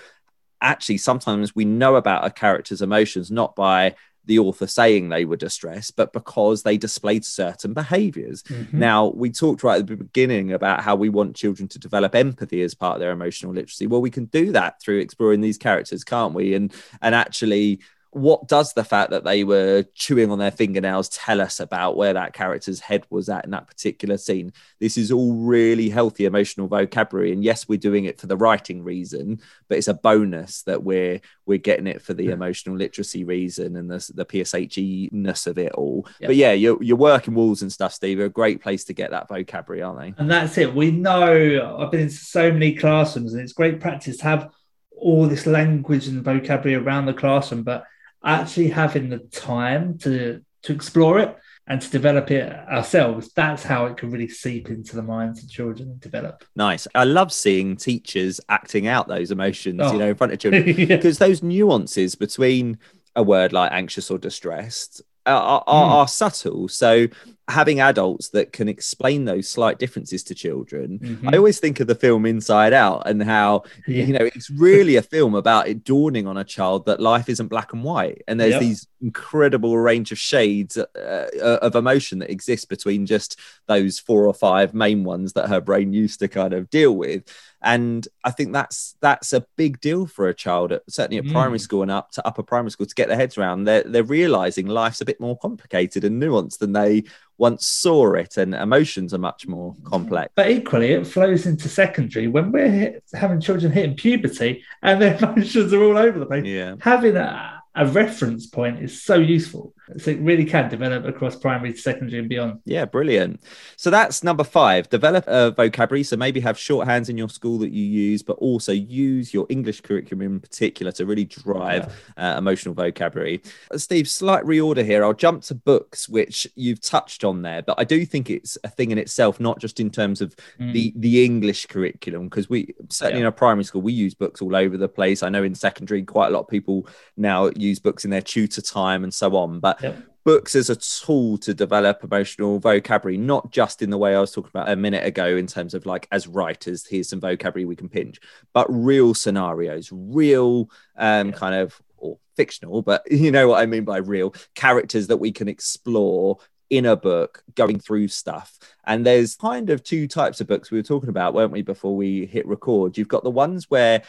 actually 0.60 0.98
sometimes 0.98 1.54
we 1.54 1.64
know 1.64 1.96
about 1.96 2.24
a 2.24 2.30
character's 2.30 2.82
emotions 2.82 3.30
not 3.30 3.54
by 3.54 3.94
the 4.26 4.38
author 4.38 4.66
saying 4.66 5.08
they 5.08 5.24
were 5.24 5.36
distressed, 5.36 5.96
but 5.96 6.12
because 6.12 6.62
they 6.62 6.76
displayed 6.76 7.24
certain 7.24 7.72
behaviors. 7.72 8.42
Mm-hmm. 8.44 8.78
Now, 8.78 9.06
we 9.08 9.30
talked 9.30 9.62
right 9.62 9.80
at 9.80 9.86
the 9.86 9.96
beginning 9.96 10.52
about 10.52 10.82
how 10.82 10.96
we 10.96 11.08
want 11.08 11.36
children 11.36 11.68
to 11.68 11.78
develop 11.78 12.14
empathy 12.14 12.62
as 12.62 12.74
part 12.74 12.96
of 12.96 13.00
their 13.00 13.12
emotional 13.12 13.52
literacy. 13.52 13.86
Well, 13.86 14.00
we 14.00 14.10
can 14.10 14.26
do 14.26 14.52
that 14.52 14.80
through 14.80 14.98
exploring 14.98 15.40
these 15.40 15.58
characters, 15.58 16.04
can't 16.04 16.34
we? 16.34 16.54
And 16.54 16.72
and 17.00 17.14
actually 17.14 17.80
what 18.16 18.48
does 18.48 18.72
the 18.72 18.82
fact 18.82 19.10
that 19.10 19.24
they 19.24 19.44
were 19.44 19.84
chewing 19.94 20.30
on 20.30 20.38
their 20.38 20.50
fingernails 20.50 21.10
tell 21.10 21.38
us 21.38 21.60
about 21.60 21.98
where 21.98 22.14
that 22.14 22.32
character's 22.32 22.80
head 22.80 23.04
was 23.10 23.28
at 23.28 23.44
in 23.44 23.50
that 23.50 23.66
particular 23.66 24.16
scene? 24.16 24.54
This 24.80 24.96
is 24.96 25.12
all 25.12 25.34
really 25.34 25.90
healthy 25.90 26.24
emotional 26.24 26.66
vocabulary, 26.66 27.32
and 27.32 27.44
yes, 27.44 27.68
we're 27.68 27.78
doing 27.78 28.06
it 28.06 28.18
for 28.18 28.26
the 28.26 28.36
writing 28.36 28.82
reason, 28.82 29.42
but 29.68 29.76
it's 29.76 29.88
a 29.88 29.94
bonus 29.94 30.62
that 30.62 30.82
we're 30.82 31.20
we're 31.44 31.58
getting 31.58 31.86
it 31.86 32.00
for 32.00 32.14
the 32.14 32.24
yeah. 32.24 32.32
emotional 32.32 32.74
literacy 32.74 33.22
reason 33.22 33.76
and 33.76 33.90
the 33.90 34.10
the 34.14 34.24
PSHE 34.24 35.12
ness 35.12 35.46
of 35.46 35.58
it 35.58 35.72
all. 35.72 36.06
Yep. 36.20 36.28
But 36.28 36.36
yeah, 36.36 36.52
your 36.52 36.82
your 36.82 36.96
working 36.96 37.34
walls 37.34 37.60
and 37.60 37.70
stuff, 37.70 37.92
Steve, 37.92 38.18
are 38.20 38.24
a 38.24 38.30
great 38.30 38.62
place 38.62 38.84
to 38.84 38.94
get 38.94 39.10
that 39.10 39.28
vocabulary, 39.28 39.82
aren't 39.82 40.00
they? 40.00 40.14
And 40.16 40.30
that's 40.30 40.56
it. 40.56 40.74
We 40.74 40.90
know 40.90 41.76
I've 41.78 41.90
been 41.90 42.00
in 42.00 42.10
so 42.10 42.50
many 42.50 42.74
classrooms, 42.74 43.34
and 43.34 43.42
it's 43.42 43.52
great 43.52 43.78
practice 43.78 44.16
to 44.18 44.24
have 44.24 44.50
all 44.96 45.26
this 45.26 45.44
language 45.44 46.08
and 46.08 46.24
vocabulary 46.24 46.82
around 46.82 47.04
the 47.04 47.12
classroom, 47.12 47.62
but 47.62 47.84
actually 48.26 48.68
having 48.68 49.08
the 49.08 49.18
time 49.18 49.98
to 49.98 50.42
to 50.62 50.72
explore 50.72 51.18
it 51.18 51.36
and 51.68 51.80
to 51.80 51.90
develop 51.90 52.30
it 52.30 52.52
ourselves 52.52 53.32
that's 53.34 53.62
how 53.62 53.86
it 53.86 53.96
can 53.96 54.10
really 54.10 54.28
seep 54.28 54.68
into 54.68 54.96
the 54.96 55.02
minds 55.02 55.42
of 55.42 55.48
children 55.48 55.88
and 55.90 56.00
develop 56.00 56.44
nice 56.54 56.86
i 56.94 57.04
love 57.04 57.32
seeing 57.32 57.76
teachers 57.76 58.40
acting 58.48 58.86
out 58.86 59.08
those 59.08 59.30
emotions 59.30 59.80
oh. 59.82 59.92
you 59.92 59.98
know 59.98 60.08
in 60.08 60.14
front 60.14 60.32
of 60.32 60.38
children 60.38 60.64
because 60.64 61.20
yeah. 61.20 61.26
those 61.26 61.42
nuances 61.42 62.14
between 62.14 62.78
a 63.14 63.22
word 63.22 63.52
like 63.52 63.72
anxious 63.72 64.10
or 64.10 64.18
distressed 64.18 65.02
are, 65.26 65.64
are, 65.66 65.88
mm. 65.88 65.90
are, 65.92 66.08
subtle. 66.08 66.68
So 66.68 67.08
having 67.48 67.80
adults 67.80 68.30
that 68.30 68.52
can 68.52 68.68
explain 68.68 69.24
those 69.24 69.48
slight 69.48 69.78
differences 69.78 70.22
to 70.24 70.34
children, 70.34 70.98
mm-hmm. 70.98 71.28
I 71.28 71.36
always 71.36 71.60
think 71.60 71.78
of 71.80 71.86
the 71.86 71.94
film 71.94 72.26
Inside 72.26 72.72
Out 72.72 73.08
and 73.08 73.22
how 73.22 73.62
yeah. 73.86 74.04
you 74.04 74.12
know 74.12 74.24
it's 74.24 74.50
really 74.50 74.96
a 74.96 75.02
film 75.02 75.34
about 75.34 75.68
it 75.68 75.84
dawning 75.84 76.26
on 76.26 76.36
a 76.36 76.44
child 76.44 76.86
that 76.86 77.00
life 77.00 77.28
isn't 77.28 77.48
black 77.48 77.72
and 77.72 77.84
white, 77.84 78.22
and 78.26 78.40
there's 78.40 78.52
yep. 78.52 78.60
these 78.60 78.86
incredible 79.00 79.78
range 79.78 80.10
of 80.10 80.18
shades 80.18 80.76
uh, 80.76 80.86
uh, 80.96 81.58
of 81.62 81.76
emotion 81.76 82.18
that 82.18 82.30
exists 82.30 82.64
between 82.64 83.06
just 83.06 83.38
those 83.66 83.98
four 83.98 84.26
or 84.26 84.34
five 84.34 84.74
main 84.74 85.04
ones 85.04 85.34
that 85.34 85.48
her 85.48 85.60
brain 85.60 85.92
used 85.92 86.18
to 86.18 86.28
kind 86.28 86.52
of 86.52 86.68
deal 86.70 86.96
with 86.96 87.22
and 87.66 88.06
I 88.22 88.30
think 88.30 88.52
that's 88.52 88.94
that's 89.00 89.32
a 89.32 89.44
big 89.56 89.80
deal 89.80 90.06
for 90.06 90.28
a 90.28 90.34
child, 90.34 90.70
at, 90.70 90.82
certainly 90.88 91.18
at 91.18 91.24
mm. 91.24 91.32
primary 91.32 91.58
school 91.58 91.82
and 91.82 91.90
up 91.90 92.12
to 92.12 92.26
upper 92.26 92.44
primary 92.44 92.70
school, 92.70 92.86
to 92.86 92.94
get 92.94 93.08
their 93.08 93.16
heads 93.16 93.36
around. 93.36 93.64
They're 93.64 93.82
they're 93.82 94.04
realizing 94.04 94.66
life's 94.66 95.00
a 95.00 95.04
bit 95.04 95.20
more 95.20 95.36
complicated 95.36 96.04
and 96.04 96.22
nuanced 96.22 96.58
than 96.58 96.72
they 96.72 97.04
once 97.38 97.66
saw 97.66 98.14
it, 98.14 98.36
and 98.36 98.54
emotions 98.54 99.12
are 99.12 99.18
much 99.18 99.46
more 99.46 99.74
complex. 99.84 100.32
But 100.34 100.50
equally, 100.50 100.92
it 100.92 101.06
flows 101.06 101.46
into 101.46 101.68
secondary 101.68 102.28
when 102.28 102.52
we're 102.52 102.70
hit, 102.70 103.04
having 103.12 103.40
children 103.40 103.72
hitting 103.72 103.96
puberty 103.96 104.64
and 104.82 105.00
their 105.00 105.16
emotions 105.22 105.72
are 105.72 105.82
all 105.82 105.98
over 105.98 106.18
the 106.18 106.26
place. 106.26 106.44
Yeah, 106.44 106.76
having 106.80 107.16
a 107.16 107.56
a 107.76 107.86
reference 107.86 108.46
point 108.46 108.82
is 108.82 109.02
so 109.02 109.16
useful. 109.16 109.74
So 109.98 110.10
it 110.10 110.18
really 110.20 110.44
can 110.44 110.68
develop 110.68 111.04
across 111.04 111.36
primary, 111.36 111.76
secondary, 111.76 112.18
and 112.18 112.28
beyond. 112.28 112.60
Yeah, 112.64 112.86
brilliant. 112.86 113.40
So 113.76 113.88
that's 113.88 114.24
number 114.24 114.42
five. 114.42 114.88
Develop 114.88 115.24
a 115.28 115.52
vocabulary. 115.52 116.02
So 116.02 116.16
maybe 116.16 116.40
have 116.40 116.56
shorthands 116.56 117.08
in 117.08 117.16
your 117.16 117.28
school 117.28 117.58
that 117.58 117.70
you 117.70 117.84
use, 117.84 118.22
but 118.22 118.34
also 118.38 118.72
use 118.72 119.32
your 119.32 119.46
English 119.48 119.82
curriculum 119.82 120.22
in 120.22 120.40
particular 120.40 120.90
to 120.92 121.06
really 121.06 121.24
drive 121.24 121.94
yeah. 122.18 122.34
uh, 122.34 122.38
emotional 122.38 122.74
vocabulary. 122.74 123.40
Uh, 123.70 123.78
Steve, 123.78 124.08
slight 124.08 124.44
reorder 124.44 124.84
here. 124.84 125.04
I'll 125.04 125.12
jump 125.12 125.42
to 125.44 125.54
books, 125.54 126.08
which 126.08 126.48
you've 126.56 126.80
touched 126.80 127.22
on 127.22 127.42
there, 127.42 127.62
but 127.62 127.78
I 127.78 127.84
do 127.84 128.04
think 128.04 128.28
it's 128.28 128.58
a 128.64 128.68
thing 128.68 128.90
in 128.90 128.98
itself, 128.98 129.38
not 129.38 129.60
just 129.60 129.78
in 129.78 129.90
terms 129.90 130.20
of 130.20 130.34
mm. 130.60 130.72
the 130.72 130.92
the 130.96 131.24
English 131.24 131.66
curriculum, 131.66 132.24
because 132.28 132.50
we 132.50 132.74
certainly 132.88 133.20
yeah. 133.20 133.22
in 133.22 133.26
our 133.26 133.32
primary 133.32 133.64
school 133.64 133.82
we 133.82 133.92
use 133.92 134.14
books 134.14 134.42
all 134.42 134.56
over 134.56 134.76
the 134.76 134.88
place. 134.88 135.22
I 135.22 135.28
know 135.28 135.44
in 135.44 135.54
secondary, 135.54 136.02
quite 136.02 136.28
a 136.28 136.30
lot 136.30 136.40
of 136.40 136.48
people 136.48 136.88
now 137.16 137.50
use 137.56 137.78
books 137.78 138.04
in 138.04 138.10
their 138.10 138.20
tutor 138.20 138.62
time 138.62 139.04
and 139.04 139.14
so 139.14 139.36
on, 139.36 139.60
but 139.60 139.75
yep. 139.82 140.02
books 140.24 140.54
as 140.54 140.70
a 140.70 140.76
tool 140.76 141.38
to 141.38 141.54
develop 141.54 142.02
emotional 142.02 142.58
vocabulary, 142.58 143.16
not 143.16 143.50
just 143.50 143.82
in 143.82 143.90
the 143.90 143.98
way 143.98 144.14
I 144.14 144.20
was 144.20 144.32
talking 144.32 144.50
about 144.52 144.68
a 144.68 144.76
minute 144.76 145.04
ago, 145.04 145.36
in 145.36 145.46
terms 145.46 145.74
of 145.74 145.86
like 145.86 146.08
as 146.10 146.26
writers, 146.26 146.86
here's 146.86 147.08
some 147.08 147.20
vocabulary 147.20 147.64
we 147.64 147.76
can 147.76 147.88
pinch, 147.88 148.20
but 148.52 148.66
real 148.68 149.14
scenarios, 149.14 149.90
real 149.92 150.70
um, 150.96 151.32
kind 151.32 151.54
of 151.54 151.80
or 151.96 152.18
fictional, 152.36 152.82
but 152.82 153.02
you 153.10 153.30
know 153.30 153.48
what 153.48 153.60
I 153.60 153.66
mean 153.66 153.84
by 153.84 153.98
real 153.98 154.34
characters 154.54 155.06
that 155.08 155.18
we 155.18 155.32
can 155.32 155.48
explore 155.48 156.38
in 156.70 156.86
a 156.86 156.96
book 156.96 157.42
going 157.54 157.78
through 157.78 158.08
stuff. 158.08 158.58
And 158.84 159.06
there's 159.06 159.36
kind 159.36 159.70
of 159.70 159.82
two 159.82 160.08
types 160.08 160.40
of 160.40 160.46
books 160.46 160.70
we 160.70 160.78
were 160.78 160.82
talking 160.82 161.08
about, 161.08 161.34
weren't 161.34 161.52
we, 161.52 161.62
before 161.62 161.94
we 161.94 162.26
hit 162.26 162.46
record? 162.46 162.98
You've 162.98 163.08
got 163.08 163.22
the 163.22 163.30
ones 163.30 163.70
where 163.70 164.02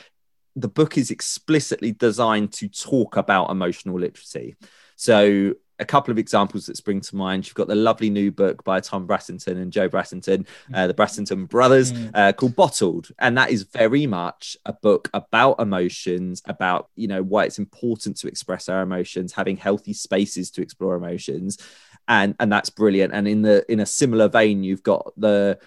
the 0.55 0.68
book 0.68 0.97
is 0.97 1.11
explicitly 1.11 1.91
designed 1.91 2.51
to 2.53 2.68
talk 2.68 3.15
about 3.15 3.51
emotional 3.51 3.99
literacy. 3.99 4.55
So 4.98 5.54
a 5.80 5.86
couple 5.86 6.12
of 6.12 6.18
examples 6.18 6.66
that 6.66 6.78
spring 6.78 7.02
to 7.02 7.16
mind. 7.16 7.45
You've 7.45 7.56
got 7.56 7.68
the 7.68 7.76
lovely 7.76 8.10
new 8.10 8.32
book 8.32 8.64
by 8.64 8.80
Tom 8.80 9.08
Brassington 9.08 9.62
and 9.62 9.72
Joe 9.72 9.88
Brassington, 9.88 10.48
uh, 10.74 10.88
the 10.88 10.93
Brassington 10.93 11.48
brothers, 11.48 11.93
mm. 11.93 12.12
uh, 12.14 12.34
called 12.34 12.56
Bottled, 12.56 13.10
and 13.20 13.38
that 13.38 13.52
is 13.52 13.64
very 13.64 14.08
much 14.08 14.58
a 14.66 14.74
book 14.74 15.10
about 15.14 15.60
emotions, 15.60 16.41
about 16.45 16.89
you 16.95 17.08
know 17.08 17.22
why 17.22 17.45
it's 17.45 17.60
important 17.60 18.18
to 18.18 18.28
express 18.28 18.70
our 18.70 18.82
emotions, 18.82 19.34
having 19.34 19.58
healthy 19.58 19.93
spaces 19.93 20.50
to 20.52 20.62
explore 20.62 20.95
emotions, 20.95 21.60
and 22.08 22.36
and 22.39 22.52
that's 22.52 22.70
brilliant. 22.70 23.14
And 23.14 23.28
in 23.28 23.43
the 23.43 23.72
in 23.72 23.80
a 23.80 23.86
similar 23.86 24.28
vein, 24.28 24.64
you've 24.64 24.84
got 24.84 25.14
the 25.16 25.60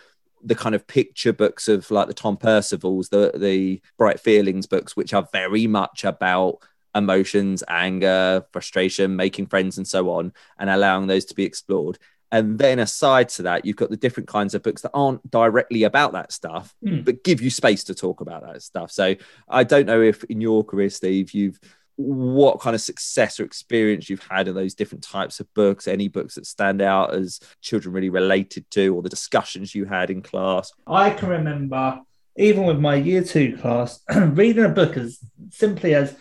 the 0.43 0.55
kind 0.55 0.74
of 0.74 0.87
picture 0.87 1.33
books 1.33 1.68
of 1.68 1.91
like 1.91 2.09
the 2.09 2.14
Tom 2.14 2.37
Percivals, 2.37 3.11
the 3.11 3.33
the 3.37 3.81
Bright 3.97 4.18
Feelings 4.18 4.66
books, 4.66 4.97
which 4.97 5.14
are 5.14 5.28
very 5.33 5.68
much 5.68 6.05
about 6.05 6.59
emotions, 6.95 7.62
anger, 7.68 8.45
frustration, 8.53 9.16
making 9.16 9.47
friends, 9.47 9.78
and 9.78 9.86
so 9.86 10.11
on, 10.11 10.32
and 10.59 10.70
allowing 10.70 11.07
those 11.07 11.24
to 11.26 11.34
be 11.34 11.45
explored. 11.45 11.99
And 12.32 12.59
then 12.59 12.78
aside 12.78 13.28
to 13.30 13.43
that, 13.43 13.64
you've 13.64 13.76
got 13.76 13.91
the 13.91 13.97
different 13.97 14.28
kinds 14.28 14.55
of 14.55 14.62
books 14.62 14.82
that 14.82 14.93
aren't 14.95 15.28
directly 15.28 15.82
about 15.82 16.12
that 16.12 16.32
stuff, 16.32 16.74
mm. 16.84 17.05
but 17.05 17.24
give 17.24 17.41
you 17.41 17.51
space 17.51 17.84
to 17.84 17.95
talk 17.95 18.20
about 18.20 18.43
that 18.47 18.62
stuff. 18.62 18.93
So 18.93 19.16
I 19.49 19.64
don't 19.64 19.86
know 19.86 20.01
if 20.01 20.22
in 20.24 20.41
your 20.41 20.64
career, 20.64 20.91
Steve, 20.91 21.32
you've 21.32 21.59
what 21.97 22.61
kind 22.61 22.74
of 22.74 22.80
success 22.80 23.38
or 23.38 23.45
experience 23.45 24.09
you've 24.09 24.26
had 24.30 24.49
in 24.49 24.55
those 24.55 24.74
different 24.74 25.05
types 25.05 25.38
of 25.38 25.53
books, 25.53 25.86
any 25.86 26.09
books 26.09 26.36
that 26.36 26.47
stand 26.47 26.80
out 26.80 27.12
as 27.12 27.41
children 27.61 27.93
really 27.93 28.09
related 28.09 28.70
to, 28.70 28.95
or 28.95 29.03
the 29.03 29.09
discussions 29.09 29.74
you 29.74 29.84
had 29.84 30.09
in 30.09 30.22
class. 30.22 30.72
I 30.86 31.11
can 31.11 31.28
remember, 31.28 32.01
even 32.36 32.64
with 32.64 32.78
my 32.78 32.95
year 32.95 33.22
two 33.22 33.59
class, 33.59 34.01
reading 34.16 34.64
a 34.64 34.70
book 34.70 34.97
as 34.97 35.18
simply 35.51 35.95
as 35.95 36.16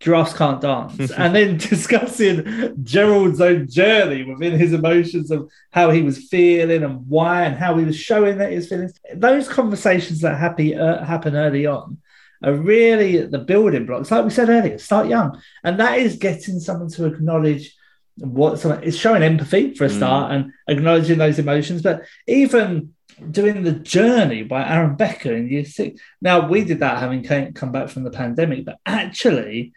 Giraffes 0.00 0.32
Can't 0.32 0.60
Dance, 0.60 1.10
and 1.16 1.34
then 1.34 1.56
discussing 1.58 2.74
Gerald's 2.82 3.40
own 3.40 3.68
journey 3.68 4.24
within 4.24 4.58
his 4.58 4.72
emotions 4.72 5.30
of 5.30 5.50
how 5.70 5.90
he 5.90 6.02
was 6.02 6.28
feeling 6.28 6.82
and 6.82 7.06
why, 7.06 7.44
and 7.44 7.56
how 7.56 7.76
he 7.76 7.84
was 7.84 7.96
showing 7.96 8.38
that 8.38 8.52
his 8.52 8.68
feelings. 8.68 8.98
Those 9.14 9.48
conversations 9.48 10.22
that 10.22 10.38
happy, 10.38 10.74
uh, 10.74 11.04
happen 11.04 11.36
early 11.36 11.66
on 11.66 11.98
are 12.42 12.54
really 12.54 13.26
the 13.26 13.38
building 13.38 13.86
blocks. 13.86 14.10
Like 14.10 14.24
we 14.24 14.30
said 14.30 14.48
earlier, 14.48 14.78
start 14.78 15.08
young. 15.08 15.40
And 15.62 15.78
that 15.78 15.98
is 15.98 16.16
getting 16.16 16.58
someone 16.58 16.88
to 16.92 17.04
acknowledge 17.04 17.76
what 18.16 18.58
someone 18.58 18.82
is 18.82 18.98
showing 18.98 19.22
empathy 19.22 19.74
for 19.74 19.84
a 19.84 19.88
mm. 19.88 19.96
start 19.96 20.30
mm. 20.30 20.34
and 20.34 20.52
acknowledging 20.66 21.18
those 21.18 21.38
emotions. 21.38 21.82
But 21.82 22.04
even 22.26 22.94
doing 23.30 23.62
the 23.62 23.72
journey 23.72 24.42
by 24.42 24.66
Aaron 24.66 24.96
Becker 24.96 25.34
in 25.34 25.50
year 25.50 25.64
six. 25.64 26.00
Now 26.20 26.48
we 26.48 26.64
did 26.64 26.80
that 26.80 26.98
having 26.98 27.22
came, 27.22 27.52
come 27.52 27.72
back 27.72 27.88
from 27.88 28.04
the 28.04 28.10
pandemic, 28.10 28.64
but 28.64 28.78
actually 28.86 29.72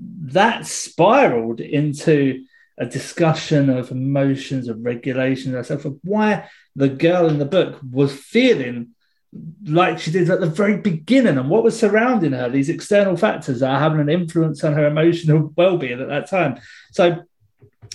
that 0.00 0.66
spiraled 0.66 1.60
into 1.60 2.44
a 2.78 2.86
discussion 2.86 3.68
of 3.68 3.90
emotions, 3.90 4.68
of 4.68 4.84
regulations, 4.84 5.70
of 5.70 5.98
why 6.02 6.48
the 6.74 6.88
girl 6.88 7.28
in 7.28 7.38
the 7.38 7.44
book 7.44 7.78
was 7.90 8.12
feeling 8.12 8.94
like 9.64 9.98
she 9.98 10.10
did 10.10 10.28
at 10.28 10.40
the 10.40 10.46
very 10.46 10.78
beginning 10.78 11.38
and 11.38 11.48
what 11.48 11.62
was 11.62 11.78
surrounding 11.78 12.32
her, 12.32 12.48
these 12.48 12.68
external 12.68 13.16
factors 13.16 13.62
are 13.62 13.78
having 13.78 14.00
an 14.00 14.08
influence 14.08 14.64
on 14.64 14.72
her 14.72 14.86
emotional 14.86 15.52
well 15.56 15.76
being 15.76 16.00
at 16.00 16.08
that 16.08 16.28
time. 16.28 16.58
So 16.90 17.22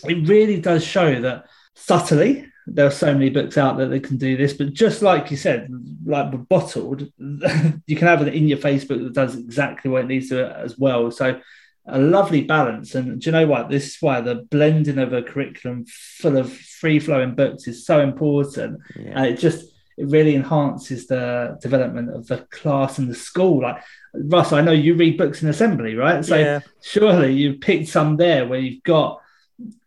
it 0.03 0.27
really 0.27 0.61
does 0.61 0.85
show 0.85 1.19
that 1.21 1.47
subtly, 1.73 2.47
there 2.67 2.87
are 2.87 2.91
so 2.91 3.13
many 3.13 3.29
books 3.29 3.57
out 3.57 3.77
there 3.77 3.87
that 3.87 4.03
can 4.03 4.17
do 4.17 4.37
this. 4.37 4.53
But 4.53 4.73
just 4.73 5.01
like 5.01 5.29
you 5.29 5.37
said, 5.37 5.69
like 6.05 6.47
bottled, 6.47 7.01
you 7.17 7.95
can 7.95 8.07
have 8.07 8.21
an 8.21 8.29
in 8.29 8.47
your 8.47 8.57
Facebook 8.57 9.03
that 9.03 9.13
does 9.13 9.35
exactly 9.35 9.91
what 9.91 10.05
it 10.05 10.07
needs 10.07 10.29
to 10.29 10.55
as 10.57 10.77
well. 10.77 11.11
So 11.11 11.39
a 11.88 11.99
lovely 11.99 12.41
balance. 12.41 12.95
And 12.95 13.21
do 13.21 13.25
you 13.25 13.31
know 13.31 13.47
what? 13.47 13.69
This 13.69 13.88
is 13.88 13.97
why 14.01 14.21
the 14.21 14.36
blending 14.36 14.97
of 14.97 15.13
a 15.13 15.21
curriculum 15.21 15.86
full 15.86 16.38
of 16.38 16.51
free 16.51 16.99
flowing 16.99 17.36
books 17.36 17.67
is 17.67 17.86
so 17.86 17.99
important. 17.99 18.79
Yeah. 18.95 19.13
And 19.15 19.25
it 19.27 19.39
just 19.39 19.71
it 19.97 20.07
really 20.07 20.36
enhances 20.36 21.07
the 21.07 21.57
development 21.61 22.13
of 22.13 22.27
the 22.27 22.39
class 22.51 22.97
and 22.97 23.09
the 23.09 23.15
school. 23.15 23.61
Like 23.61 23.81
Russ, 24.13 24.51
I 24.51 24.61
know 24.61 24.71
you 24.71 24.95
read 24.95 25.17
books 25.17 25.41
in 25.41 25.49
assembly, 25.49 25.95
right? 25.95 26.23
So 26.25 26.38
yeah. 26.38 26.59
surely 26.81 27.33
you've 27.33 27.61
picked 27.61 27.88
some 27.88 28.17
there 28.17 28.47
where 28.47 28.59
you've 28.59 28.83
got 28.83 29.21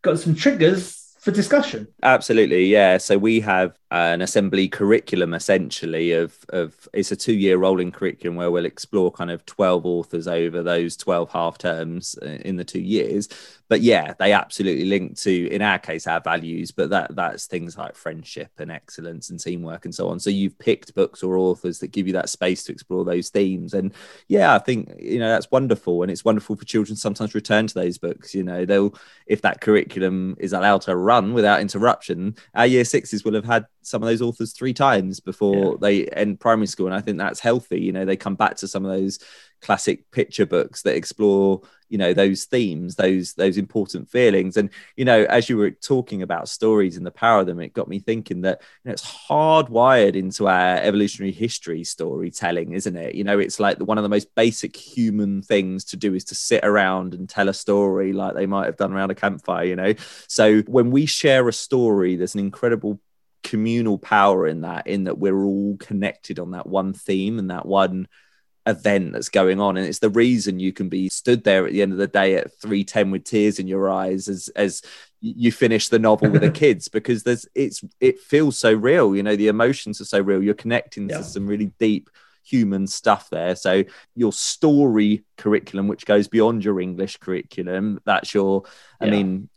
got 0.02 0.18
some 0.18 0.34
triggers 0.34 1.07
for 1.18 1.30
discussion. 1.30 1.88
Absolutely, 2.02 2.66
yeah. 2.66 2.98
So 2.98 3.18
we 3.18 3.40
have 3.40 3.76
an 3.90 4.20
assembly 4.22 4.68
curriculum 4.68 5.34
essentially 5.34 6.12
of 6.12 6.38
of 6.50 6.88
it's 6.92 7.10
a 7.12 7.16
two 7.16 7.34
year 7.34 7.58
rolling 7.58 7.90
curriculum 7.90 8.36
where 8.36 8.50
we'll 8.50 8.64
explore 8.64 9.10
kind 9.10 9.30
of 9.30 9.44
twelve 9.46 9.84
authors 9.84 10.28
over 10.28 10.62
those 10.62 10.96
twelve 10.96 11.30
half 11.30 11.58
terms 11.58 12.16
uh, 12.22 12.38
in 12.44 12.56
the 12.56 12.64
two 12.64 12.80
years 12.80 13.28
but 13.68 13.82
yeah, 13.82 14.14
they 14.18 14.32
absolutely 14.32 14.86
link 14.86 15.18
to, 15.18 15.48
in 15.48 15.60
our 15.60 15.78
case, 15.78 16.06
our 16.06 16.20
values. 16.20 16.70
But 16.70 16.90
that 16.90 17.14
that's 17.14 17.46
things 17.46 17.76
like 17.76 17.94
friendship 17.94 18.50
and 18.58 18.70
excellence 18.70 19.28
and 19.28 19.38
teamwork 19.38 19.84
and 19.84 19.94
so 19.94 20.08
on. 20.08 20.18
So 20.18 20.30
you've 20.30 20.58
picked 20.58 20.94
books 20.94 21.22
or 21.22 21.36
authors 21.36 21.78
that 21.80 21.92
give 21.92 22.06
you 22.06 22.14
that 22.14 22.30
space 22.30 22.64
to 22.64 22.72
explore 22.72 23.04
those 23.04 23.28
themes. 23.28 23.74
And 23.74 23.92
yeah, 24.26 24.54
I 24.54 24.58
think 24.58 24.94
you 24.98 25.18
know 25.18 25.28
that's 25.28 25.50
wonderful, 25.50 26.02
and 26.02 26.10
it's 26.10 26.24
wonderful 26.24 26.56
for 26.56 26.64
children 26.64 26.96
sometimes 26.96 27.34
return 27.34 27.66
to 27.66 27.74
those 27.74 27.98
books. 27.98 28.34
You 28.34 28.42
know, 28.42 28.64
they'll 28.64 28.94
if 29.26 29.42
that 29.42 29.60
curriculum 29.60 30.36
is 30.38 30.54
allowed 30.54 30.82
to 30.82 30.96
run 30.96 31.34
without 31.34 31.60
interruption, 31.60 32.36
our 32.54 32.66
year 32.66 32.84
sixes 32.84 33.24
will 33.24 33.34
have 33.34 33.44
had 33.44 33.66
some 33.82 34.02
of 34.02 34.08
those 34.08 34.22
authors 34.22 34.52
three 34.52 34.74
times 34.74 35.20
before 35.20 35.72
yeah. 35.72 35.76
they 35.80 36.06
end 36.06 36.40
primary 36.40 36.66
school, 36.66 36.86
and 36.86 36.94
I 36.94 37.00
think 37.00 37.18
that's 37.18 37.40
healthy. 37.40 37.80
You 37.80 37.92
know, 37.92 38.06
they 38.06 38.16
come 38.16 38.34
back 38.34 38.56
to 38.56 38.68
some 38.68 38.84
of 38.86 38.90
those 38.90 39.18
classic 39.60 40.10
picture 40.10 40.46
books 40.46 40.82
that 40.82 40.94
explore 40.94 41.62
you 41.88 41.98
know 41.98 42.12
those 42.12 42.44
themes 42.44 42.96
those 42.96 43.34
those 43.34 43.56
important 43.56 44.10
feelings. 44.10 44.56
And 44.56 44.70
you 44.96 45.04
know 45.04 45.24
as 45.24 45.48
you 45.48 45.56
were 45.56 45.70
talking 45.70 46.22
about 46.22 46.48
stories 46.48 46.96
and 46.96 47.06
the 47.06 47.10
power 47.10 47.40
of 47.40 47.46
them 47.46 47.60
it 47.60 47.72
got 47.72 47.88
me 47.88 47.98
thinking 47.98 48.42
that 48.42 48.60
you 48.84 48.88
know, 48.88 48.92
it's 48.92 49.04
hardwired 49.28 50.16
into 50.16 50.48
our 50.48 50.76
evolutionary 50.76 51.32
history 51.32 51.84
storytelling 51.84 52.72
isn't 52.72 52.96
it? 52.96 53.14
You 53.14 53.24
know 53.24 53.38
it's 53.38 53.60
like 53.60 53.78
one 53.78 53.98
of 53.98 54.02
the 54.02 54.08
most 54.08 54.34
basic 54.34 54.76
human 54.76 55.42
things 55.42 55.84
to 55.86 55.96
do 55.96 56.14
is 56.14 56.24
to 56.26 56.34
sit 56.34 56.64
around 56.64 57.14
and 57.14 57.28
tell 57.28 57.48
a 57.48 57.54
story 57.54 58.12
like 58.12 58.34
they 58.34 58.46
might 58.46 58.66
have 58.66 58.76
done 58.76 58.92
around 58.92 59.10
a 59.10 59.14
campfire 59.14 59.64
you 59.64 59.76
know? 59.76 59.94
So 60.28 60.62
when 60.62 60.90
we 60.90 61.06
share 61.06 61.48
a 61.48 61.52
story 61.52 62.16
there's 62.16 62.34
an 62.34 62.40
incredible 62.40 63.00
communal 63.42 63.98
power 63.98 64.46
in 64.46 64.62
that 64.62 64.86
in 64.86 65.04
that 65.04 65.18
we're 65.18 65.44
all 65.44 65.76
connected 65.78 66.38
on 66.38 66.50
that 66.50 66.66
one 66.66 66.92
theme 66.92 67.38
and 67.38 67.50
that 67.50 67.66
one 67.66 68.08
event 68.68 69.12
that's 69.12 69.30
going 69.30 69.60
on 69.60 69.76
and 69.76 69.86
it's 69.86 69.98
the 69.98 70.10
reason 70.10 70.60
you 70.60 70.72
can 70.72 70.90
be 70.90 71.08
stood 71.08 71.42
there 71.42 71.66
at 71.66 71.72
the 71.72 71.80
end 71.80 71.90
of 71.90 71.98
the 71.98 72.06
day 72.06 72.34
at 72.34 72.52
310 72.60 73.10
with 73.10 73.24
tears 73.24 73.58
in 73.58 73.66
your 73.66 73.88
eyes 73.88 74.28
as 74.28 74.48
as 74.54 74.82
you 75.20 75.50
finish 75.50 75.88
the 75.88 75.98
novel 75.98 76.30
with 76.30 76.42
the 76.42 76.50
kids 76.64 76.86
because 76.88 77.22
there's 77.22 77.46
it's 77.54 77.82
it 77.98 78.20
feels 78.20 78.58
so 78.58 78.72
real 78.72 79.16
you 79.16 79.22
know 79.22 79.36
the 79.36 79.48
emotions 79.48 80.00
are 80.00 80.04
so 80.04 80.20
real 80.20 80.42
you're 80.42 80.54
connecting 80.54 81.08
yeah. 81.08 81.16
to 81.16 81.24
some 81.24 81.46
really 81.46 81.72
deep 81.78 82.10
human 82.44 82.86
stuff 82.86 83.30
there 83.30 83.56
so 83.56 83.82
your 84.14 84.32
story 84.32 85.24
curriculum 85.38 85.88
which 85.88 86.06
goes 86.06 86.28
beyond 86.28 86.64
your 86.64 86.80
english 86.80 87.16
curriculum 87.16 88.00
that's 88.04 88.34
your 88.34 88.64
i 89.00 89.06
yeah. 89.06 89.10
mean 89.10 89.48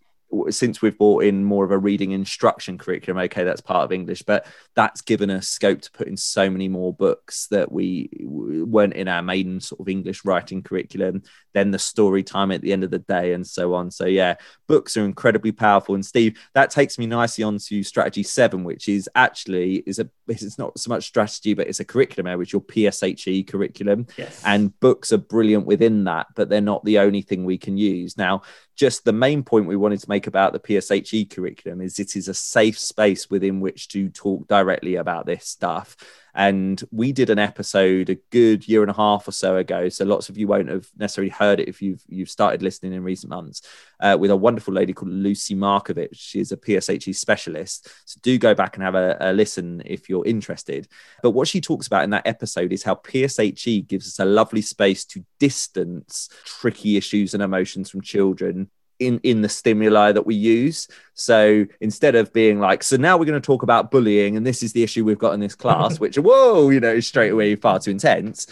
since 0.50 0.82
we've 0.82 0.98
brought 0.98 1.24
in 1.24 1.44
more 1.44 1.66
of 1.66 1.72
a 1.72 1.78
reading 1.78 2.12
instruction 2.12 2.78
curriculum 2.78 3.22
okay 3.22 3.44
that's 3.44 3.62
part 3.62 3.84
of 3.84 3.92
english 3.92 4.22
but 4.22 4.46
that's 4.76 5.02
given 5.02 5.30
us 5.30 5.48
scope 5.48 5.82
to 5.82 5.92
put 5.92 6.08
in 6.08 6.18
so 6.18 6.50
many 6.50 6.68
more 6.68 6.94
books 6.94 7.48
that 7.48 7.72
we 7.72 8.10
weren't 8.22 8.94
in 8.94 9.08
our 9.08 9.22
main 9.22 9.60
sort 9.60 9.80
of 9.82 9.90
english 9.90 10.24
writing 10.26 10.64
curriculum 10.64 11.24
then 11.54 11.72
the 11.72 11.80
story 11.80 12.24
time 12.24 12.52
at 12.52 12.62
the 12.62 12.74
end 12.74 12.84
of 12.84 12.92
the 12.92 13.00
day 13.00 13.34
and 13.34 13.46
so 13.46 13.74
on 13.74 13.90
so 13.92 14.06
yeah 14.06 14.36
books 14.68 14.96
are 14.98 15.06
incredibly 15.06 15.52
powerful 15.52 15.96
and 15.96 16.06
steve 16.06 16.40
that 16.54 16.70
takes 16.70 16.98
me 16.98 17.06
nicely 17.06 17.44
on 17.44 17.58
to 17.58 17.84
strategy 17.84 18.24
7 18.24 18.64
which 18.64 18.88
is 18.88 19.10
actually 19.16 19.78
is 19.86 20.00
a 20.00 20.10
it's 20.28 20.58
not 20.58 20.78
so 20.80 20.90
much 20.90 21.06
strategy 21.06 21.54
but 21.54 21.68
it's 21.68 21.80
a 21.80 21.86
curriculum 21.86 22.28
area 22.28 22.38
which 22.38 22.54
your 22.54 22.62
pshe 22.62 23.48
curriculum 23.48 24.08
yes. 24.18 24.42
and 24.46 24.78
books 24.80 25.12
are 25.12 25.18
brilliant 25.18 25.66
within 25.66 26.04
that 26.06 26.28
but 26.36 26.50
they're 26.50 26.62
not 26.62 26.84
the 26.86 27.00
only 27.00 27.22
thing 27.22 27.44
we 27.44 27.58
can 27.58 27.78
use 27.78 28.18
now 28.18 28.42
just 28.82 29.06
the 29.06 29.14
main 29.14 29.44
point 29.44 29.68
we 29.68 29.76
wanted 29.76 30.00
to 30.00 30.10
make 30.10 30.26
about 30.26 30.54
the 30.54 30.60
PSHE 30.60 31.30
curriculum 31.30 31.82
is 31.82 32.00
it 32.00 32.16
is 32.16 32.28
a 32.28 32.34
safe 32.34 32.80
space 32.80 33.30
within 33.30 33.60
which 33.60 33.90
to 33.90 34.10
talk 34.10 34.48
directly 34.48 34.96
about 34.96 35.28
this 35.28 35.46
stuff. 35.48 35.96
And 36.34 36.82
we 36.92 37.12
did 37.12 37.30
an 37.30 37.40
episode 37.40 38.10
a 38.10 38.16
good 38.30 38.68
year 38.68 38.82
and 38.82 38.92
a 38.92 38.96
half 38.96 39.28
or 39.28 39.32
so 39.32 39.58
ago. 39.58 39.90
So 39.90 40.06
lots 40.06 40.30
of 40.30 40.38
you 40.38 40.48
won't 40.48 40.70
have 40.70 40.88
necessarily 40.98 41.30
heard 41.30 41.60
it 41.60 41.68
if 41.68 41.82
you've 41.82 42.04
you've 42.08 42.30
started 42.30 42.62
listening 42.62 42.94
in 42.94 43.04
recent 43.04 43.30
months 43.30 43.62
uh, 44.00 44.18
with 44.20 44.32
a 44.32 44.36
wonderful 44.36 44.74
lady 44.74 44.94
called 44.94 45.12
Lucy 45.12 45.56
Markovich. 45.56 46.10
She's 46.14 46.52
a 46.52 46.58
PSHE 46.58 47.16
specialist. 47.16 47.90
So 48.06 48.20
do 48.22 48.38
go 48.38 48.54
back 48.54 48.76
and 48.76 48.84
have 48.84 48.96
a, 48.96 49.18
a 49.20 49.34
listen 49.34 49.82
if 49.86 50.10
you're 50.10 50.26
interested. 50.26 50.88
But 51.22 51.32
what 51.32 51.48
she 51.48 51.62
talks 51.62 51.88
about 51.88 52.04
in 52.04 52.10
that 52.12 52.28
episode 52.28 52.72
is 52.72 52.84
how 52.84 52.96
PSHE 52.96 53.88
gives 53.88 54.08
us 54.08 54.20
a 54.20 54.26
lovely 54.26 54.62
space 54.62 55.06
to 55.06 55.26
distance 55.40 56.30
tricky 56.46 56.98
issues 56.98 57.34
and 57.34 57.44
emotions 57.44 57.90
from 57.90 58.02
children 58.02 58.70
in 59.02 59.20
in 59.24 59.42
the 59.42 59.50
stimuli 59.50 60.12
that 60.12 60.26
we 60.26 60.36
use. 60.36 60.88
So 61.16 61.66
instead 61.82 62.16
of 62.16 62.32
being 62.32 62.60
like 62.60 62.84
so 62.84 62.96
now 62.96 63.18
we're 63.18 63.26
going 63.26 63.42
to 63.42 63.46
talk 63.46 63.64
about 63.64 63.92
bullying 63.92 64.38
and 64.38 64.46
this 64.46 64.64
is 64.64 64.72
the 64.74 64.84
issue 64.84 65.04
we've 65.04 65.18
got 65.18 65.34
in 65.34 65.40
this 65.40 65.56
class 65.56 66.00
which 66.04 66.18
whoa 66.18 66.70
you 66.70 66.80
know 66.80 67.00
straight 67.00 67.32
away 67.32 67.56
far 67.56 67.80
too 67.80 67.92
intense 67.92 68.48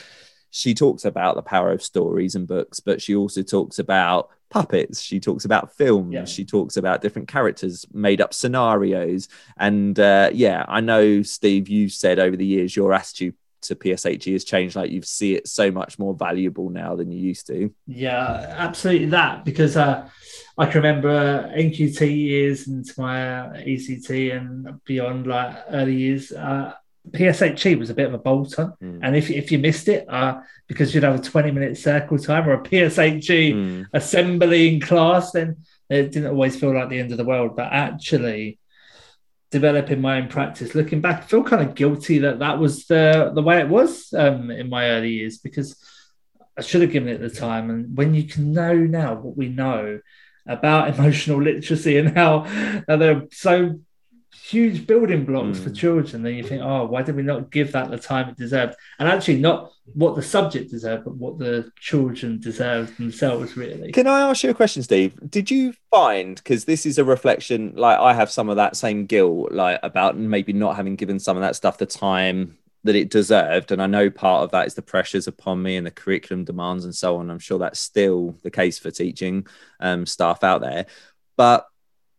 she 0.52 0.74
talks 0.74 1.06
about 1.06 1.36
the 1.36 1.42
power 1.42 1.72
of 1.72 1.82
stories 1.82 2.36
and 2.36 2.48
books 2.48 2.80
but 2.80 3.02
she 3.02 3.16
also 3.16 3.44
talks 3.44 3.80
about 3.80 4.30
puppets. 4.50 5.00
She 5.00 5.20
talks 5.20 5.46
about 5.46 5.76
films. 5.76 6.12
Yeah. 6.12 6.26
she 6.26 6.44
talks 6.44 6.76
about 6.76 7.04
different 7.04 7.28
characters 7.28 7.86
made 7.94 8.20
up 8.20 8.34
scenarios. 8.34 9.28
And 9.58 10.00
uh, 10.00 10.32
yeah 10.34 10.66
i 10.68 10.82
know 10.82 11.22
steve 11.22 11.70
you 11.70 11.90
said 11.90 12.20
over 12.20 12.36
the 12.36 12.46
years 12.46 12.76
your 12.76 12.94
attitude 12.94 13.36
to 13.62 13.76
PSHE 13.76 14.34
has 14.34 14.44
changed. 14.44 14.76
Like 14.76 14.92
you 14.92 15.02
see 15.02 15.36
it 15.36 15.48
so 15.48 15.72
much 15.72 16.00
more 16.00 16.14
valuable 16.14 16.70
now 16.70 16.96
than 16.96 17.12
you 17.12 17.20
used 17.20 17.48
to. 17.48 17.74
Yeah, 17.86 18.56
absolutely 18.58 19.08
that 19.08 19.46
because 19.46 19.78
uh, 19.78 20.10
I 20.58 20.66
can 20.66 20.82
remember 20.82 21.50
NQT 21.56 22.16
years 22.16 22.68
into 22.68 22.94
my 22.98 23.40
uh, 23.40 23.54
ECT 23.54 24.36
and 24.36 24.84
beyond, 24.84 25.28
like 25.28 25.56
early 25.70 25.96
years. 25.96 26.32
Uh, 26.32 26.74
PSHE 27.12 27.80
was 27.80 27.90
a 27.90 27.94
bit 27.94 28.08
of 28.08 28.14
a 28.14 28.18
bolter, 28.18 28.74
mm. 28.84 29.00
and 29.02 29.16
if 29.16 29.32
if 29.32 29.52
you 29.52 29.58
missed 29.58 29.88
it, 29.88 30.08
uh, 30.10 30.42
because 30.68 30.94
you'd 30.94 31.04
have 31.04 31.16
a 31.16 31.24
twenty 31.24 31.50
minute 31.50 31.78
circle 31.78 32.20
time 32.20 32.48
or 32.48 32.54
a 32.54 32.64
PSHE 32.64 33.54
mm. 33.54 33.86
assembly 33.94 34.68
in 34.68 34.82
class, 34.82 35.32
then 35.32 35.58
it 35.90 36.12
didn't 36.12 36.30
always 36.30 36.60
feel 36.60 36.74
like 36.74 36.90
the 36.90 37.00
end 37.00 37.12
of 37.12 37.18
the 37.18 37.24
world. 37.24 37.56
But 37.56 37.72
actually, 37.72 38.59
developing 39.52 40.02
my 40.02 40.20
own 40.22 40.28
practice, 40.28 40.76
looking 40.76 41.02
back, 41.02 41.24
I 41.24 41.26
feel 41.26 41.44
kind 41.44 41.68
of 41.68 41.76
guilty 41.76 42.20
that 42.20 42.40
that 42.40 42.60
was 42.60 42.86
the 42.86 43.32
the 43.34 43.42
way 43.42 43.60
it 43.60 43.70
was 43.70 44.14
um, 44.14 44.52
in 44.52 44.70
my 44.70 44.90
early 44.90 45.12
years 45.12 45.38
because 45.38 45.76
I 46.58 46.62
should 46.62 46.82
have 46.82 46.92
given 46.92 47.10
it 47.10 47.22
the 47.22 47.30
time. 47.30 47.70
And 47.70 47.98
when 47.98 48.14
you 48.14 48.26
can 48.26 48.52
know 48.52 48.74
now 48.74 49.16
what 49.16 49.38
we 49.38 49.48
know 49.48 50.00
about 50.46 50.90
emotional 51.00 51.42
literacy 51.42 51.98
and 51.98 52.16
how, 52.16 52.42
how 52.88 52.98
there 52.98 53.16
are 53.16 53.24
so 53.32 53.80
huge 54.50 54.88
building 54.88 55.26
blocks 55.26 55.60
mm. 55.60 55.64
for 55.64 55.70
children, 55.70 56.24
then 56.24 56.36
you 56.36 56.44
think, 56.44 56.62
oh, 56.62 56.86
why 56.86 57.02
did 57.02 57.16
we 57.16 57.24
not 57.24 57.52
give 57.52 57.72
that 57.74 57.90
the 57.90 57.98
time 57.98 58.30
it 58.30 58.38
deserved? 58.38 58.76
And 58.98 59.08
actually, 59.08 59.40
not 59.40 59.72
what 59.94 60.16
the 60.16 60.22
subject 60.22 60.72
deserved, 60.72 61.06
but 61.06 61.16
what 61.16 61.38
the 61.38 61.72
children 61.80 62.40
deserved 62.40 62.98
themselves, 62.98 63.56
really. 63.56 63.92
Can 63.92 64.08
I 64.08 64.22
ask 64.22 64.44
you 64.44 64.50
a 64.50 64.54
question, 64.54 64.84
Steve? 64.84 65.18
Did 65.30 65.52
you 65.52 65.74
find, 65.92 66.36
because 66.36 66.66
this 66.66 66.86
is 66.86 66.98
a 66.98 67.04
reflection, 67.04 67.74
like 67.76 68.00
I 68.00 68.14
have 68.14 68.32
some 68.32 68.50
of 68.50 68.56
that 68.56 68.76
same 68.76 69.06
guilt, 69.06 69.52
like 69.52 69.80
about 69.84 70.18
maybe 70.18 70.54
not 70.54 70.76
having 70.76 70.96
given 70.96 71.20
some 71.20 71.38
of 71.38 71.42
that 71.42 71.56
stuff 71.56 71.78
the 71.78 71.86
time 71.86 72.58
that 72.84 72.96
it 72.96 73.10
deserved. 73.10 73.72
And 73.72 73.82
I 73.82 73.88
know 73.88 74.10
part 74.10 74.44
of 74.44 74.52
that 74.52 74.68
is 74.68 74.74
the 74.74 74.82
pressures 74.82 75.28
upon 75.28 75.62
me 75.62 75.76
and 75.76 75.86
the 75.86 75.92
curriculum 75.92 76.46
demands 76.46 76.86
and 76.86 76.96
so 76.96 77.18
on. 77.18 77.30
I'm 77.30 77.40
sure 77.40 77.60
that's 77.60 77.80
still 77.80 78.36
the 78.42 78.52
case 78.52 78.80
for 78.80 78.90
teaching 78.90 79.48
um, 79.80 80.06
staff 80.06 80.44
out 80.44 80.62
there. 80.62 80.86
But 81.36 81.68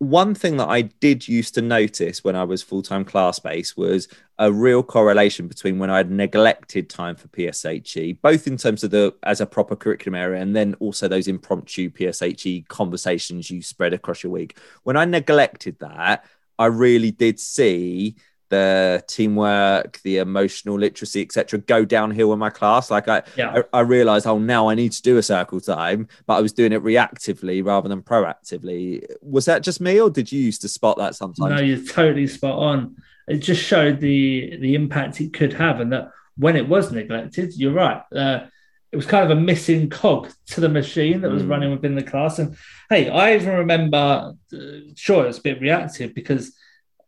one 0.00 0.34
thing 0.34 0.56
that 0.56 0.68
I 0.68 0.80
did 0.80 1.28
used 1.28 1.54
to 1.54 1.62
notice 1.62 2.24
when 2.24 2.34
I 2.34 2.42
was 2.42 2.62
full 2.62 2.80
time 2.80 3.04
class 3.04 3.38
based 3.38 3.76
was 3.76 4.08
a 4.38 4.50
real 4.50 4.82
correlation 4.82 5.46
between 5.46 5.78
when 5.78 5.90
I 5.90 5.98
had 5.98 6.10
neglected 6.10 6.88
time 6.88 7.16
for 7.16 7.28
PSHE, 7.28 8.22
both 8.22 8.46
in 8.46 8.56
terms 8.56 8.82
of 8.82 8.92
the 8.92 9.14
as 9.24 9.42
a 9.42 9.46
proper 9.46 9.76
curriculum 9.76 10.14
area 10.14 10.40
and 10.40 10.56
then 10.56 10.74
also 10.80 11.06
those 11.06 11.28
impromptu 11.28 11.90
PSHE 11.90 12.66
conversations 12.68 13.50
you 13.50 13.60
spread 13.60 13.92
across 13.92 14.22
your 14.22 14.32
week. 14.32 14.58
When 14.84 14.96
I 14.96 15.04
neglected 15.04 15.78
that, 15.80 16.24
I 16.58 16.66
really 16.66 17.10
did 17.10 17.38
see 17.38 18.16
the 18.50 19.02
teamwork, 19.08 20.00
the 20.02 20.18
emotional 20.18 20.78
literacy, 20.78 21.22
etc., 21.22 21.58
go 21.60 21.84
downhill 21.84 22.32
in 22.32 22.38
my 22.38 22.50
class. 22.50 22.90
Like 22.90 23.08
I, 23.08 23.22
Yeah. 23.36 23.62
I, 23.72 23.78
I 23.78 23.80
realized, 23.80 24.26
oh, 24.26 24.38
now 24.38 24.68
I 24.68 24.74
need 24.74 24.92
to 24.92 25.02
do 25.02 25.16
a 25.16 25.22
circle 25.22 25.60
time, 25.60 26.08
but 26.26 26.34
I 26.34 26.40
was 26.40 26.52
doing 26.52 26.72
it 26.72 26.82
reactively 26.82 27.64
rather 27.64 27.88
than 27.88 28.02
proactively. 28.02 29.04
Was 29.22 29.46
that 29.46 29.62
just 29.62 29.80
me, 29.80 30.00
or 30.00 30.10
did 30.10 30.30
you 30.30 30.40
used 30.40 30.60
to 30.62 30.68
spot 30.68 30.98
that 30.98 31.14
sometimes? 31.14 31.54
No, 31.54 31.60
you're 31.60 31.84
totally 31.84 32.26
spot 32.26 32.58
on. 32.58 32.96
It 33.28 33.38
just 33.38 33.62
showed 33.62 34.00
the 34.00 34.56
the 34.60 34.74
impact 34.74 35.20
it 35.20 35.32
could 35.32 35.52
have, 35.54 35.80
and 35.80 35.92
that 35.92 36.10
when 36.36 36.56
it 36.56 36.68
was 36.68 36.90
neglected, 36.92 37.54
you're 37.56 37.72
right. 37.72 38.02
Uh, 38.14 38.46
it 38.92 38.96
was 38.96 39.06
kind 39.06 39.30
of 39.30 39.36
a 39.38 39.40
missing 39.40 39.88
cog 39.88 40.28
to 40.48 40.60
the 40.60 40.68
machine 40.68 41.20
that 41.20 41.30
was 41.30 41.44
Mm. 41.44 41.48
running 41.50 41.70
within 41.70 41.94
the 41.94 42.02
class. 42.02 42.40
And 42.40 42.56
hey, 42.88 43.08
I 43.08 43.36
even 43.36 43.54
remember, 43.54 44.34
uh, 44.52 44.58
sure, 44.96 45.26
it's 45.26 45.38
a 45.38 45.42
bit 45.42 45.60
reactive 45.60 46.12
because 46.12 46.56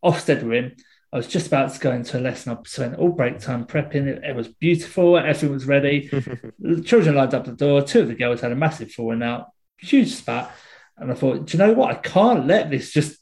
Ofsted 0.05 0.45
were 0.45 0.55
in. 0.55 0.77
I 1.13 1.19
was 1.19 1.27
just 1.27 1.47
about 1.47 1.73
to 1.73 1.79
go 1.79 1.93
into 1.93 2.19
a 2.19 2.21
lesson. 2.21 2.57
I 2.57 2.59
spent 2.65 2.97
all 2.97 3.11
break 3.11 3.39
time 3.39 3.67
prepping. 3.67 4.07
It, 4.07 4.25
it 4.25 4.35
was 4.35 4.49
beautiful. 4.49 5.19
Everything 5.19 5.53
was 5.53 5.67
ready. 5.67 6.09
the 6.59 6.83
children 6.83 7.17
lined 7.17 7.35
up 7.35 7.45
the 7.45 7.53
door. 7.53 7.83
Two 7.83 8.01
of 8.01 8.09
the 8.09 8.15
girls 8.15 8.41
had 8.41 8.53
a 8.53 8.57
massive 8.57 8.91
falling 8.91 9.23
out, 9.23 9.49
huge 9.79 10.15
spat. 10.15 10.51
And 10.97 11.13
I 11.13 11.15
thought, 11.15 11.47
do 11.47 11.57
you 11.57 11.63
know 11.63 11.75
what? 11.75 11.91
I 11.91 11.95
can't 11.97 12.47
let 12.47 12.71
this 12.71 12.93
just 12.93 13.19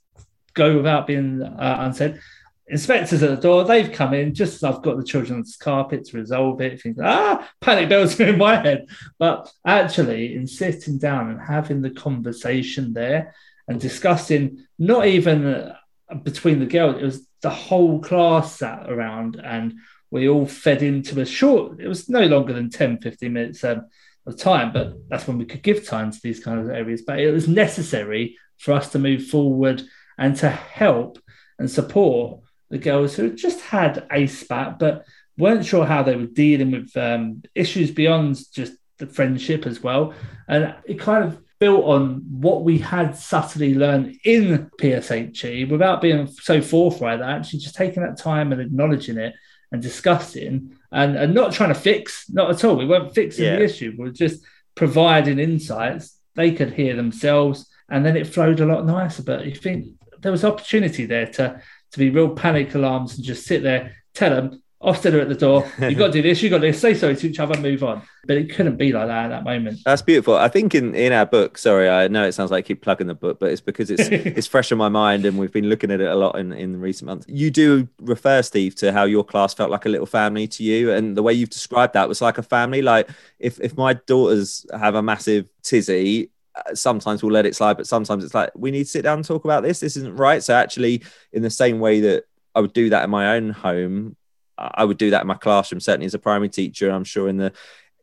go 0.55 0.77
without 0.77 1.09
being 1.09 1.43
uh, 1.43 1.77
unsaid. 1.81 2.21
Inspectors 2.69 3.25
at 3.25 3.31
the 3.31 3.37
door, 3.37 3.65
they've 3.65 3.91
come 3.91 4.15
in 4.15 4.35
just 4.35 4.55
as 4.55 4.63
I've 4.63 4.83
got 4.83 4.97
the 4.97 5.05
children's 5.05 5.57
carpet 5.57 6.05
to 6.07 6.17
resolve 6.17 6.61
it. 6.61 6.81
Think, 6.81 6.99
ah, 7.03 7.51
panic 7.61 7.89
bells 7.89 8.21
in 8.21 8.39
my 8.39 8.55
head. 8.55 8.87
But 9.19 9.51
actually, 9.67 10.37
in 10.37 10.47
sitting 10.47 10.99
down 10.99 11.31
and 11.31 11.41
having 11.41 11.83
the 11.83 11.91
conversation 11.91 12.93
there 12.93 13.35
and 13.67 13.81
discussing, 13.81 14.65
not 14.79 15.07
even 15.07 15.45
uh, 15.45 15.75
between 16.23 16.61
the 16.61 16.67
girls, 16.67 17.03
it 17.03 17.05
was 17.05 17.27
the 17.43 17.51
whole 17.51 18.01
class 18.01 18.57
sat 18.57 18.91
around 18.91 19.41
and 19.43 19.75
we 20.11 20.29
all 20.29 20.47
fed 20.47 20.83
into 20.83 21.21
a 21.21 21.27
short, 21.27 21.81
it 21.81 21.89
was 21.89 22.09
no 22.09 22.27
longer 22.27 22.53
than 22.53 22.71
10, 22.71 22.99
15 22.99 23.33
minutes 23.33 23.65
um, 23.65 23.87
of 24.27 24.37
time, 24.37 24.73
but 24.73 24.95
that's 25.09 25.27
when 25.27 25.39
we 25.39 25.45
could 25.45 25.63
give 25.63 25.87
time 25.87 26.11
to 26.11 26.21
these 26.23 26.43
kind 26.43 26.61
of 26.61 26.69
areas. 26.69 27.03
But 27.03 27.21
it 27.21 27.31
was 27.31 27.49
necessary 27.49 28.37
for 28.59 28.73
us 28.73 28.91
to 28.93 28.99
move 28.99 29.27
forward 29.27 29.83
and 30.19 30.37
to 30.37 30.51
help 30.51 31.19
and 31.59 31.71
support 31.71 32.41
the 32.69 32.79
girls 32.79 33.17
who 33.17 33.35
just 33.35 33.61
had 33.61 34.07
a 34.11 34.27
spat, 34.27 34.79
but 34.79 35.05
weren't 35.39 35.65
sure 35.65 35.87
how 35.87 36.03
they 36.03 36.17
were 36.17 36.27
dealing 36.27 36.71
with 36.71 36.97
um, 36.97 37.43
issues 37.55 37.91
beyond 37.91 38.39
just 38.53 38.75
the 38.99 39.07
friendship 39.07 39.67
as 39.67 39.83
well. 39.83 40.13
And 40.49 40.75
it 40.85 41.01
kind 41.01 41.25
of 41.25 41.43
built 41.61 41.85
on 41.85 42.25
what 42.31 42.65
we 42.65 42.79
had 42.79 43.15
subtly 43.15 43.75
learned 43.75 44.17
in 44.25 44.71
PSHE 44.81 45.71
without 45.71 46.01
being 46.01 46.27
so 46.27 46.61
forthright, 46.61 47.21
that 47.21 47.29
actually 47.29 47.61
just 47.61 47.77
taking 47.77 48.03
that 48.03 48.17
time 48.19 48.51
and 48.51 48.61
acknowledging 48.61 49.19
it 49.19 49.35
and 49.71 49.81
discussing 49.83 50.75
and, 50.91 51.17
and 51.17 51.35
not 51.35 51.53
trying 51.53 51.69
to 51.69 51.79
fix, 51.79 52.29
not 52.31 52.51
at 52.51 52.65
all. 52.65 52.77
We 52.77 52.87
weren't 52.87 53.15
fixing 53.15 53.45
Yeah. 53.45 53.57
the 53.57 53.65
issue. 53.65 53.95
We 53.97 54.05
were 54.07 54.11
just 54.11 54.43
providing 54.75 55.39
insights. 55.39 56.19
They 56.35 56.53
could 56.53 56.73
hear 56.73 56.97
themselves 56.97 57.69
and 57.91 58.05
then 58.05 58.17
it 58.17 58.27
flowed 58.27 58.61
a 58.61 58.67
lot 58.67 58.87
nicer. 58.87 59.23
But 59.23 59.45
you 59.45 59.55
think 59.55 59.87
there 60.21 60.33
was 60.33 60.45
opportunity 60.45 61.05
there 61.05 61.27
to 61.27 61.63
to 61.93 61.99
be 61.99 62.09
real 62.09 62.31
panic 62.31 62.75
alarms 62.77 63.17
and 63.17 63.25
just 63.25 63.45
sit 63.45 63.65
there, 63.65 63.97
tell 64.15 64.31
them, 64.31 64.63
Ofsted 64.83 65.13
are 65.13 65.21
at 65.21 65.29
the 65.29 65.35
door, 65.35 65.71
you've 65.79 65.99
got 65.99 66.07
to 66.07 66.13
do 66.13 66.23
this, 66.23 66.41
you've 66.41 66.51
got 66.51 66.59
to 66.59 66.69
this, 66.69 66.81
say 66.81 66.95
sorry 66.95 67.15
to 67.15 67.29
each 67.29 67.39
other, 67.39 67.61
move 67.61 67.85
on. 67.85 68.01
But 68.25 68.39
it 68.39 68.55
couldn't 68.55 68.77
be 68.77 68.93
like 68.93 69.09
that 69.09 69.27
at 69.27 69.29
that 69.29 69.45
moment. 69.45 69.81
That's 69.85 70.01
beautiful. 70.01 70.37
I 70.37 70.49
think 70.49 70.75
in, 70.75 70.95
in 70.95 71.13
our 71.13 71.27
book, 71.27 71.59
sorry, 71.59 71.89
I 71.89 72.09
know 72.09 72.25
it 72.25 72.33
sounds 72.33 72.51
like 72.51 72.65
I 72.65 72.69
keep 72.69 72.81
plugging 72.81 73.07
the 73.07 73.15
book, 73.15 73.39
but 73.41 73.51
it's 73.51 73.61
because 73.61 73.91
it's 73.91 74.09
it's 74.11 74.47
fresh 74.47 74.73
in 74.73 74.79
my 74.79 74.89
mind 74.89 75.27
and 75.27 75.39
we've 75.39 75.53
been 75.53 75.69
looking 75.69 75.91
at 75.91 76.01
it 76.01 76.09
a 76.09 76.15
lot 76.15 76.39
in, 76.39 76.53
in 76.53 76.81
recent 76.81 77.07
months. 77.07 77.27
You 77.29 77.51
do 77.51 77.89
refer, 78.01 78.41
Steve, 78.41 78.75
to 78.77 78.91
how 78.91 79.05
your 79.05 79.23
class 79.23 79.53
felt 79.53 79.71
like 79.71 79.85
a 79.85 79.91
little 79.91 80.07
family 80.07 80.49
to 80.49 80.63
you. 80.63 80.93
And 80.93 81.15
the 81.15 81.23
way 81.23 81.35
you've 81.35 81.51
described 81.51 81.93
that 81.93 82.09
was 82.09 82.23
like 82.23 82.39
a 82.39 82.43
family. 82.43 82.81
Like 82.81 83.11
if, 83.39 83.61
if 83.61 83.77
my 83.77 83.93
daughters 83.93 84.65
have 84.73 84.95
a 84.95 85.03
massive 85.03 85.51
tizzy, 85.63 86.31
uh, 86.55 86.75
sometimes 86.75 87.23
we'll 87.23 87.33
let 87.33 87.45
it 87.45 87.55
slide, 87.55 87.77
but 87.77 87.87
sometimes 87.87 88.25
it's 88.25 88.35
like, 88.35 88.51
we 88.55 88.71
need 88.71 88.85
to 88.85 88.91
sit 88.91 89.03
down 89.03 89.19
and 89.19 89.27
talk 89.27 89.45
about 89.45 89.63
this. 89.63 89.81
This 89.81 89.99
isn't 89.99 90.17
right. 90.17 90.43
So 90.43 90.55
actually, 90.55 91.03
in 91.35 91.43
the 91.43 91.51
same 91.51 91.81
way 91.81 92.01
that 92.01 92.25
I 92.55 92.61
would 92.61 92.73
do 92.73 92.89
that 92.91 93.05
in 93.05 93.11
my 93.11 93.37
own 93.37 93.51
home, 93.51 94.17
I 94.61 94.85
would 94.85 94.99
do 94.99 95.11
that 95.11 95.23
in 95.23 95.27
my 95.27 95.35
classroom, 95.35 95.81
certainly 95.81 96.07
as 96.07 96.15
a 96.15 96.19
primary 96.19 96.49
teacher. 96.49 96.91
I'm 96.91 97.05
sure 97.05 97.29
in 97.29 97.37
the 97.37 97.53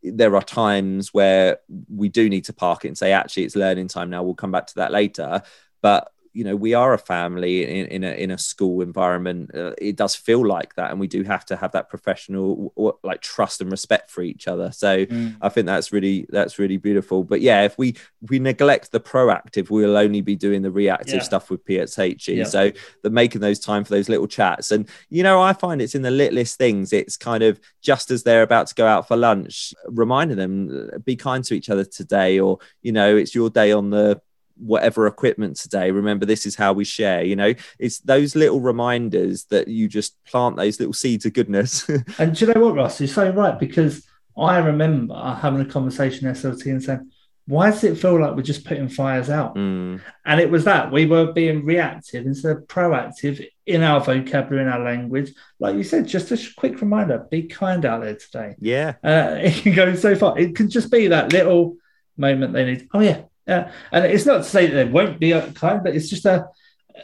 there 0.03 0.35
are 0.35 0.43
times 0.43 1.13
where 1.13 1.59
we 1.89 2.09
do 2.09 2.29
need 2.29 2.45
to 2.45 2.53
park 2.53 2.85
it 2.85 2.89
and 2.89 2.97
say, 2.97 3.11
actually, 3.11 3.43
it's 3.43 3.55
learning 3.55 3.87
time 3.87 4.09
now. 4.09 4.23
We'll 4.23 4.35
come 4.35 4.51
back 4.51 4.67
to 4.67 4.75
that 4.75 4.91
later. 4.91 5.41
But 5.81 6.11
you 6.38 6.43
know, 6.43 6.55
we 6.55 6.73
are 6.75 6.93
a 6.93 6.97
family 6.99 7.55
in, 7.79 7.88
in 7.88 8.03
a 8.03 8.11
in 8.23 8.29
a 8.31 8.38
school 8.38 8.81
environment. 8.81 9.49
Uh, 9.55 9.73
it 9.77 9.95
does 9.95 10.13
feel 10.15 10.45
like 10.45 10.75
that, 10.75 10.91
and 10.91 10.99
we 10.99 11.07
do 11.07 11.23
have 11.23 11.43
to 11.45 11.55
have 11.55 11.71
that 11.71 11.89
professional 11.89 12.73
like 13.03 13.21
trust 13.21 13.61
and 13.61 13.71
respect 13.71 14.11
for 14.11 14.21
each 14.21 14.47
other. 14.47 14.71
So 14.71 15.05
Mm. 15.07 15.35
I 15.41 15.49
think 15.49 15.65
that's 15.67 15.91
really 15.91 16.25
that's 16.29 16.59
really 16.59 16.77
beautiful. 16.77 17.23
But 17.23 17.41
yeah, 17.41 17.63
if 17.63 17.77
we 17.77 17.89
if 18.23 18.29
we 18.29 18.39
neglect 18.39 18.91
the 18.91 18.99
proactive, 18.99 19.69
we'll 19.69 19.97
only 19.97 20.21
be 20.21 20.35
doing 20.35 20.61
the 20.61 20.71
reactive 20.71 21.15
Yeah. 21.15 21.21
stuff 21.31 21.49
with 21.49 21.65
PSHE. 21.65 22.35
Yeah. 22.38 22.43
So 22.45 22.71
the 23.03 23.09
making 23.09 23.41
those 23.41 23.59
time 23.59 23.83
for 23.83 23.91
those 23.95 24.09
little 24.09 24.27
chats, 24.27 24.71
and 24.71 24.88
you 25.09 25.23
know, 25.23 25.41
I 25.41 25.53
find 25.53 25.81
it's 25.81 25.95
in 25.95 26.03
the 26.03 26.11
littlest 26.11 26.57
things. 26.57 26.93
It's 26.93 27.17
kind 27.17 27.43
of 27.43 27.59
just 27.81 28.11
as 28.11 28.23
they're 28.23 28.43
about 28.43 28.67
to 28.67 28.75
go 28.75 28.85
out 28.85 29.07
for 29.07 29.17
lunch, 29.17 29.73
reminding 29.88 30.38
them 30.38 30.89
be 31.03 31.15
kind 31.15 31.43
to 31.45 31.53
each 31.55 31.69
other 31.69 31.85
today, 31.85 32.39
or 32.39 32.59
you 32.81 32.91
know, 32.91 33.15
it's 33.15 33.33
your 33.33 33.49
day 33.49 33.71
on 33.71 33.89
the 33.89 34.21
whatever 34.59 35.07
equipment 35.07 35.55
today 35.55 35.91
remember 35.91 36.25
this 36.25 36.45
is 36.45 36.55
how 36.55 36.73
we 36.73 36.83
share 36.83 37.23
you 37.23 37.35
know 37.35 37.53
it's 37.79 37.99
those 37.99 38.35
little 38.35 38.59
reminders 38.59 39.45
that 39.45 39.67
you 39.67 39.87
just 39.87 40.15
plant 40.25 40.55
those 40.55 40.79
little 40.79 40.93
seeds 40.93 41.25
of 41.25 41.33
goodness 41.33 41.87
And 42.19 42.35
do 42.35 42.45
you 42.45 42.53
know 42.53 42.61
what, 42.61 42.75
Ross? 42.75 42.99
You're 42.99 43.07
so 43.07 43.29
right 43.29 43.59
because 43.59 44.05
I 44.37 44.57
remember 44.59 45.15
having 45.39 45.61
a 45.61 45.65
conversation 45.65 46.27
SLT 46.27 46.65
and 46.67 46.83
saying, 46.83 47.11
why 47.45 47.71
does 47.71 47.83
it 47.83 47.97
feel 47.97 48.19
like 48.19 48.35
we're 48.35 48.41
just 48.41 48.65
putting 48.65 48.89
fires 48.89 49.29
out? 49.29 49.55
Mm, 49.55 50.01
And 50.25 50.41
it 50.41 50.51
was 50.51 50.65
that 50.65 50.91
we 50.91 51.05
were 51.05 51.31
being 51.31 51.63
reactive 51.65 52.25
instead 52.25 52.57
of 52.57 52.63
proactive 52.67 53.45
in 53.65 53.83
our 53.83 54.01
vocabulary, 54.01 54.63
in 54.63 54.71
our 54.71 54.83
language. 54.83 55.33
Like 55.59 55.75
you 55.75 55.83
said, 55.83 56.07
just 56.07 56.31
a 56.31 56.39
quick 56.57 56.79
reminder 56.81 57.25
be 57.31 57.43
kind 57.43 57.85
out 57.85 58.01
there 58.01 58.15
today. 58.15 58.55
yeah 58.59 58.95
Uh, 59.03 59.37
it 59.41 59.63
can 59.63 59.73
go 59.73 59.95
so 59.95 60.15
far. 60.15 60.37
It 60.37 60.55
can 60.55 60.69
just 60.69 60.91
be 60.91 61.07
that 61.07 61.31
little 61.31 61.77
moment 62.17 62.53
they 62.53 62.65
need. 62.65 62.89
Oh, 62.93 62.99
yeah. 62.99 63.21
Yeah. 63.47 63.71
And 63.91 64.05
it's 64.05 64.25
not 64.25 64.37
to 64.37 64.43
say 64.43 64.67
that 64.67 64.73
they 64.73 64.85
won't 64.85 65.19
be 65.19 65.31
kind, 65.53 65.81
but 65.83 65.95
it's 65.95 66.09
just 66.09 66.25
a, 66.25 66.47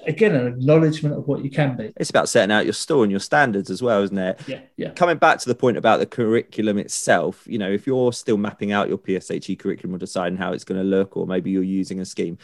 again, 0.05 0.35
an 0.35 0.47
acknowledgement 0.47 1.15
of 1.15 1.27
what 1.27 1.43
you 1.43 1.49
can 1.49 1.77
be. 1.77 1.93
it's 1.97 2.09
about 2.09 2.27
setting 2.27 2.51
out 2.51 2.65
your 2.65 2.73
store 2.73 3.03
and 3.03 3.11
your 3.11 3.19
standards 3.19 3.69
as 3.69 3.81
well 3.81 4.01
isn't 4.03 4.17
it 4.17 4.41
Yeah. 4.47 4.59
Yeah. 4.75 4.89
coming 4.89 5.17
back 5.17 5.39
to 5.39 5.47
the 5.47 5.55
point 5.55 5.77
about 5.77 5.99
the 5.99 6.05
curriculum 6.05 6.77
itself, 6.79 7.43
you 7.47 7.57
know, 7.59 7.69
if 7.71 7.87
you're 7.87 8.11
still 8.11 8.37
mapping 8.37 8.71
out 8.71 8.89
your 8.89 8.97
PSHE 8.97 9.57
curriculum 9.59 9.95
or 9.95 9.99
deciding 9.99 10.37
how 10.37 10.51
it's 10.51 10.63
going 10.63 10.81
to 10.81 10.87
look, 10.87 11.15
or 11.15 11.27
maybe 11.27 11.51
you're 11.51 11.63
using 11.63 11.99
a 11.99 12.05
scheme, 12.05 12.37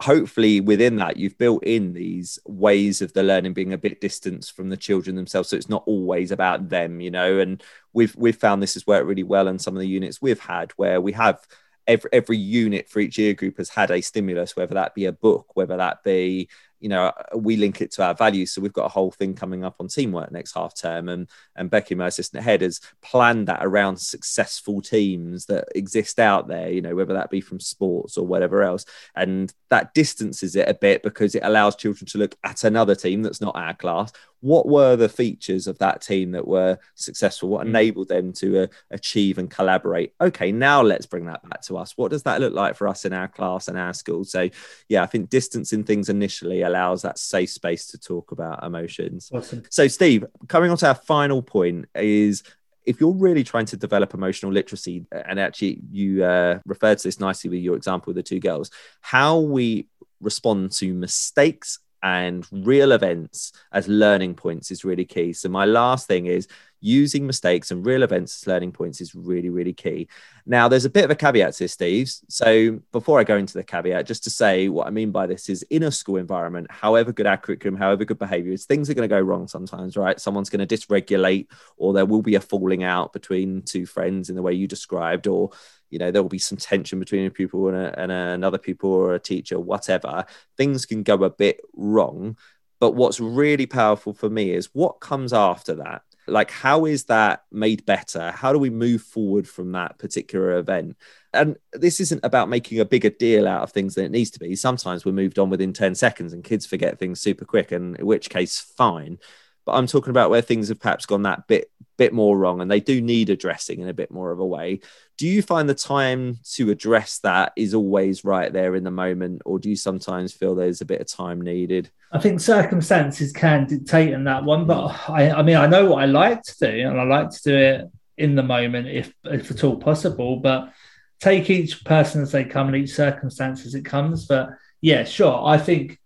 hopefully 0.00 0.60
within 0.60 0.96
that 0.96 1.16
you've 1.16 1.36
built 1.38 1.62
in 1.64 1.92
these 1.92 2.38
ways 2.46 3.02
of 3.02 3.12
the 3.14 3.22
learning 3.22 3.52
being 3.52 3.72
a 3.72 3.78
bit 3.78 4.00
distanced 4.00 4.54
from 4.54 4.68
the 4.68 4.76
children 4.76 5.16
themselves 5.16 5.48
so 5.48 5.56
it's 5.56 5.68
not 5.68 5.82
always 5.86 6.30
about 6.30 6.68
them 6.68 7.00
you 7.00 7.10
know 7.10 7.40
and 7.40 7.64
we've 7.92 8.14
we've 8.14 8.36
found 8.36 8.62
this 8.62 8.74
has 8.74 8.86
worked 8.86 9.06
really 9.06 9.24
well 9.24 9.48
in 9.48 9.58
some 9.58 9.74
of 9.74 9.80
the 9.80 9.88
units 9.88 10.22
we've 10.22 10.38
had 10.38 10.70
where 10.76 11.00
we 11.00 11.10
have 11.10 11.44
every 11.88 12.10
every 12.12 12.36
unit 12.36 12.88
for 12.88 13.00
each 13.00 13.18
year 13.18 13.34
group 13.34 13.56
has 13.56 13.70
had 13.70 13.90
a 13.90 14.00
stimulus 14.00 14.54
whether 14.54 14.74
that 14.74 14.94
be 14.94 15.06
a 15.06 15.12
book 15.12 15.56
whether 15.56 15.76
that 15.76 16.04
be 16.04 16.48
you 16.80 16.88
know 16.88 17.12
we 17.34 17.56
link 17.56 17.80
it 17.80 17.90
to 17.92 18.04
our 18.04 18.14
values. 18.14 18.52
So 18.52 18.60
we've 18.60 18.72
got 18.72 18.86
a 18.86 18.88
whole 18.88 19.10
thing 19.10 19.34
coming 19.34 19.64
up 19.64 19.76
on 19.80 19.88
teamwork 19.88 20.30
next 20.32 20.52
half 20.54 20.74
term. 20.74 21.08
And 21.08 21.28
and 21.56 21.70
becky 21.70 21.94
my 21.94 22.06
assistant 22.06 22.44
head 22.44 22.62
has 22.62 22.80
planned 23.02 23.48
that 23.48 23.64
around 23.64 23.96
successful 23.98 24.80
teams 24.80 25.46
that 25.46 25.68
exist 25.74 26.18
out 26.18 26.48
there 26.48 26.70
you 26.70 26.80
know 26.80 26.94
whether 26.94 27.14
that 27.14 27.30
be 27.30 27.40
from 27.40 27.60
sports 27.60 28.16
or 28.16 28.26
whatever 28.26 28.62
else. 28.62 28.84
And 29.14 29.52
that 29.70 29.94
distances 29.94 30.56
it 30.56 30.68
a 30.68 30.74
bit 30.74 31.02
because 31.02 31.34
it 31.34 31.42
allows 31.44 31.76
children 31.76 32.06
to 32.06 32.18
look 32.18 32.36
at 32.44 32.64
another 32.64 32.94
team 32.94 33.22
that's 33.22 33.40
not 33.40 33.56
our 33.56 33.74
class. 33.74 34.12
What 34.40 34.68
were 34.68 34.94
the 34.94 35.08
features 35.08 35.66
of 35.66 35.78
that 35.78 36.00
team 36.00 36.30
that 36.30 36.46
were 36.46 36.78
successful? 36.94 37.48
What 37.48 37.66
Mm. 37.66 37.70
enabled 37.70 38.08
them 38.08 38.32
to 38.34 38.62
uh, 38.62 38.66
achieve 38.92 39.38
and 39.38 39.50
collaborate? 39.50 40.14
Okay 40.20 40.52
now 40.52 40.80
let's 40.82 41.06
bring 41.06 41.26
that 41.26 41.48
back 41.48 41.62
to 41.62 41.76
us. 41.76 41.94
What 41.96 42.10
does 42.12 42.22
that 42.22 42.40
look 42.40 42.54
like 42.54 42.76
for 42.76 42.86
us 42.86 43.04
in 43.04 43.12
our 43.12 43.26
class 43.28 43.66
and 43.68 43.76
our 43.76 43.92
school? 43.92 44.24
So 44.24 44.48
yeah 44.88 45.02
i 45.02 45.06
think 45.06 45.28
distancing 45.30 45.84
things 45.84 46.08
initially 46.08 46.62
allows 46.68 47.02
that 47.02 47.18
safe 47.18 47.50
space 47.50 47.86
to 47.88 47.98
talk 47.98 48.32
about 48.32 48.62
emotions 48.64 49.30
Awesome. 49.32 49.62
so, 49.70 49.88
Steve, 49.88 50.24
coming 50.46 50.70
on 50.70 50.76
to 50.78 50.88
our 50.88 50.94
final 50.94 51.42
point 51.42 51.86
is 51.94 52.42
if 52.86 53.00
you're 53.00 53.12
really 53.12 53.44
trying 53.44 53.66
to 53.66 53.76
develop 53.76 54.14
emotional 54.14 54.50
literacy, 54.50 55.04
and 55.12 55.38
actually 55.38 55.80
you 55.90 56.24
uh, 56.24 56.58
referred 56.64 56.96
to 56.98 57.08
this 57.08 57.20
nicely 57.20 57.50
with 57.50 57.60
your 57.60 57.76
example 57.76 58.10
with 58.10 58.16
the 58.16 58.22
two 58.22 58.40
girls, 58.40 58.70
how 59.02 59.38
we 59.38 59.88
respond 60.20 60.72
to 60.72 60.94
mistakes 60.94 61.80
and 62.02 62.46
real 62.50 62.92
events 62.92 63.52
as 63.72 63.88
learning 63.88 64.34
points 64.34 64.70
is 64.70 64.84
really 64.84 65.04
key. 65.04 65.32
So, 65.34 65.48
my 65.48 65.66
last 65.66 66.06
thing 66.06 66.26
is 66.26 66.48
using 66.80 67.26
mistakes 67.26 67.70
and 67.70 67.84
real 67.84 68.02
events 68.02 68.42
as 68.42 68.46
learning 68.46 68.72
points 68.72 69.00
is 69.00 69.14
really, 69.14 69.50
really 69.50 69.72
key. 69.72 70.08
Now, 70.46 70.68
there's 70.68 70.84
a 70.84 70.90
bit 70.90 71.04
of 71.04 71.10
a 71.10 71.14
caveat 71.14 71.54
to 71.54 71.64
this, 71.64 71.72
Steve. 71.72 72.10
So, 72.28 72.80
before 72.92 73.18
I 73.18 73.24
go 73.24 73.36
into 73.36 73.54
the 73.54 73.64
caveat, 73.64 74.06
just 74.06 74.24
to 74.24 74.30
say 74.30 74.68
what 74.68 74.86
I 74.86 74.90
mean 74.90 75.10
by 75.10 75.26
this 75.26 75.48
is 75.48 75.62
in 75.64 75.82
a 75.82 75.90
school 75.90 76.16
environment, 76.16 76.70
however 76.70 77.12
good 77.12 77.26
our 77.26 77.36
curriculum, 77.36 77.78
however 77.78 78.04
good 78.04 78.18
behavior 78.18 78.52
is, 78.52 78.64
things 78.64 78.88
are 78.88 78.94
going 78.94 79.08
to 79.08 79.14
go 79.14 79.20
wrong 79.20 79.48
sometimes, 79.48 79.96
right? 79.96 80.20
Someone's 80.20 80.50
going 80.50 80.66
to 80.66 80.76
dysregulate, 80.76 81.48
or 81.76 81.92
there 81.92 82.06
will 82.06 82.22
be 82.22 82.34
a 82.34 82.40
falling 82.40 82.82
out 82.82 83.12
between 83.12 83.62
two 83.62 83.86
friends 83.86 84.30
in 84.30 84.36
the 84.36 84.42
way 84.42 84.52
you 84.52 84.66
described, 84.66 85.26
or 85.26 85.50
you 85.90 85.98
know 85.98 86.10
there 86.10 86.22
will 86.22 86.28
be 86.28 86.38
some 86.38 86.58
tension 86.58 86.98
between 86.98 87.26
a 87.26 87.30
pupil 87.30 87.68
and, 87.68 87.76
a, 87.76 88.00
and 88.00 88.12
a, 88.12 88.32
another 88.32 88.58
pupil 88.58 88.90
or 88.90 89.14
a 89.14 89.18
teacher 89.18 89.58
whatever 89.58 90.24
things 90.56 90.86
can 90.86 91.02
go 91.02 91.14
a 91.24 91.30
bit 91.30 91.60
wrong 91.74 92.36
but 92.80 92.92
what's 92.92 93.20
really 93.20 93.66
powerful 93.66 94.12
for 94.12 94.30
me 94.30 94.50
is 94.50 94.70
what 94.72 95.00
comes 95.00 95.32
after 95.32 95.76
that 95.76 96.02
like 96.30 96.50
how 96.50 96.84
is 96.84 97.04
that 97.04 97.44
made 97.50 97.84
better? 97.86 98.30
How 98.30 98.52
do 98.52 98.58
we 98.58 98.70
move 98.70 99.02
forward 99.02 99.48
from 99.48 99.72
that 99.72 99.98
particular 99.98 100.58
event? 100.58 100.96
And 101.32 101.56
this 101.72 102.00
isn't 102.00 102.24
about 102.24 102.48
making 102.48 102.80
a 102.80 102.84
bigger 102.84 103.10
deal 103.10 103.46
out 103.46 103.62
of 103.62 103.72
things 103.72 103.94
than 103.94 104.04
it 104.04 104.10
needs 104.10 104.30
to 104.30 104.38
be. 104.38 104.56
Sometimes 104.56 105.04
we're 105.04 105.12
moved 105.12 105.38
on 105.38 105.50
within 105.50 105.72
10 105.72 105.94
seconds 105.94 106.32
and 106.32 106.44
kids 106.44 106.66
forget 106.66 106.98
things 106.98 107.20
super 107.20 107.44
quick 107.44 107.72
and 107.72 107.96
in 107.98 108.06
which 108.06 108.30
case 108.30 108.60
fine. 108.60 109.18
But 109.64 109.72
i'm 109.72 109.86
talking 109.86 110.10
about 110.10 110.30
where 110.30 110.40
things 110.40 110.68
have 110.68 110.80
perhaps 110.80 111.04
gone 111.04 111.24
that 111.24 111.46
bit 111.46 111.70
bit 111.98 112.14
more 112.14 112.38
wrong 112.38 112.62
and 112.62 112.70
they 112.70 112.80
do 112.80 113.02
need 113.02 113.28
addressing 113.28 113.80
in 113.80 113.88
a 113.88 113.92
bit 113.92 114.10
more 114.10 114.30
of 114.30 114.38
a 114.38 114.46
way 114.46 114.80
do 115.18 115.26
you 115.26 115.42
find 115.42 115.68
the 115.68 115.74
time 115.74 116.38
to 116.54 116.70
address 116.70 117.18
that 117.18 117.52
is 117.56 117.74
always 117.74 118.24
right 118.24 118.52
there 118.52 118.76
in 118.76 118.84
the 118.84 118.90
moment 118.90 119.42
or 119.44 119.58
do 119.58 119.68
you 119.68 119.76
sometimes 119.76 120.32
feel 120.32 120.54
there's 120.54 120.80
a 120.80 120.86
bit 120.86 121.00
of 121.00 121.08
time 121.08 121.40
needed? 121.40 121.90
I 122.12 122.20
think 122.20 122.40
circumstances 122.40 123.32
can 123.32 123.66
dictate 123.66 124.12
in 124.14 124.24
that 124.24 124.44
one 124.44 124.66
but 124.66 124.86
i 125.10 125.30
i 125.30 125.42
mean 125.42 125.56
i 125.56 125.66
know 125.66 125.90
what 125.90 126.02
i 126.02 126.06
like 126.06 126.42
to 126.42 126.56
do 126.58 126.88
and 126.88 126.98
i 126.98 127.02
like 127.02 127.28
to 127.30 127.42
do 127.42 127.56
it 127.56 127.90
in 128.16 128.34
the 128.34 128.42
moment 128.42 128.88
if 128.88 129.12
if 129.24 129.50
at 129.50 129.62
all 129.62 129.76
possible 129.76 130.36
but 130.36 130.72
take 131.20 131.50
each 131.50 131.84
person 131.84 132.22
as 132.22 132.32
they 132.32 132.44
come 132.44 132.68
and 132.68 132.76
each 132.76 132.94
circumstance 132.94 133.66
as 133.66 133.74
it 133.74 133.84
comes. 133.84 134.26
But 134.26 134.50
yeah 134.80 135.02
sure 135.02 135.44
i 135.44 135.58
think 135.58 135.98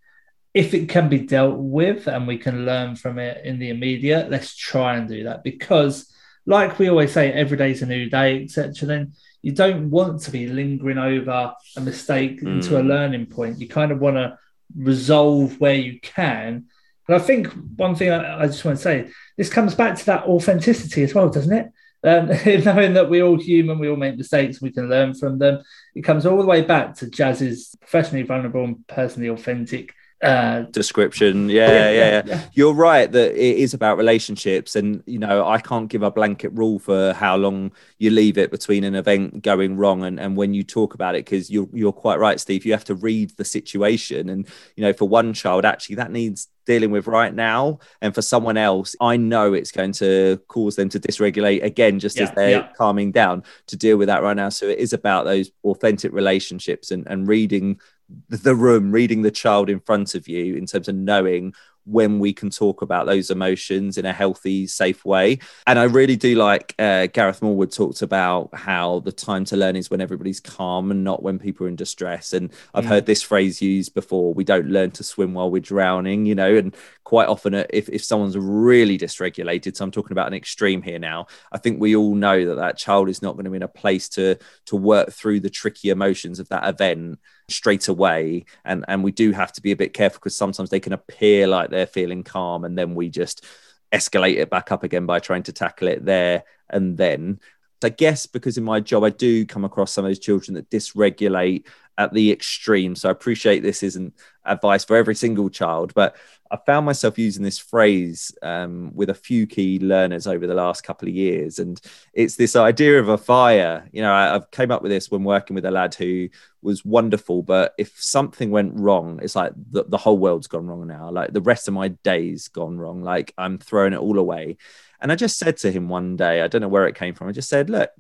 if 0.55 0.75
it 0.75 0.89
can 0.89 1.09
be 1.09 1.21
dealt 1.21 1.57
with 1.57 2.07
and 2.07 2.27
we 2.27 2.39
can 2.39 2.67
learn 2.67 2.95
from 2.95 3.19
it 3.19 3.45
in 3.45 3.59
the 3.59 3.71
immediate, 3.71 4.31
let's 4.31 4.55
try 4.55 4.97
and 4.97 5.09
do 5.09 5.25
that 5.25 5.43
because, 5.43 6.12
like 6.47 6.79
we 6.79 6.89
always 6.89 7.13
say, 7.13 7.33
every 7.33 7.57
day's 7.57 7.83
a 7.83 7.87
new 7.87 8.11
day, 8.11 8.43
etc. 8.45 8.87
Then 8.87 9.13
you 9.43 9.53
don't 9.53 9.91
want 9.91 10.23
to 10.23 10.31
be 10.31 10.47
lingering 10.47 10.99
over 10.99 11.55
a 11.77 11.81
mistake 11.81 12.41
mm. 12.41 12.57
into 12.57 12.81
a 12.81 12.83
learning 12.83 13.27
point. 13.27 13.61
You 13.61 13.69
kind 13.69 13.93
of 13.93 14.01
want 14.01 14.17
to 14.17 14.39
resolve 14.77 15.61
where 15.61 15.75
you 15.75 16.01
can. 16.01 16.67
And 17.09 17.17
I 17.17 17.19
think 17.19 17.49
one 17.77 17.95
thing 17.95 18.11
I, 18.11 18.43
I, 18.43 18.47
just 18.47 18.65
want 18.65 18.79
to 18.79 18.83
say 18.83 19.11
this 19.37 19.53
comes 19.53 19.75
back 19.75 19.99
to 19.99 20.07
that 20.07 20.25
authenticity 20.25 21.03
as 21.03 21.15
well, 21.15 21.29
doesn't 21.29 21.53
it? 21.53 21.73
Um, 22.05 22.27
knowing 22.65 22.95
that 22.95 23.11
we're 23.11 23.25
all 23.25 23.41
human, 23.41 23.79
we 23.79 23.89
all 23.89 23.97
make 23.97 24.17
mistakes, 24.17 24.61
we 24.61 24.73
can 24.73 24.89
learn 24.89 25.15
from 25.15 25.39
them. 25.39 25.63
It 25.95 26.03
comes 26.03 26.27
all 26.27 26.39
the 26.39 26.47
way 26.47 26.63
back 26.63 26.97
to 26.97 27.11
Jaz's 27.11 27.77
professionally 27.81 28.23
vulnerable 28.23 28.65
and 28.65 28.87
personally 28.87 29.29
authentic 29.29 29.93
uh, 30.23 30.63
description. 30.71 31.49
Yeah, 31.49 31.71
yeah, 31.71 31.91
yeah, 31.91 32.23
yeah, 32.25 32.43
You're 32.53 32.75
right 32.75 33.11
that 33.11 33.33
it 33.35 33.57
is 33.57 33.75
about 33.75 33.99
relationships, 33.99 34.77
and 34.77 35.03
you 35.07 35.19
know 35.19 35.47
I 35.47 35.59
can't 35.59 35.89
give 35.89 36.03
a 36.03 36.11
blanket 36.11 36.53
rule 36.55 36.79
for 36.79 37.13
how 37.13 37.37
long 37.37 37.73
you 37.99 38.11
leave 38.11 38.39
it 38.39 38.51
between 38.51 38.85
an 38.85 38.95
event 38.95 39.43
going 39.43 39.77
wrong 39.77 40.05
and, 40.05 40.21
and 40.21 40.37
when 40.37 40.55
you 40.55 40.63
talk 40.63 40.95
about 40.95 41.15
it 41.15 41.25
because 41.25 41.51
you're 41.51 41.69
you're 41.73 41.93
quite 41.93 42.19
right, 42.19 42.39
Steve. 42.39 42.65
You 42.65 42.73
have 42.73 42.85
to 42.85 42.95
read 42.95 43.31
the 43.37 43.45
situation, 43.45 44.29
and 44.29 44.47
you 44.77 44.83
know 44.83 44.93
for 44.93 45.09
one 45.09 45.33
child 45.33 45.65
actually 45.65 45.97
that 45.97 46.13
needs 46.13 46.49
dealing 46.65 46.91
with 46.91 47.07
right 47.07 47.35
now 47.35 47.79
and 48.01 48.15
for 48.15 48.23
someone 48.23 48.57
else 48.57 48.95
i 49.01 49.17
know 49.17 49.53
it's 49.53 49.73
going 49.73 49.91
to 49.91 50.41
cause 50.47 50.77
them 50.77 50.89
to 50.89 51.01
dysregulate 51.01 51.63
again 51.65 51.99
just 51.99 52.17
yeah, 52.17 52.23
as 52.23 52.31
they're 52.33 52.51
yeah. 52.51 52.69
calming 52.77 53.11
down 53.11 53.43
to 53.67 53.77
deal 53.77 53.97
with 53.97 54.07
that 54.07 54.23
right 54.23 54.37
now 54.37 54.49
so 54.49 54.67
it 54.67 54.79
is 54.79 54.93
about 54.93 55.25
those 55.25 55.51
authentic 55.65 56.13
relationships 56.13 56.91
and, 56.93 57.05
and 57.09 57.27
reading 57.27 57.81
the 58.29 58.55
room, 58.55 58.93
reading 58.93 59.23
the 59.23 59.31
child 59.31 59.71
in 59.71 59.81
front 59.81 60.15
of 60.15 60.29
you 60.29 60.55
in 60.55 60.67
terms 60.67 60.89
of 60.89 60.95
knowing 60.95 61.55
when 61.85 62.19
we 62.19 62.33
can 62.33 62.51
talk 62.51 62.83
about 62.83 63.07
those 63.07 63.31
emotions 63.31 63.99
in 63.99 64.07
a 64.07 64.13
healthy, 64.13 64.67
safe 64.67 65.05
way. 65.05 65.39
And 65.67 65.79
I 65.79 65.85
really 65.85 66.17
do 66.17 66.37
like 66.37 66.75
uh, 66.79 67.07
Gareth 67.07 67.41
Morewood 67.41 67.75
talked 67.75 68.03
about 68.03 68.51
how 68.53 69.01
the 69.01 69.13
time 69.13 69.45
to 69.47 69.57
learn 69.57 69.77
is 69.77 69.91
when 69.91 70.01
everybody's 70.01 70.41
calm 70.41 70.91
and 70.91 71.03
not 71.03 71.23
when 71.23 71.39
people 71.39 71.67
are 71.67 71.69
in 71.69 71.77
distress. 71.77 72.33
And 72.33 72.53
I've 72.75 72.85
mm. 72.85 72.89
heard 72.89 73.07
this 73.07 73.23
phrase 73.23 73.61
used 73.61 73.95
before 73.95 74.33
we 74.33 74.45
don't 74.45 74.69
learn 74.69 74.93
to 74.93 75.05
swim 75.05 75.35
while 75.35 75.51
we're 75.51 75.61
drowning, 75.61 76.27
you 76.27 76.35
know, 76.35 76.55
and 76.55 76.75
quite 77.05 77.29
often 77.29 77.55
uh, 77.55 77.65
if, 77.71 77.89
if 77.89 78.05
someone's 78.05 78.39
really 78.39 78.99
dysregulated, 78.99 79.77
so 79.77 79.85
I'm 79.85 79.91
talking 79.91 80.13
about 80.13 80.29
an 80.29 80.35
extreme 80.35 80.83
here 80.83 80.99
now, 80.99 81.27
I 81.51 81.59
think 81.59 81.81
we 81.81 81.97
all 81.97 82.15
know 82.15 82.47
that 82.47 82.57
that 82.57 82.79
child 82.79 83.09
is 83.09 83.23
not 83.23 83.33
going 83.33 83.45
to 83.45 83.51
be 83.51 83.57
in 83.57 83.63
a 83.63 83.69
place 83.69 84.09
to, 84.11 84.39
to 84.67 84.77
work 84.77 85.11
through 85.11 85.41
the 85.41 85.51
tricky 85.51 85.91
emotions 85.91 86.39
of 86.39 86.49
that 86.51 86.69
event 86.69 87.19
straight 87.49 87.89
away 87.89 88.45
and 88.65 88.85
and 88.89 89.03
we 89.03 89.13
do 89.13 89.33
have 89.33 89.53
to 89.53 89.61
be 89.61 89.73
a 89.73 89.77
bit 89.77 89.93
careful 89.93 90.19
because 90.19 90.37
sometimes 90.37 90.71
they 90.71 90.81
can 90.81 90.93
appear 90.93 91.47
like 91.47 91.71
they're 91.71 91.87
feeling 91.87 92.23
calm 92.23 92.65
and 92.65 92.79
then 92.79 92.95
we 92.95 93.09
just 93.09 93.45
escalate 93.93 94.37
it 94.37 94.51
back 94.51 94.73
up 94.73 94.83
again 94.85 95.07
by 95.07 95.19
trying 95.19 95.43
to 95.43 95.53
tackle 95.53 95.89
it 95.89 96.05
there 96.05 96.45
and 96.71 96.97
then 96.97 97.39
I 97.85 97.89
guess 97.89 98.27
because 98.27 98.57
in 98.57 98.65
my 98.65 98.81
job 98.81 99.05
I 99.05 99.11
do 99.11 99.45
come 99.45 99.65
across 99.65 99.93
some 99.93 100.05
of 100.05 100.09
those 100.09 100.19
children 100.19 100.55
that 100.55 100.71
dysregulate 100.71 101.65
at 101.99 102.13
the 102.13 102.33
extreme. 102.33 102.95
So 102.95 103.09
I 103.09 103.13
appreciate 103.13 103.61
this 103.61 103.83
isn't 103.83 104.15
advice 104.45 104.85
for 104.85 104.97
every 104.97 105.15
single 105.15 105.51
child, 105.51 105.93
but 105.95 106.17
I 106.53 106.59
found 106.67 106.85
myself 106.85 107.19
using 107.19 107.43
this 107.43 107.59
phrase 107.59 108.31
um, 108.43 108.91
with 108.95 109.09
a 109.09 109.15
few 109.15 109.47
key 109.47 109.79
learners 109.79 110.27
over 110.27 110.47
the 110.47 110.55
last 110.55 110.85
couple 110.85 111.09
of 111.09 111.15
years, 111.15 111.59
and 111.59 111.81
it's 112.13 112.37
this 112.37 112.57
idea 112.57 113.01
of 113.01 113.09
a 113.09 113.17
fire. 113.17 113.89
You 113.91 114.03
know, 114.03 114.13
I, 114.13 114.35
have 114.35 114.51
came 114.51 114.71
up 114.71 114.83
with 114.83 114.91
this 114.91 115.11
when 115.11 115.25
working 115.25 115.55
with 115.55 115.65
a 115.65 115.71
lad 115.71 115.95
who 115.95 116.29
was 116.61 116.85
wonderful, 116.85 117.43
but 117.43 117.73
if 117.79 117.99
something 117.99 118.51
went 118.51 118.79
wrong, 118.79 119.19
it's 119.23 119.35
like 119.35 119.53
the, 119.71 119.85
the 119.85 119.97
whole 119.97 120.19
world's 120.19 120.47
gone 120.47 120.67
wrong 120.67 120.87
now. 120.87 121.11
Like 121.11 121.33
the 121.33 121.41
rest 121.41 121.69
of 121.69 121.75
my 121.75 121.89
day's 121.89 122.49
gone 122.49 122.77
wrong. 122.77 123.03
Like 123.03 123.33
I'm 123.39 123.57
throwing 123.57 123.95
it 123.95 124.01
all 124.01 124.19
away. 124.19 124.59
And 125.01 125.11
I 125.11 125.17
just 125.17 125.39
said 125.39 125.57
to 125.59 125.73
him 125.73 125.89
one 125.89 126.17
day, 126.17 126.43
I 126.43 126.49
don't 126.49 126.61
know 126.61 126.69
where 126.69 126.87
it 126.87 126.97
came 126.97 127.15
from. 127.15 127.29
I 127.29 127.33
just 127.33 127.49
said, 127.49 127.71
look, 127.71 127.91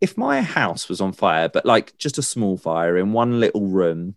if 0.00 0.16
my 0.16 0.40
house 0.40 0.88
was 0.88 1.00
on 1.00 1.12
fire, 1.12 1.48
but 1.48 1.66
like 1.66 1.98
just 1.98 2.16
a 2.16 2.22
small 2.22 2.56
fire 2.56 2.96
in 2.96 3.12
one 3.12 3.40
little 3.40 3.66
room, 3.66 4.14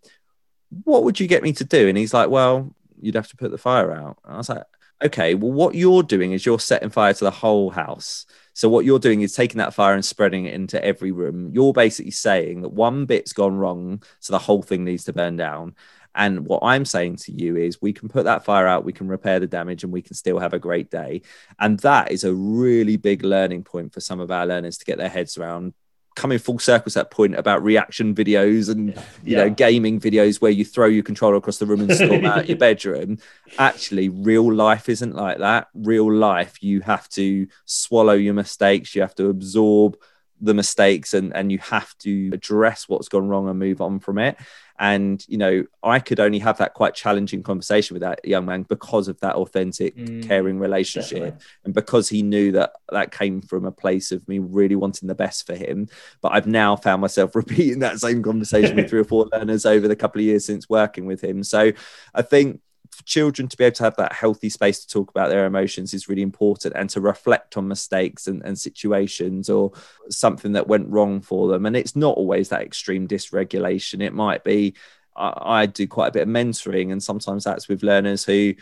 what 0.83 1.03
would 1.03 1.19
you 1.19 1.25
get 1.27 1.41
me 1.41 1.51
to 1.53 1.63
do? 1.63 1.89
And 1.89 1.97
he's 1.97 2.13
like, 2.13 2.29
well, 2.29 2.75
you'd 3.01 3.15
have 3.15 3.29
to 3.29 3.37
put 3.37 3.51
the 3.51 3.57
fire 3.57 3.91
out. 3.91 4.19
And 4.23 4.33
I 4.35 4.37
was 4.37 4.49
like, 4.49 4.63
okay, 5.03 5.35
well, 5.35 5.51
what 5.51 5.75
you're 5.75 6.03
doing 6.03 6.31
is 6.31 6.45
you're 6.45 6.59
setting 6.59 6.89
fire 6.89 7.13
to 7.13 7.23
the 7.23 7.31
whole 7.31 7.71
house. 7.71 8.25
So 8.53 8.69
what 8.69 8.85
you're 8.85 8.99
doing 8.99 9.21
is 9.21 9.33
taking 9.33 9.57
that 9.57 9.73
fire 9.73 9.93
and 9.93 10.05
spreading 10.05 10.45
it 10.45 10.53
into 10.53 10.83
every 10.83 11.11
room. 11.11 11.49
You're 11.53 11.73
basically 11.73 12.11
saying 12.11 12.61
that 12.61 12.69
one 12.69 13.05
bit's 13.05 13.33
gone 13.33 13.55
wrong, 13.55 14.03
so 14.19 14.33
the 14.33 14.39
whole 14.39 14.61
thing 14.61 14.83
needs 14.83 15.05
to 15.05 15.13
burn 15.13 15.37
down. 15.37 15.75
And 16.13 16.45
what 16.45 16.59
I'm 16.61 16.83
saying 16.83 17.17
to 17.17 17.31
you 17.31 17.55
is 17.55 17.81
we 17.81 17.93
can 17.93 18.09
put 18.09 18.25
that 18.25 18.43
fire 18.43 18.67
out, 18.67 18.83
we 18.83 18.91
can 18.91 19.07
repair 19.07 19.39
the 19.39 19.47
damage, 19.47 19.83
and 19.83 19.93
we 19.93 20.01
can 20.01 20.13
still 20.13 20.39
have 20.39 20.53
a 20.53 20.59
great 20.59 20.91
day. 20.91 21.21
And 21.57 21.79
that 21.79 22.11
is 22.11 22.25
a 22.25 22.33
really 22.33 22.97
big 22.97 23.23
learning 23.23 23.63
point 23.63 23.93
for 23.93 24.01
some 24.01 24.19
of 24.19 24.29
our 24.29 24.45
learners 24.45 24.77
to 24.79 24.85
get 24.85 24.97
their 24.97 25.09
heads 25.09 25.37
around 25.37 25.73
coming 26.15 26.37
full 26.37 26.59
circle 26.59 26.91
to 26.91 26.99
that 26.99 27.11
point 27.11 27.35
about 27.35 27.63
reaction 27.63 28.13
videos 28.13 28.69
and 28.69 28.93
yeah. 28.93 29.01
you 29.23 29.35
know 29.37 29.49
gaming 29.49 29.99
videos 29.99 30.41
where 30.41 30.51
you 30.51 30.65
throw 30.65 30.87
your 30.87 31.03
controller 31.03 31.35
across 31.35 31.57
the 31.57 31.65
room 31.65 31.81
and 31.81 31.93
storm 31.95 32.25
out 32.25 32.47
your 32.47 32.57
bedroom. 32.57 33.17
Actually 33.57 34.09
real 34.09 34.53
life 34.53 34.89
isn't 34.89 35.15
like 35.15 35.37
that. 35.39 35.67
Real 35.73 36.11
life 36.11 36.61
you 36.61 36.81
have 36.81 37.07
to 37.09 37.47
swallow 37.65 38.13
your 38.13 38.33
mistakes 38.33 38.95
you 38.95 39.01
have 39.01 39.15
to 39.15 39.29
absorb 39.29 39.97
the 40.41 40.53
mistakes 40.53 41.13
and 41.13 41.35
and 41.35 41.51
you 41.51 41.59
have 41.59 41.95
to 41.99 42.31
address 42.33 42.89
what's 42.89 43.07
gone 43.07 43.27
wrong 43.27 43.47
and 43.47 43.59
move 43.59 43.79
on 43.79 43.99
from 43.99 44.17
it 44.17 44.37
and 44.81 45.23
you 45.27 45.37
know 45.37 45.63
i 45.83 45.99
could 45.99 46.19
only 46.19 46.39
have 46.39 46.57
that 46.57 46.73
quite 46.73 46.95
challenging 46.95 47.43
conversation 47.43 47.93
with 47.93 48.01
that 48.01 48.19
young 48.25 48.45
man 48.45 48.63
because 48.63 49.07
of 49.07 49.17
that 49.19 49.35
authentic 49.35 49.95
mm, 49.95 50.27
caring 50.27 50.57
relationship 50.57 51.19
definitely. 51.19 51.45
and 51.63 51.73
because 51.75 52.09
he 52.09 52.23
knew 52.23 52.51
that 52.51 52.73
that 52.89 53.11
came 53.11 53.41
from 53.41 53.65
a 53.65 53.71
place 53.71 54.11
of 54.11 54.27
me 54.27 54.39
really 54.39 54.75
wanting 54.75 55.07
the 55.07 55.15
best 55.15 55.45
for 55.45 55.55
him 55.55 55.87
but 56.19 56.33
i've 56.33 56.47
now 56.47 56.75
found 56.75 56.99
myself 56.99 57.35
repeating 57.35 57.79
that 57.79 57.99
same 57.99 58.23
conversation 58.23 58.75
with 58.75 58.89
three 58.89 59.01
or 59.01 59.05
four 59.05 59.29
learners 59.31 59.67
over 59.67 59.87
the 59.87 59.95
couple 59.95 60.19
of 60.19 60.25
years 60.25 60.45
since 60.45 60.67
working 60.67 61.05
with 61.05 61.23
him 61.23 61.43
so 61.43 61.71
i 62.15 62.23
think 62.23 62.59
for 63.01 63.07
children 63.07 63.47
to 63.47 63.57
be 63.57 63.63
able 63.63 63.75
to 63.75 63.83
have 63.83 63.95
that 63.97 64.13
healthy 64.13 64.49
space 64.49 64.79
to 64.79 64.87
talk 64.87 65.09
about 65.09 65.29
their 65.29 65.45
emotions 65.45 65.93
is 65.93 66.07
really 66.07 66.21
important 66.21 66.73
and 66.75 66.89
to 66.91 67.01
reflect 67.01 67.57
on 67.57 67.67
mistakes 67.67 68.27
and, 68.27 68.41
and 68.43 68.57
situations 68.57 69.49
or 69.49 69.71
something 70.09 70.51
that 70.53 70.67
went 70.67 70.87
wrong 70.89 71.21
for 71.21 71.47
them. 71.47 71.65
And 71.65 71.75
it's 71.75 71.95
not 71.95 72.17
always 72.17 72.49
that 72.49 72.61
extreme 72.61 73.07
dysregulation. 73.07 74.01
It 74.01 74.13
might 74.13 74.43
be 74.43 74.75
I, 75.15 75.61
I 75.61 75.65
do 75.65 75.87
quite 75.87 76.07
a 76.07 76.11
bit 76.11 76.23
of 76.23 76.29
mentoring, 76.29 76.91
and 76.91 77.03
sometimes 77.03 77.43
that's 77.43 77.67
with 77.67 77.83
learners 77.83 78.23
who 78.23 78.53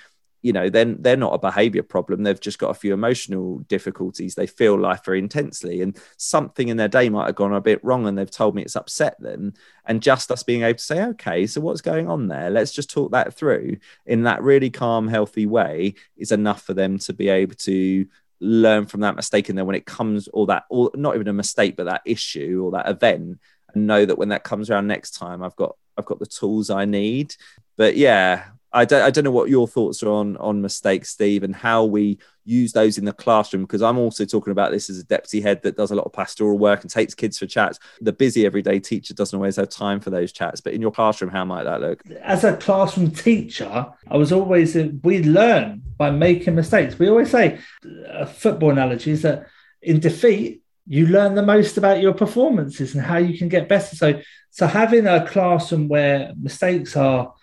you 0.42 0.54
know 0.54 0.70
then 0.70 0.94
they're, 0.94 1.02
they're 1.02 1.18
not 1.18 1.34
a 1.34 1.40
behavior 1.40 1.84
problem. 1.84 2.24
They've 2.24 2.40
just 2.40 2.60
got 2.60 2.70
a 2.70 2.76
few 2.76 2.94
emotional 2.94 3.60
difficulties 3.68 4.36
they 4.36 4.48
feel 4.48 4.80
life 4.80 5.04
very 5.04 5.20
intensely 5.20 5.82
and 5.82 5.98
something 6.18 6.70
in 6.70 6.78
their 6.78 6.88
day 6.88 7.10
might 7.10 7.28
have 7.28 7.36
gone 7.36 7.54
a 7.54 7.62
bit 7.62 7.84
wrong 7.84 8.08
and 8.08 8.18
they've 8.18 8.30
told 8.30 8.56
me 8.56 8.62
it's 8.62 8.76
upset 8.76 9.20
them. 9.20 9.54
And 9.86 10.02
just 10.02 10.32
us 10.32 10.44
being 10.44 10.64
able 10.64 10.78
to 10.78 10.84
say 10.84 11.04
okay 11.04 11.48
so 11.48 11.62
what's 11.62 11.82
going 11.82 12.08
on 12.08 12.28
there? 12.28 12.50
Let's 12.50 12.72
just 12.72 12.90
talk 12.90 13.12
that 13.12 13.34
through. 13.34 13.78
In 14.06 14.24
that 14.24 14.44
really 14.44 14.70
calm 14.70 15.08
healthy 15.08 15.46
way 15.46 15.96
is 16.18 16.32
enough 16.32 16.62
for 16.62 16.74
them 16.74 17.00
to 17.00 17.14
be 17.14 17.30
able 17.30 17.56
to 17.56 18.06
learn 18.42 18.86
from 18.86 19.02
that 19.02 19.16
mistake 19.16 19.50
and 19.50 19.58
then 19.58 19.66
when 19.66 19.76
it 19.76 19.86
comes 19.86 20.30
or 20.30 20.46
that 20.48 20.64
or 20.70 20.90
not 20.96 21.16
even 21.16 21.28
a 21.28 21.34
mistake 21.34 21.76
but 21.76 21.84
that 21.86 22.02
issue 22.06 22.62
or 22.64 22.72
that 22.72 22.88
event 22.88 23.38
and 23.74 23.86
know 23.86 24.06
that 24.06 24.18
when 24.18 24.30
that 24.30 24.46
comes 24.46 24.70
around 24.70 24.88
next 24.88 25.12
time 25.12 25.44
i've 25.44 25.58
got 25.58 25.76
i've 25.98 26.06
got 26.06 26.20
the 26.20 26.26
tools 26.26 26.70
i 26.70 26.86
need. 26.86 27.36
But 27.76 27.98
yeah 27.98 28.46
I 28.72 28.86
don't, 28.86 29.02
I 29.02 29.10
don't 29.10 29.24
know 29.24 29.32
what 29.32 29.50
your 29.50 29.68
thoughts 29.68 30.04
are 30.04 30.12
on 30.12 30.38
on 30.38 30.62
mistakes, 30.62 31.10
Steve, 31.10 31.44
and 31.44 31.56
how 31.56 31.86
we 31.86 32.20
use 32.46 32.72
those 32.72 32.98
in 32.98 33.06
the 33.06 33.14
classroom. 33.14 33.64
Because 33.64 33.82
I'm 33.82 33.98
also 33.98 34.26
talking 34.26 34.52
about 34.52 34.72
this 34.72 34.90
as 34.90 35.00
a 35.00 35.04
deputy 35.04 35.42
head 35.42 35.62
that 35.64 35.78
does 35.78 35.92
a 35.92 35.96
lot 35.96 36.06
of 36.06 36.14
pastoral 36.14 36.58
work 36.58 36.82
and 36.82 36.90
takes 36.90 37.16
kids 37.16 37.38
for 37.38 37.48
chats. 37.48 37.80
The 38.02 38.14
busy 38.14 38.46
everyday 38.46 38.80
teacher 38.80 39.14
doesn't 39.14 39.36
always 39.36 39.56
have 39.56 39.70
time 39.70 40.00
for 40.00 40.10
those 40.10 40.32
chats. 40.32 40.62
But 40.62 40.74
in 40.74 40.82
your 40.82 40.92
classroom, 40.92 41.32
how 41.32 41.46
might 41.46 41.64
that 41.64 41.82
look? 41.82 42.04
As 42.22 42.44
a 42.44 42.58
classroom 42.58 43.12
teacher, 43.12 43.88
I 44.08 44.18
was 44.18 44.32
always 44.32 44.76
uh, 44.76 44.90
we 45.04 45.24
learn 45.24 45.82
by 45.98 46.12
making 46.12 46.56
mistakes. 46.56 47.00
We 47.00 47.10
always 47.10 47.32
say 47.32 47.60
a 48.08 48.26
football 48.26 48.72
analogy 48.72 49.12
is 49.12 49.24
that 49.24 49.48
in 49.82 50.00
defeat 50.00 50.62
you 50.92 51.06
learn 51.06 51.36
the 51.36 51.44
most 51.44 51.78
about 51.78 52.02
your 52.02 52.14
performances 52.14 52.96
and 52.96 53.04
how 53.04 53.18
you 53.18 53.38
can 53.38 53.48
get 53.48 53.70
better. 53.70 53.96
So, 53.96 54.22
so 54.50 54.66
having 54.66 55.06
a 55.06 55.26
classroom 55.28 55.88
where 55.88 56.34
mistakes 56.36 56.98
are 56.98 57.34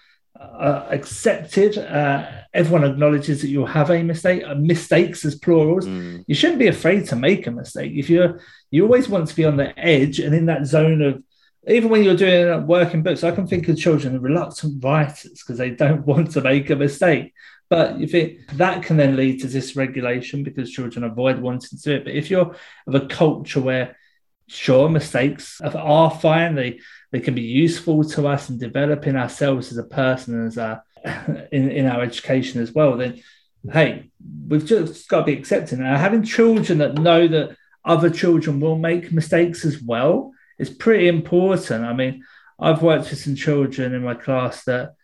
uh, 0.40 0.86
accepted. 0.90 1.78
Uh, 1.78 2.28
everyone 2.54 2.84
acknowledges 2.84 3.40
that 3.40 3.48
you'll 3.48 3.66
have 3.66 3.90
a 3.90 4.02
mistake. 4.02 4.42
Uh, 4.44 4.54
mistakes 4.54 5.24
as 5.24 5.34
plurals. 5.34 5.86
Mm. 5.86 6.24
You 6.26 6.34
shouldn't 6.34 6.58
be 6.58 6.68
afraid 6.68 7.06
to 7.08 7.16
make 7.16 7.46
a 7.46 7.50
mistake. 7.50 7.92
If 7.94 8.10
you're, 8.10 8.40
you 8.70 8.84
always 8.84 9.08
want 9.08 9.28
to 9.28 9.36
be 9.36 9.44
on 9.44 9.56
the 9.56 9.78
edge 9.78 10.18
and 10.18 10.34
in 10.34 10.46
that 10.46 10.66
zone 10.66 11.02
of. 11.02 11.22
Even 11.68 11.90
when 11.90 12.04
you're 12.04 12.14
doing 12.14 12.64
work 12.68 12.94
in 12.94 13.02
books, 13.02 13.24
I 13.24 13.32
can 13.32 13.48
think 13.48 13.68
of 13.68 13.76
children 13.76 14.20
reluctant 14.22 14.84
writers 14.84 15.42
because 15.42 15.58
they 15.58 15.70
don't 15.70 16.06
want 16.06 16.30
to 16.32 16.40
make 16.40 16.70
a 16.70 16.76
mistake. 16.76 17.34
But 17.68 18.00
if 18.00 18.14
it 18.14 18.46
that 18.56 18.84
can 18.84 18.96
then 18.96 19.16
lead 19.16 19.40
to 19.40 19.48
dysregulation 19.48 20.44
because 20.44 20.70
children 20.70 21.04
avoid 21.04 21.40
wanting 21.40 21.76
to 21.76 21.82
do 21.82 21.94
it. 21.96 22.04
But 22.04 22.14
if 22.14 22.30
you're 22.30 22.54
of 22.86 22.94
a 22.94 23.06
culture 23.06 23.60
where 23.60 23.96
sure 24.46 24.88
mistakes 24.88 25.60
are 25.60 26.10
fine, 26.10 26.54
they 26.54 26.80
they 27.16 27.22
can 27.22 27.34
be 27.34 27.40
useful 27.40 28.04
to 28.04 28.28
us 28.28 28.50
in 28.50 28.58
developing 28.58 29.16
ourselves 29.16 29.72
as 29.72 29.78
a 29.78 29.84
person 29.84 30.46
as 30.46 30.58
a 30.58 30.82
in, 31.50 31.70
in 31.70 31.86
our 31.86 32.02
education 32.02 32.60
as 32.60 32.72
well 32.72 32.98
then 32.98 33.22
hey 33.72 34.10
we've 34.48 34.66
just 34.66 35.08
got 35.08 35.20
to 35.20 35.24
be 35.24 35.32
accepting. 35.32 35.80
Now 35.80 35.96
having 35.96 36.22
children 36.22 36.78
that 36.78 36.98
know 36.98 37.26
that 37.26 37.56
other 37.86 38.10
children 38.10 38.60
will 38.60 38.76
make 38.76 39.12
mistakes 39.12 39.64
as 39.64 39.80
well 39.80 40.32
is 40.58 40.68
pretty 40.68 41.08
important. 41.08 41.84
I 41.84 41.94
mean 41.94 42.22
i've 42.58 42.82
worked 42.82 43.08
with 43.08 43.20
some 43.20 43.34
children 43.34 43.94
in 43.94 44.02
my 44.02 44.14
class 44.14 44.64
that 44.64 44.94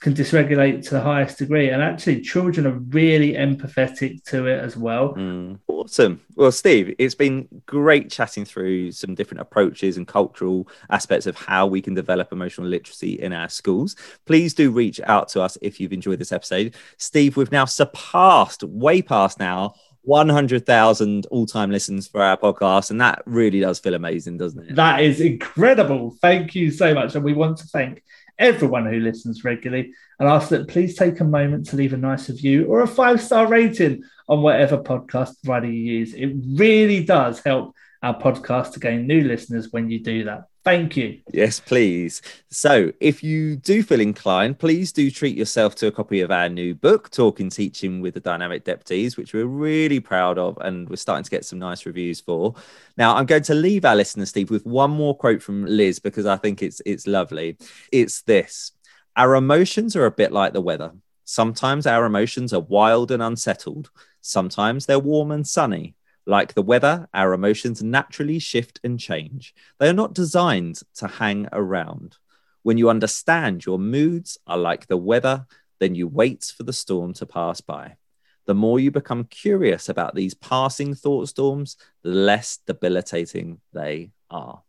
can 0.00 0.14
dysregulate 0.14 0.82
to 0.84 0.94
the 0.94 1.00
highest 1.00 1.38
degree. 1.38 1.68
And 1.68 1.82
actually, 1.82 2.22
children 2.22 2.66
are 2.66 2.78
really 2.78 3.34
empathetic 3.34 4.24
to 4.24 4.46
it 4.46 4.64
as 4.64 4.76
well. 4.76 5.14
Mm, 5.14 5.58
awesome. 5.66 6.22
Well, 6.36 6.52
Steve, 6.52 6.94
it's 6.98 7.14
been 7.14 7.46
great 7.66 8.10
chatting 8.10 8.46
through 8.46 8.92
some 8.92 9.14
different 9.14 9.42
approaches 9.42 9.98
and 9.98 10.08
cultural 10.08 10.68
aspects 10.88 11.26
of 11.26 11.36
how 11.36 11.66
we 11.66 11.82
can 11.82 11.92
develop 11.92 12.32
emotional 12.32 12.66
literacy 12.66 13.20
in 13.20 13.34
our 13.34 13.50
schools. 13.50 13.94
Please 14.24 14.54
do 14.54 14.70
reach 14.70 15.00
out 15.04 15.28
to 15.30 15.42
us 15.42 15.58
if 15.60 15.80
you've 15.80 15.92
enjoyed 15.92 16.18
this 16.18 16.32
episode. 16.32 16.74
Steve, 16.96 17.36
we've 17.36 17.52
now 17.52 17.66
surpassed, 17.66 18.64
way 18.64 19.02
past 19.02 19.38
now, 19.38 19.74
100,000 20.02 21.26
all 21.26 21.44
time 21.44 21.70
listens 21.70 22.08
for 22.08 22.22
our 22.22 22.38
podcast. 22.38 22.90
And 22.90 22.98
that 23.02 23.22
really 23.26 23.60
does 23.60 23.78
feel 23.78 23.92
amazing, 23.92 24.38
doesn't 24.38 24.70
it? 24.70 24.74
That 24.76 25.02
is 25.02 25.20
incredible. 25.20 26.16
Thank 26.22 26.54
you 26.54 26.70
so 26.70 26.94
much. 26.94 27.14
And 27.14 27.22
we 27.22 27.34
want 27.34 27.58
to 27.58 27.66
thank 27.66 28.02
everyone 28.38 28.86
who 28.86 29.00
listens 29.00 29.44
regularly 29.44 29.92
and 30.18 30.28
ask 30.28 30.48
that 30.48 30.68
please 30.68 30.94
take 30.96 31.20
a 31.20 31.24
moment 31.24 31.66
to 31.66 31.76
leave 31.76 31.92
a 31.92 31.96
nice 31.96 32.28
review 32.28 32.66
or 32.66 32.80
a 32.80 32.86
five 32.86 33.20
star 33.20 33.46
rating 33.46 34.02
on 34.28 34.42
whatever 34.42 34.78
podcast 34.78 35.34
provider 35.42 35.66
you 35.66 35.98
use. 35.98 36.14
It 36.14 36.32
really 36.54 37.04
does 37.04 37.40
help 37.40 37.74
our 38.02 38.18
podcast 38.18 38.72
to 38.72 38.80
gain 38.80 39.06
new 39.06 39.22
listeners 39.22 39.72
when 39.72 39.90
you 39.90 40.00
do 40.00 40.24
that. 40.24 40.44
Thank 40.68 40.98
you. 40.98 41.18
Yes, 41.32 41.60
please. 41.60 42.20
So, 42.50 42.92
if 43.00 43.22
you 43.22 43.56
do 43.56 43.82
feel 43.82 44.00
inclined, 44.00 44.58
please 44.58 44.92
do 44.92 45.10
treat 45.10 45.34
yourself 45.34 45.74
to 45.76 45.86
a 45.86 45.90
copy 45.90 46.20
of 46.20 46.30
our 46.30 46.50
new 46.50 46.74
book, 46.74 47.08
Talking 47.10 47.48
Teaching 47.48 48.02
with 48.02 48.12
the 48.12 48.20
Dynamic 48.20 48.64
Deputies, 48.64 49.16
which 49.16 49.32
we're 49.32 49.46
really 49.46 49.98
proud 49.98 50.36
of 50.36 50.58
and 50.60 50.86
we're 50.90 50.96
starting 50.96 51.24
to 51.24 51.30
get 51.30 51.46
some 51.46 51.58
nice 51.58 51.86
reviews 51.86 52.20
for. 52.20 52.54
Now, 52.98 53.16
I'm 53.16 53.24
going 53.24 53.44
to 53.44 53.54
leave 53.54 53.86
our 53.86 53.96
listeners, 53.96 54.28
Steve, 54.28 54.50
with 54.50 54.66
one 54.66 54.90
more 54.90 55.16
quote 55.16 55.42
from 55.42 55.64
Liz 55.64 56.00
because 56.00 56.26
I 56.26 56.36
think 56.36 56.62
it's 56.62 56.82
it's 56.84 57.06
lovely. 57.06 57.56
It's 57.90 58.20
this: 58.20 58.72
Our 59.16 59.36
emotions 59.36 59.96
are 59.96 60.04
a 60.04 60.10
bit 60.10 60.32
like 60.32 60.52
the 60.52 60.60
weather. 60.60 60.92
Sometimes 61.24 61.86
our 61.86 62.04
emotions 62.04 62.52
are 62.52 62.60
wild 62.60 63.10
and 63.10 63.22
unsettled. 63.22 63.88
Sometimes 64.20 64.84
they're 64.84 64.98
warm 64.98 65.30
and 65.30 65.46
sunny. 65.46 65.94
Like 66.28 66.52
the 66.52 66.60
weather, 66.60 67.08
our 67.14 67.32
emotions 67.32 67.82
naturally 67.82 68.38
shift 68.38 68.80
and 68.84 69.00
change. 69.00 69.54
They 69.78 69.88
are 69.88 69.94
not 69.94 70.12
designed 70.12 70.82
to 70.96 71.08
hang 71.08 71.48
around. 71.52 72.18
When 72.62 72.76
you 72.76 72.90
understand 72.90 73.64
your 73.64 73.78
moods 73.78 74.36
are 74.46 74.58
like 74.58 74.88
the 74.88 74.98
weather, 74.98 75.46
then 75.80 75.94
you 75.94 76.06
wait 76.06 76.52
for 76.54 76.64
the 76.64 76.72
storm 76.74 77.14
to 77.14 77.24
pass 77.24 77.62
by. 77.62 77.96
The 78.44 78.52
more 78.52 78.78
you 78.78 78.90
become 78.90 79.24
curious 79.24 79.88
about 79.88 80.14
these 80.14 80.34
passing 80.34 80.94
thought 80.94 81.30
storms, 81.30 81.78
the 82.02 82.10
less 82.10 82.58
debilitating 82.66 83.62
they 83.72 84.10
are. 84.30 84.62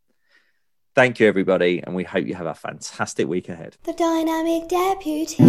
Thank 0.95 1.19
you, 1.19 1.27
everybody, 1.27 1.83
and 1.83 1.93
we 1.93 2.05
hope 2.05 2.25
you 2.25 2.35
have 2.35 2.47
a 2.47 2.55
fantastic 2.55 3.27
week 3.27 3.49
ahead. 3.49 3.75
The 3.83 3.91
Dynamic 3.91 4.69
Deputies. 4.69 5.39